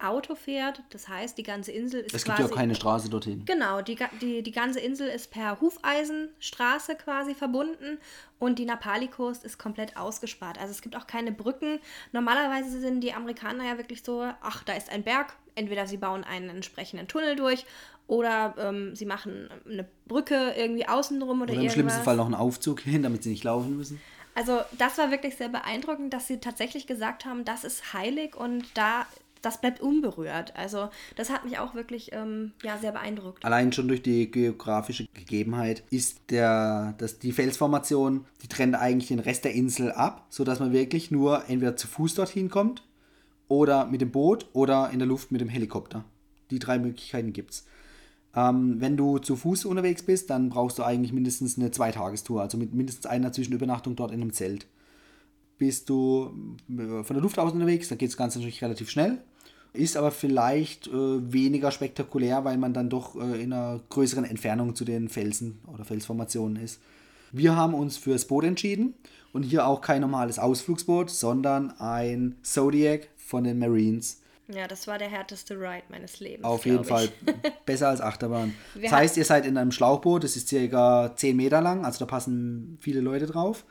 Auto 0.00 0.34
fährt. 0.34 0.82
Das 0.90 1.08
heißt, 1.08 1.36
die 1.38 1.42
ganze 1.42 1.72
Insel 1.72 2.00
ist. 2.00 2.14
Es 2.14 2.24
gibt 2.24 2.36
quasi, 2.36 2.50
ja 2.50 2.56
keine 2.56 2.74
Straße 2.74 3.08
dorthin. 3.08 3.44
Genau, 3.44 3.82
die, 3.82 3.96
die, 4.20 4.42
die 4.42 4.52
ganze 4.52 4.80
Insel 4.80 5.08
ist 5.08 5.30
per 5.30 5.60
Hufeisenstraße 5.60 6.96
quasi 6.96 7.34
verbunden 7.34 7.98
und 8.38 8.58
die 8.58 8.64
Napali 8.64 9.08
Coast 9.08 9.44
ist 9.44 9.58
komplett 9.58 9.96
ausgespart. 9.96 10.58
Also 10.58 10.70
es 10.72 10.82
gibt 10.82 10.96
auch 10.96 11.06
keine 11.06 11.32
Brücken. 11.32 11.80
Normalerweise 12.12 12.80
sind 12.80 13.00
die 13.00 13.12
Amerikaner 13.12 13.64
ja 13.64 13.78
wirklich 13.78 14.02
so: 14.02 14.22
ach, 14.40 14.64
da 14.64 14.74
ist 14.74 14.90
ein 14.90 15.02
Berg. 15.02 15.34
Entweder 15.54 15.88
sie 15.88 15.96
bauen 15.96 16.22
einen 16.22 16.50
entsprechenden 16.50 17.08
Tunnel 17.08 17.34
durch 17.34 17.66
oder 18.06 18.54
ähm, 18.58 18.94
sie 18.94 19.06
machen 19.06 19.48
eine 19.68 19.86
Brücke 20.06 20.54
irgendwie 20.56 20.88
außenrum 20.88 21.42
oder, 21.42 21.52
oder 21.52 21.62
im 21.62 21.70
schlimmsten 21.70 22.02
Fall 22.02 22.16
noch 22.16 22.26
einen 22.26 22.34
Aufzug 22.34 22.80
hin, 22.80 23.02
damit 23.02 23.22
sie 23.22 23.30
nicht 23.30 23.44
laufen 23.44 23.76
müssen. 23.76 24.00
Also 24.34 24.60
das 24.78 24.96
war 24.98 25.10
wirklich 25.10 25.36
sehr 25.36 25.48
beeindruckend, 25.48 26.12
dass 26.14 26.28
sie 26.28 26.38
tatsächlich 26.38 26.86
gesagt 26.86 27.24
haben, 27.24 27.44
das 27.44 27.64
ist 27.64 27.92
heilig 27.92 28.36
und 28.36 28.64
da 28.74 29.04
das 29.48 29.60
bleibt 29.60 29.80
unberührt. 29.80 30.54
Also 30.56 30.90
das 31.16 31.30
hat 31.30 31.44
mich 31.44 31.58
auch 31.58 31.74
wirklich 31.74 32.10
ähm, 32.12 32.52
ja, 32.62 32.76
sehr 32.76 32.92
beeindruckt. 32.92 33.44
Allein 33.44 33.72
schon 33.72 33.88
durch 33.88 34.02
die 34.02 34.30
geografische 34.30 35.06
Gegebenheit 35.14 35.82
ist 35.90 36.20
der, 36.30 36.94
das, 36.98 37.18
die 37.18 37.32
Felsformation, 37.32 38.26
die 38.42 38.48
trennt 38.48 38.74
eigentlich 38.74 39.08
den 39.08 39.20
Rest 39.20 39.44
der 39.44 39.54
Insel 39.54 39.90
ab, 39.92 40.26
sodass 40.28 40.60
man 40.60 40.72
wirklich 40.72 41.10
nur 41.10 41.48
entweder 41.48 41.76
zu 41.76 41.88
Fuß 41.88 42.14
dorthin 42.14 42.50
kommt 42.50 42.82
oder 43.48 43.86
mit 43.86 44.02
dem 44.02 44.10
Boot 44.10 44.46
oder 44.52 44.90
in 44.90 44.98
der 44.98 45.08
Luft 45.08 45.32
mit 45.32 45.40
dem 45.40 45.48
Helikopter. 45.48 46.04
Die 46.50 46.58
drei 46.58 46.78
Möglichkeiten 46.78 47.32
gibt 47.32 47.52
es. 47.52 47.66
Ähm, 48.36 48.80
wenn 48.80 48.98
du 48.98 49.18
zu 49.18 49.34
Fuß 49.36 49.64
unterwegs 49.64 50.02
bist, 50.02 50.28
dann 50.28 50.50
brauchst 50.50 50.78
du 50.78 50.82
eigentlich 50.82 51.14
mindestens 51.14 51.56
eine 51.56 51.70
Zweitagestour, 51.70 52.42
also 52.42 52.58
mit 52.58 52.74
mindestens 52.74 53.06
einer 53.06 53.32
Zwischenübernachtung 53.32 53.96
dort 53.96 54.12
in 54.12 54.20
einem 54.20 54.34
Zelt 54.34 54.66
bist 55.58 55.88
du 55.88 56.56
äh, 56.70 57.02
von 57.04 57.14
der 57.14 57.20
Luft 57.22 57.38
aus 57.38 57.52
unterwegs, 57.52 57.88
da 57.88 57.96
geht 57.96 58.08
das 58.08 58.16
Ganze 58.16 58.38
natürlich 58.38 58.62
relativ 58.62 58.88
schnell. 58.88 59.18
Ist 59.78 59.96
aber 59.96 60.10
vielleicht 60.10 60.88
äh, 60.88 61.32
weniger 61.32 61.70
spektakulär, 61.70 62.44
weil 62.44 62.58
man 62.58 62.74
dann 62.74 62.90
doch 62.90 63.14
äh, 63.14 63.40
in 63.40 63.52
einer 63.52 63.78
größeren 63.90 64.24
Entfernung 64.24 64.74
zu 64.74 64.84
den 64.84 65.08
Felsen 65.08 65.60
oder 65.72 65.84
Felsformationen 65.84 66.60
ist. 66.60 66.80
Wir 67.30 67.54
haben 67.54 67.74
uns 67.74 67.96
fürs 67.96 68.24
Boot 68.24 68.42
entschieden 68.42 68.94
und 69.32 69.44
hier 69.44 69.68
auch 69.68 69.80
kein 69.80 70.00
normales 70.00 70.40
Ausflugsboot, 70.40 71.10
sondern 71.10 71.70
ein 71.78 72.34
Zodiac 72.42 73.08
von 73.16 73.44
den 73.44 73.60
Marines. 73.60 74.20
Ja, 74.48 74.66
das 74.66 74.88
war 74.88 74.98
der 74.98 75.10
härteste 75.10 75.54
Ride 75.54 75.84
meines 75.90 76.18
Lebens. 76.18 76.44
Auf 76.44 76.66
jeden 76.66 76.82
ich. 76.82 76.88
Fall 76.88 77.08
besser 77.64 77.90
als 77.90 78.00
Achterbahn. 78.00 78.54
Wir 78.74 78.90
das 78.90 78.92
heißt, 78.92 79.16
ihr 79.16 79.24
seid 79.24 79.46
in 79.46 79.56
einem 79.56 79.70
Schlauchboot, 79.70 80.24
das 80.24 80.34
ist 80.34 80.48
circa 80.48 81.14
10 81.14 81.36
Meter 81.36 81.60
lang, 81.60 81.84
also 81.84 82.00
da 82.00 82.06
passen 82.06 82.78
viele 82.80 83.00
Leute 83.00 83.26
drauf. 83.26 83.64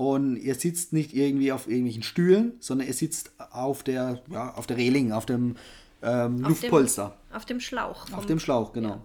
Und 0.00 0.36
ihr 0.38 0.54
sitzt 0.54 0.94
nicht 0.94 1.14
irgendwie 1.14 1.52
auf 1.52 1.68
irgendwelchen 1.68 2.02
Stühlen, 2.02 2.54
sondern 2.58 2.86
ihr 2.88 2.94
sitzt 2.94 3.32
auf 3.52 3.82
der, 3.82 4.22
ja, 4.30 4.54
auf 4.54 4.66
der 4.66 4.78
Reling, 4.78 5.12
auf 5.12 5.26
dem 5.26 5.56
ähm, 6.02 6.42
Auf 6.42 6.48
Luftpolster. 6.48 7.14
Dem, 7.28 7.36
auf 7.36 7.44
dem 7.44 7.60
Schlauch. 7.60 8.04
Auf 8.04 8.10
vom- 8.20 8.26
dem 8.26 8.38
Schlauch, 8.40 8.72
genau. 8.72 9.02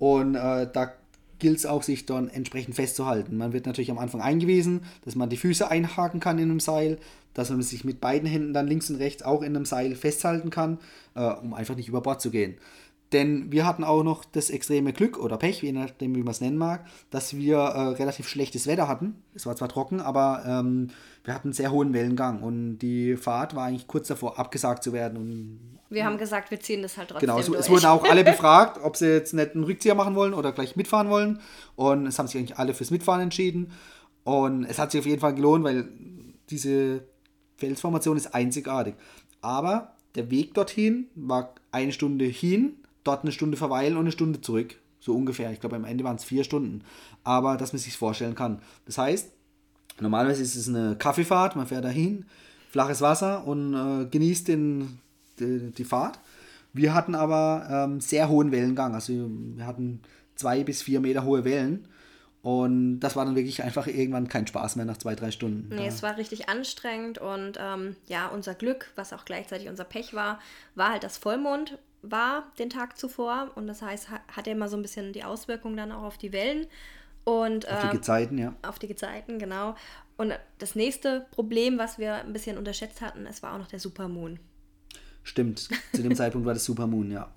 Und 0.00 0.34
äh, 0.34 0.68
da 0.72 0.92
gilt 1.38 1.58
es 1.58 1.66
auch, 1.66 1.84
sich 1.84 2.04
dann 2.06 2.26
entsprechend 2.28 2.74
festzuhalten. 2.74 3.36
Man 3.36 3.52
wird 3.52 3.66
natürlich 3.66 3.92
am 3.92 3.98
Anfang 3.98 4.20
eingewiesen, 4.22 4.80
dass 5.04 5.14
man 5.14 5.28
die 5.30 5.36
Füße 5.36 5.70
einhaken 5.70 6.18
kann 6.18 6.38
in 6.38 6.50
einem 6.50 6.58
Seil, 6.58 6.98
dass 7.34 7.50
man 7.50 7.62
sich 7.62 7.84
mit 7.84 8.00
beiden 8.00 8.28
Händen 8.28 8.52
dann 8.52 8.66
links 8.66 8.90
und 8.90 8.96
rechts 8.96 9.22
auch 9.22 9.40
in 9.42 9.54
einem 9.54 9.66
Seil 9.66 9.94
festhalten 9.94 10.50
kann, 10.50 10.78
äh, 11.14 11.20
um 11.20 11.54
einfach 11.54 11.76
nicht 11.76 11.88
über 11.88 12.00
Bord 12.00 12.20
zu 12.20 12.32
gehen. 12.32 12.56
Denn 13.12 13.52
wir 13.52 13.64
hatten 13.64 13.84
auch 13.84 14.02
noch 14.02 14.24
das 14.24 14.50
extreme 14.50 14.92
Glück 14.92 15.18
oder 15.18 15.36
Pech, 15.36 15.62
je 15.62 15.70
nachdem, 15.72 16.16
wie 16.16 16.22
man 16.22 16.32
es 16.32 16.40
nennen 16.40 16.56
mag, 16.56 16.84
dass 17.10 17.36
wir 17.36 17.58
äh, 17.58 17.80
relativ 17.90 18.26
schlechtes 18.28 18.66
Wetter 18.66 18.88
hatten. 18.88 19.22
Es 19.34 19.46
war 19.46 19.54
zwar 19.54 19.68
trocken, 19.68 20.00
aber 20.00 20.42
ähm, 20.46 20.88
wir 21.22 21.34
hatten 21.34 21.48
einen 21.48 21.52
sehr 21.52 21.70
hohen 21.70 21.92
Wellengang 21.92 22.42
und 22.42 22.78
die 22.78 23.16
Fahrt 23.16 23.54
war 23.54 23.66
eigentlich 23.66 23.86
kurz 23.86 24.08
davor, 24.08 24.38
abgesagt 24.38 24.82
zu 24.82 24.92
werden. 24.92 25.16
Und 25.18 25.78
Wir 25.90 26.04
haben 26.06 26.18
gesagt, 26.18 26.50
wir 26.50 26.58
ziehen 26.58 26.82
das 26.82 26.96
halt 26.96 27.10
trotzdem 27.10 27.28
Genau, 27.28 27.38
es, 27.38 27.46
durch. 27.46 27.60
es 27.60 27.70
wurden 27.70 27.86
auch 27.86 28.04
alle 28.08 28.24
befragt, 28.24 28.80
ob 28.82 28.96
sie 28.96 29.06
jetzt 29.12 29.32
nicht 29.32 29.54
einen 29.54 29.64
Rückzieher 29.64 29.94
machen 29.94 30.16
wollen 30.16 30.34
oder 30.34 30.50
gleich 30.52 30.74
mitfahren 30.74 31.08
wollen. 31.08 31.40
Und 31.76 32.06
es 32.06 32.18
haben 32.18 32.26
sich 32.26 32.38
eigentlich 32.38 32.58
alle 32.58 32.74
fürs 32.74 32.90
Mitfahren 32.90 33.20
entschieden. 33.20 33.70
Und 34.24 34.64
es 34.64 34.78
hat 34.78 34.90
sich 34.90 35.00
auf 35.00 35.06
jeden 35.06 35.20
Fall 35.20 35.34
gelohnt, 35.34 35.62
weil 35.62 35.88
diese 36.50 37.04
Felsformation 37.58 38.16
ist 38.16 38.34
einzigartig. 38.34 38.94
Aber 39.40 39.94
der 40.14 40.30
Weg 40.30 40.54
dorthin 40.54 41.08
war 41.14 41.54
eine 41.70 41.92
Stunde 41.92 42.24
hin, 42.24 42.76
dort 43.04 43.22
eine 43.22 43.32
Stunde 43.32 43.56
verweilen 43.56 43.94
und 43.94 44.00
eine 44.00 44.12
Stunde 44.12 44.40
zurück. 44.40 44.76
So 45.00 45.14
ungefähr. 45.14 45.52
Ich 45.52 45.60
glaube, 45.60 45.76
am 45.76 45.84
Ende 45.84 46.04
waren 46.04 46.16
es 46.16 46.24
vier 46.24 46.44
Stunden. 46.44 46.82
Aber 47.22 47.56
dass 47.56 47.72
man 47.72 47.80
sich 47.80 47.96
vorstellen 47.96 48.34
kann. 48.34 48.60
Das 48.86 48.98
heißt, 48.98 49.30
Normalerweise 50.00 50.42
ist 50.42 50.56
es 50.56 50.68
eine 50.68 50.96
Kaffeefahrt, 50.96 51.56
man 51.56 51.66
fährt 51.66 51.84
dahin, 51.84 52.26
flaches 52.70 53.00
Wasser 53.00 53.46
und 53.46 53.74
äh, 53.74 54.06
genießt 54.06 54.48
den, 54.48 54.98
die, 55.38 55.70
die 55.70 55.84
Fahrt. 55.84 56.18
Wir 56.72 56.94
hatten 56.94 57.14
aber 57.14 57.68
ähm, 57.70 58.00
sehr 58.00 58.28
hohen 58.28 58.50
Wellengang, 58.50 58.94
also 58.94 59.12
wir 59.12 59.66
hatten 59.66 60.00
zwei 60.34 60.64
bis 60.64 60.82
vier 60.82 61.00
Meter 61.00 61.24
hohe 61.24 61.44
Wellen 61.44 61.86
und 62.42 62.98
das 62.98 63.14
war 63.14 63.24
dann 63.24 63.36
wirklich 63.36 63.62
einfach 63.62 63.86
irgendwann 63.86 64.26
kein 64.26 64.48
Spaß 64.48 64.74
mehr 64.74 64.84
nach 64.84 64.96
zwei, 64.96 65.14
drei 65.14 65.30
Stunden. 65.30 65.72
Nee, 65.72 65.86
es 65.86 66.02
war 66.02 66.16
richtig 66.16 66.48
anstrengend 66.48 67.18
und 67.18 67.58
ähm, 67.60 67.94
ja, 68.08 68.26
unser 68.26 68.54
Glück, 68.54 68.90
was 68.96 69.12
auch 69.12 69.24
gleichzeitig 69.24 69.68
unser 69.68 69.84
Pech 69.84 70.12
war, 70.12 70.40
war 70.74 70.90
halt, 70.90 71.04
dass 71.04 71.16
Vollmond 71.16 71.78
war 72.10 72.44
den 72.58 72.70
Tag 72.70 72.98
zuvor 72.98 73.50
und 73.54 73.66
das 73.66 73.82
heißt, 73.82 74.10
ha- 74.10 74.20
hatte 74.34 74.50
immer 74.50 74.68
so 74.68 74.76
ein 74.76 74.82
bisschen 74.82 75.12
die 75.12 75.24
Auswirkung 75.24 75.76
dann 75.76 75.92
auch 75.92 76.02
auf 76.02 76.18
die 76.18 76.32
Wellen 76.32 76.66
und 77.24 77.68
Auf 77.70 77.80
die 77.80 77.86
ähm, 77.86 77.92
Gezeiten, 77.92 78.38
ja. 78.38 78.54
auf 78.62 78.78
die 78.78 78.86
Gezeiten, 78.88 79.38
genau. 79.38 79.74
Und 80.16 80.32
das 80.58 80.74
nächste 80.74 81.26
Problem, 81.32 81.78
was 81.78 81.98
wir 81.98 82.16
ein 82.16 82.32
bisschen 82.32 82.58
unterschätzt 82.58 83.00
hatten, 83.00 83.26
es 83.26 83.42
war 83.42 83.54
auch 83.54 83.58
noch 83.58 83.66
der 83.68 83.80
Supermoon. 83.80 84.38
Stimmt, 85.22 85.68
zu 85.94 86.02
dem 86.02 86.14
Zeitpunkt 86.14 86.46
war 86.46 86.54
das 86.54 86.64
Supermoon, 86.64 87.10
ja. 87.10 87.30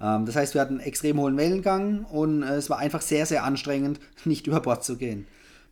Ähm, 0.00 0.26
das 0.26 0.36
heißt, 0.36 0.54
wir 0.54 0.60
hatten 0.60 0.74
einen 0.78 0.86
extrem 0.86 1.18
hohen 1.20 1.36
Wellengang 1.36 2.04
und 2.06 2.42
äh, 2.42 2.56
es 2.56 2.68
war 2.68 2.78
einfach 2.78 3.00
sehr, 3.00 3.26
sehr 3.26 3.44
anstrengend, 3.44 4.00
nicht 4.24 4.46
über 4.46 4.60
Bord 4.60 4.84
zu 4.84 4.96
gehen. 4.96 5.26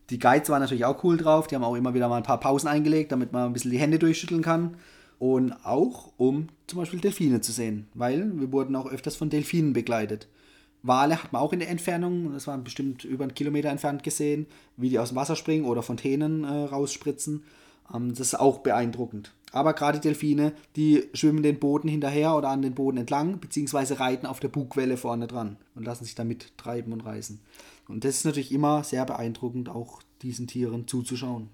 Die 0.09 0.19
Guides 0.19 0.49
waren 0.49 0.61
natürlich 0.61 0.85
auch 0.85 1.03
cool 1.03 1.17
drauf, 1.17 1.47
die 1.47 1.55
haben 1.55 1.65
auch 1.65 1.75
immer 1.75 1.93
wieder 1.93 2.07
mal 2.07 2.15
ein 2.17 2.23
paar 2.23 2.39
Pausen 2.39 2.69
eingelegt, 2.69 3.11
damit 3.11 3.33
man 3.33 3.43
ein 3.47 3.53
bisschen 3.53 3.71
die 3.71 3.77
Hände 3.79 3.99
durchschütteln 3.99 4.41
kann. 4.41 4.77
Und 5.19 5.51
auch, 5.65 6.13
um 6.17 6.47
zum 6.67 6.79
Beispiel 6.79 6.99
Delfine 6.99 7.41
zu 7.41 7.51
sehen, 7.51 7.87
weil 7.93 8.39
wir 8.39 8.51
wurden 8.51 8.75
auch 8.75 8.85
öfters 8.85 9.15
von 9.15 9.29
Delfinen 9.29 9.73
begleitet. 9.73 10.27
Wale 10.83 11.21
hat 11.23 11.33
man 11.33 11.41
auch 11.41 11.53
in 11.53 11.59
der 11.59 11.69
Entfernung, 11.69 12.33
das 12.33 12.47
waren 12.47 12.63
bestimmt 12.63 13.03
über 13.03 13.23
einen 13.23 13.33
Kilometer 13.33 13.69
entfernt 13.69 14.03
gesehen, 14.03 14.45
wie 14.77 14.89
die 14.89 14.99
aus 14.99 15.09
dem 15.09 15.17
Wasser 15.17 15.35
springen 15.35 15.65
oder 15.65 15.81
Fontänen 15.81 16.43
äh, 16.43 16.47
rausspritzen. 16.47 17.43
Ähm, 17.93 18.09
das 18.09 18.19
ist 18.19 18.39
auch 18.39 18.59
beeindruckend. 18.59 19.33
Aber 19.51 19.73
gerade 19.73 19.99
Delfine, 19.99 20.53
die 20.75 21.05
schwimmen 21.13 21.41
den 21.41 21.59
Booten 21.59 21.89
hinterher 21.89 22.35
oder 22.35 22.49
an 22.49 22.61
den 22.61 22.75
Boden 22.75 22.97
entlang, 22.97 23.39
beziehungsweise 23.39 23.99
reiten 23.99 24.25
auf 24.25 24.39
der 24.39 24.49
Bugwelle 24.49 24.97
vorne 24.97 25.25
dran 25.25 25.57
und 25.73 25.85
lassen 25.85 26.03
sich 26.03 26.15
damit 26.15 26.57
treiben 26.57 26.93
und 26.93 27.01
reißen. 27.01 27.39
Und 27.87 28.03
das 28.03 28.17
ist 28.17 28.25
natürlich 28.25 28.51
immer 28.51 28.83
sehr 28.83 29.05
beeindruckend, 29.05 29.69
auch 29.69 30.01
diesen 30.21 30.47
Tieren 30.47 30.87
zuzuschauen. 30.87 31.49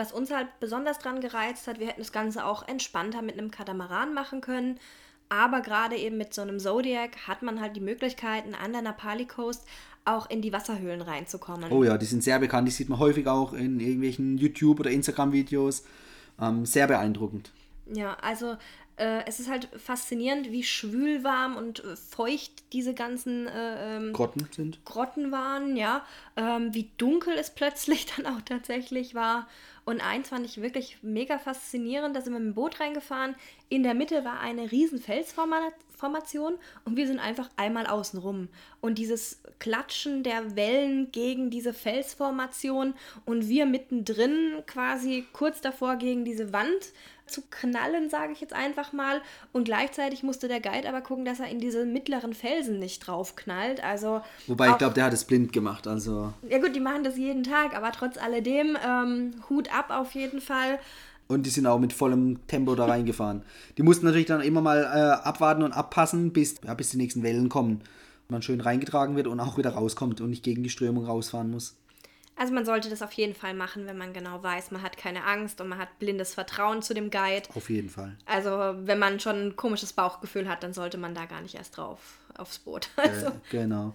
Was 0.00 0.12
uns 0.12 0.30
halt 0.30 0.48
besonders 0.60 0.98
dran 0.98 1.20
gereizt 1.20 1.66
hat, 1.66 1.78
wir 1.78 1.86
hätten 1.86 2.00
das 2.00 2.10
Ganze 2.10 2.46
auch 2.46 2.66
entspannter 2.66 3.20
mit 3.20 3.36
einem 3.36 3.50
Katamaran 3.50 4.14
machen 4.14 4.40
können. 4.40 4.80
Aber 5.28 5.60
gerade 5.60 5.94
eben 5.94 6.16
mit 6.16 6.32
so 6.32 6.40
einem 6.40 6.58
Zodiac 6.58 7.28
hat 7.28 7.42
man 7.42 7.60
halt 7.60 7.76
die 7.76 7.82
Möglichkeiten, 7.82 8.54
an 8.54 8.72
der 8.72 8.80
Napali 8.80 9.26
Coast 9.26 9.66
auch 10.06 10.30
in 10.30 10.40
die 10.40 10.54
Wasserhöhlen 10.54 11.02
reinzukommen. 11.02 11.70
Oh 11.70 11.84
ja, 11.84 11.98
die 11.98 12.06
sind 12.06 12.24
sehr 12.24 12.38
bekannt, 12.38 12.66
die 12.66 12.72
sieht 12.72 12.88
man 12.88 12.98
häufig 12.98 13.26
auch 13.26 13.52
in 13.52 13.78
irgendwelchen 13.78 14.38
YouTube- 14.38 14.80
oder 14.80 14.90
Instagram-Videos. 14.90 15.84
Ähm, 16.40 16.64
sehr 16.64 16.86
beeindruckend. 16.86 17.52
Ja, 17.92 18.16
also 18.22 18.56
äh, 19.00 19.24
es 19.26 19.40
ist 19.40 19.48
halt 19.48 19.68
faszinierend, 19.76 20.52
wie 20.52 20.62
schwülwarm 20.62 21.56
und 21.56 21.82
äh, 21.82 21.96
feucht 21.96 22.52
diese 22.74 22.92
ganzen 22.92 23.46
äh, 23.48 23.96
ähm, 23.96 24.12
Grotten 24.12 24.46
sind. 24.50 24.84
Grotten 24.84 25.32
waren, 25.32 25.74
ja. 25.76 26.04
Ähm, 26.36 26.74
wie 26.74 26.90
dunkel 26.98 27.34
es 27.38 27.50
plötzlich 27.50 28.06
dann 28.16 28.26
auch 28.26 28.42
tatsächlich 28.42 29.14
war. 29.14 29.48
Und 29.86 30.02
eins 30.02 30.28
fand 30.28 30.44
ich 30.44 30.60
wirklich 30.60 30.98
mega 31.02 31.38
faszinierend, 31.38 32.14
da 32.14 32.20
sind 32.20 32.34
wir 32.34 32.38
mit 32.38 32.50
dem 32.50 32.54
Boot 32.54 32.78
reingefahren. 32.78 33.34
In 33.70 33.82
der 33.82 33.94
Mitte 33.94 34.24
war 34.24 34.38
eine 34.38 34.70
riesen 34.70 35.00
Felsformation 35.00 36.58
und 36.84 36.96
wir 36.96 37.06
sind 37.06 37.18
einfach 37.18 37.48
einmal 37.56 37.86
außen 37.86 38.20
rum. 38.20 38.48
Und 38.82 38.98
dieses 38.98 39.40
Klatschen 39.58 40.22
der 40.22 40.54
Wellen 40.54 41.10
gegen 41.10 41.50
diese 41.50 41.72
Felsformation 41.72 42.92
und 43.24 43.48
wir 43.48 43.64
mittendrin 43.64 44.62
quasi 44.66 45.26
kurz 45.32 45.62
davor 45.62 45.96
gegen 45.96 46.26
diese 46.26 46.52
Wand 46.52 46.92
zu 47.30 47.42
knallen, 47.50 48.10
sage 48.10 48.32
ich 48.32 48.40
jetzt 48.40 48.52
einfach 48.52 48.92
mal. 48.92 49.20
Und 49.52 49.64
gleichzeitig 49.64 50.22
musste 50.22 50.48
der 50.48 50.60
Guide 50.60 50.88
aber 50.88 51.00
gucken, 51.00 51.24
dass 51.24 51.40
er 51.40 51.48
in 51.48 51.60
diese 51.60 51.86
mittleren 51.86 52.34
Felsen 52.34 52.78
nicht 52.78 53.06
draufknallt. 53.06 53.82
Also 53.82 54.20
Wobei 54.46 54.70
ich 54.70 54.78
glaube, 54.78 54.94
der 54.94 55.04
hat 55.04 55.12
es 55.12 55.24
blind 55.24 55.52
gemacht. 55.52 55.86
Also 55.86 56.32
ja 56.48 56.58
gut, 56.58 56.74
die 56.74 56.80
machen 56.80 57.04
das 57.04 57.16
jeden 57.16 57.44
Tag, 57.44 57.76
aber 57.76 57.92
trotz 57.92 58.18
alledem 58.18 58.76
ähm, 58.86 59.32
Hut 59.48 59.72
ab 59.74 59.90
auf 59.90 60.12
jeden 60.12 60.40
Fall. 60.40 60.78
Und 61.28 61.46
die 61.46 61.50
sind 61.50 61.66
auch 61.66 61.78
mit 61.78 61.92
vollem 61.92 62.44
Tempo 62.48 62.74
da 62.74 62.86
reingefahren. 62.86 63.42
Die 63.78 63.84
mussten 63.84 64.04
natürlich 64.04 64.26
dann 64.26 64.40
immer 64.40 64.60
mal 64.60 64.82
äh, 64.82 65.26
abwarten 65.28 65.62
und 65.62 65.72
abpassen, 65.72 66.32
bis, 66.32 66.56
ja, 66.66 66.74
bis 66.74 66.90
die 66.90 66.96
nächsten 66.96 67.22
Wellen 67.22 67.48
kommen. 67.48 67.82
Man 68.28 68.42
schön 68.42 68.60
reingetragen 68.60 69.14
wird 69.14 69.28
und 69.28 69.38
auch 69.38 69.56
wieder 69.56 69.70
rauskommt 69.70 70.20
und 70.20 70.30
nicht 70.30 70.42
gegen 70.42 70.64
die 70.64 70.70
Strömung 70.70 71.04
rausfahren 71.04 71.50
muss. 71.50 71.76
Also 72.40 72.54
man 72.54 72.64
sollte 72.64 72.88
das 72.88 73.02
auf 73.02 73.12
jeden 73.12 73.34
Fall 73.34 73.52
machen, 73.52 73.84
wenn 73.84 73.98
man 73.98 74.14
genau 74.14 74.42
weiß, 74.42 74.70
man 74.70 74.80
hat 74.80 74.96
keine 74.96 75.24
Angst 75.26 75.60
und 75.60 75.68
man 75.68 75.78
hat 75.78 75.98
blindes 75.98 76.32
Vertrauen 76.32 76.80
zu 76.80 76.94
dem 76.94 77.10
Guide. 77.10 77.46
Auf 77.54 77.68
jeden 77.68 77.90
Fall. 77.90 78.16
Also 78.24 78.50
wenn 78.78 78.98
man 78.98 79.20
schon 79.20 79.48
ein 79.48 79.56
komisches 79.56 79.92
Bauchgefühl 79.92 80.48
hat, 80.48 80.62
dann 80.62 80.72
sollte 80.72 80.96
man 80.96 81.14
da 81.14 81.26
gar 81.26 81.42
nicht 81.42 81.56
erst 81.56 81.76
drauf 81.76 81.98
aufs 82.38 82.60
Boot. 82.60 82.88
Also, 82.96 83.26
Äh, 83.26 83.32
genau. 83.50 83.92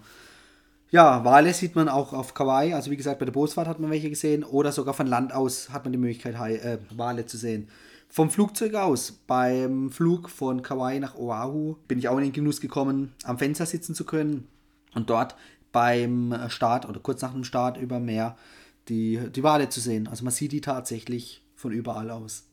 Ja, 0.92 1.24
Wale 1.24 1.52
sieht 1.54 1.74
man 1.74 1.88
auch 1.88 2.12
auf 2.12 2.34
Kauai. 2.34 2.72
Also 2.72 2.92
wie 2.92 2.96
gesagt, 2.96 3.18
bei 3.18 3.24
der 3.24 3.32
Bootsfahrt 3.32 3.66
hat 3.66 3.80
man 3.80 3.90
welche 3.90 4.10
gesehen. 4.10 4.44
Oder 4.44 4.70
sogar 4.70 4.94
von 4.94 5.08
Land 5.08 5.32
aus 5.32 5.70
hat 5.70 5.82
man 5.82 5.90
die 5.90 5.98
Möglichkeit, 5.98 6.36
äh, 6.36 6.78
Wale 6.90 7.26
zu 7.26 7.38
sehen. 7.38 7.68
Vom 8.08 8.30
Flugzeug 8.30 8.74
aus, 8.74 9.10
beim 9.26 9.90
Flug 9.90 10.30
von 10.30 10.62
Kauai 10.62 11.00
nach 11.00 11.16
Oahu, 11.16 11.78
bin 11.88 11.98
ich 11.98 12.08
auch 12.08 12.16
in 12.18 12.22
den 12.22 12.32
Genuss 12.32 12.60
gekommen, 12.60 13.12
am 13.24 13.38
Fenster 13.38 13.66
sitzen 13.66 13.96
zu 13.96 14.04
können 14.04 14.46
und 14.94 15.10
dort 15.10 15.34
beim 15.76 16.34
Start 16.48 16.88
oder 16.88 17.00
kurz 17.00 17.20
nach 17.20 17.34
dem 17.34 17.44
Start 17.44 17.76
über 17.76 18.00
Meer 18.00 18.34
die, 18.88 19.20
die 19.30 19.42
Wale 19.42 19.68
zu 19.68 19.78
sehen. 19.78 20.08
Also 20.08 20.24
man 20.24 20.32
sieht 20.32 20.52
die 20.52 20.62
tatsächlich 20.62 21.42
von 21.54 21.70
überall 21.70 22.10
aus. 22.10 22.46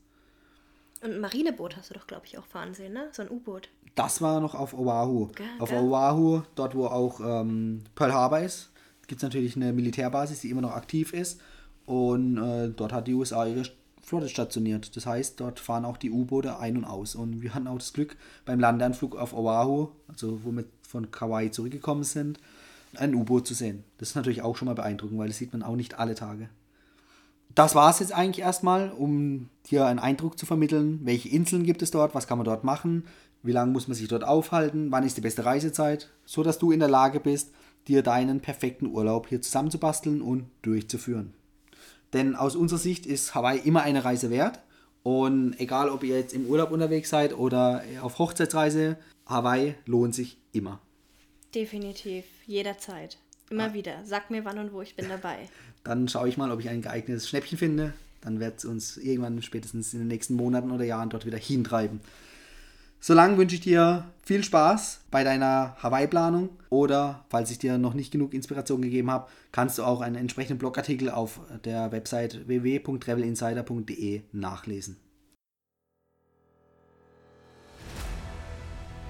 und 1.02 1.12
ein 1.12 1.20
Marineboot 1.20 1.74
hast 1.78 1.88
du 1.88 1.94
doch, 1.94 2.06
glaube 2.06 2.26
ich, 2.26 2.36
auch 2.36 2.44
fahren 2.44 2.74
sehen, 2.74 2.92
ne? 2.92 3.08
So 3.12 3.22
ein 3.22 3.30
U-Boot. 3.30 3.70
Das 3.94 4.20
war 4.20 4.40
noch 4.40 4.54
auf 4.54 4.74
Oahu. 4.74 5.28
Geil, 5.34 5.46
auf 5.58 5.70
geil. 5.70 5.82
Oahu, 5.82 6.42
dort 6.54 6.74
wo 6.74 6.84
auch 6.84 7.18
ähm, 7.20 7.84
Pearl 7.94 8.12
Harbor 8.12 8.40
ist, 8.40 8.68
gibt 9.06 9.20
es 9.20 9.22
natürlich 9.22 9.56
eine 9.56 9.72
Militärbasis, 9.72 10.40
die 10.40 10.50
immer 10.50 10.60
noch 10.60 10.72
aktiv 10.72 11.14
ist. 11.14 11.40
Und 11.86 12.36
äh, 12.36 12.68
dort 12.76 12.92
hat 12.92 13.06
die 13.06 13.14
USA 13.14 13.46
ihre 13.46 13.62
Flotte 14.02 14.28
stationiert. 14.28 14.94
Das 14.96 15.06
heißt, 15.06 15.40
dort 15.40 15.60
fahren 15.60 15.86
auch 15.86 15.96
die 15.96 16.10
U-Boote 16.10 16.58
ein 16.58 16.76
und 16.76 16.84
aus. 16.84 17.14
Und 17.14 17.40
wir 17.40 17.54
hatten 17.54 17.68
auch 17.68 17.78
das 17.78 17.94
Glück, 17.94 18.18
beim 18.44 18.60
Landeanflug 18.60 19.16
auf 19.16 19.32
Oahu, 19.32 19.88
also 20.08 20.44
wo 20.44 20.52
wir 20.52 20.64
von 20.86 21.10
Kauai 21.10 21.48
zurückgekommen 21.48 22.04
sind, 22.04 22.38
ein 22.98 23.14
U-Boot 23.14 23.46
zu 23.46 23.54
sehen. 23.54 23.84
Das 23.98 24.10
ist 24.10 24.14
natürlich 24.14 24.42
auch 24.42 24.56
schon 24.56 24.66
mal 24.66 24.74
beeindruckend, 24.74 25.18
weil 25.18 25.28
das 25.28 25.38
sieht 25.38 25.52
man 25.52 25.62
auch 25.62 25.76
nicht 25.76 25.98
alle 25.98 26.14
Tage. 26.14 26.48
Das 27.54 27.74
war 27.74 27.90
es 27.90 28.00
jetzt 28.00 28.12
eigentlich 28.12 28.44
erstmal, 28.44 28.90
um 28.90 29.48
dir 29.70 29.86
einen 29.86 30.00
Eindruck 30.00 30.38
zu 30.38 30.46
vermitteln, 30.46 31.00
welche 31.04 31.28
Inseln 31.28 31.62
gibt 31.62 31.82
es 31.82 31.92
dort, 31.92 32.14
was 32.14 32.26
kann 32.26 32.38
man 32.38 32.44
dort 32.44 32.64
machen, 32.64 33.04
wie 33.42 33.52
lange 33.52 33.70
muss 33.70 33.86
man 33.86 33.94
sich 33.94 34.08
dort 34.08 34.24
aufhalten, 34.24 34.90
wann 34.90 35.04
ist 35.04 35.16
die 35.16 35.20
beste 35.20 35.44
Reisezeit, 35.44 36.10
so 36.24 36.42
dass 36.42 36.58
du 36.58 36.72
in 36.72 36.80
der 36.80 36.88
Lage 36.88 37.20
bist, 37.20 37.52
dir 37.86 38.02
deinen 38.02 38.40
perfekten 38.40 38.86
Urlaub 38.86 39.28
hier 39.28 39.40
zusammenzubasteln 39.40 40.22
und 40.22 40.46
durchzuführen. 40.62 41.34
Denn 42.12 42.34
aus 42.34 42.56
unserer 42.56 42.78
Sicht 42.78 43.06
ist 43.06 43.34
Hawaii 43.34 43.58
immer 43.58 43.82
eine 43.82 44.04
Reise 44.04 44.30
wert 44.30 44.60
Und 45.02 45.60
egal, 45.60 45.90
ob 45.90 46.02
ihr 46.02 46.16
jetzt 46.16 46.32
im 46.32 46.46
Urlaub 46.46 46.70
unterwegs 46.70 47.10
seid 47.10 47.36
oder 47.36 47.82
auf 48.00 48.18
Hochzeitsreise, 48.18 48.96
Hawaii 49.26 49.74
lohnt 49.84 50.14
sich 50.14 50.38
immer. 50.52 50.80
Definitiv, 51.54 52.24
jederzeit. 52.46 53.18
Immer 53.50 53.70
ah. 53.70 53.74
wieder. 53.74 54.00
Sag 54.04 54.30
mir 54.30 54.44
wann 54.44 54.58
und 54.58 54.72
wo, 54.72 54.82
ich 54.82 54.96
bin 54.96 55.08
dabei. 55.08 55.48
Dann 55.84 56.08
schaue 56.08 56.28
ich 56.28 56.36
mal, 56.36 56.50
ob 56.50 56.60
ich 56.60 56.68
ein 56.68 56.82
geeignetes 56.82 57.28
Schnäppchen 57.28 57.58
finde. 57.58 57.92
Dann 58.20 58.40
wird 58.40 58.58
es 58.58 58.64
uns 58.64 58.96
irgendwann 58.96 59.42
spätestens 59.42 59.92
in 59.92 60.00
den 60.00 60.08
nächsten 60.08 60.34
Monaten 60.34 60.70
oder 60.70 60.84
Jahren 60.84 61.10
dort 61.10 61.26
wieder 61.26 61.38
hintreiben. 61.38 62.00
Solange 63.00 63.36
wünsche 63.36 63.56
ich 63.56 63.60
dir 63.60 64.10
viel 64.22 64.42
Spaß 64.42 65.02
bei 65.10 65.24
deiner 65.24 65.76
Hawaii-Planung 65.82 66.48
oder 66.70 67.22
falls 67.28 67.50
ich 67.50 67.58
dir 67.58 67.76
noch 67.76 67.92
nicht 67.92 68.10
genug 68.10 68.32
Inspiration 68.32 68.80
gegeben 68.80 69.10
habe, 69.10 69.28
kannst 69.52 69.76
du 69.76 69.82
auch 69.82 70.00
einen 70.00 70.16
entsprechenden 70.16 70.56
Blogartikel 70.56 71.10
auf 71.10 71.40
der 71.66 71.92
Website 71.92 72.48
www.travelinsider.de 72.48 74.22
nachlesen. 74.32 74.96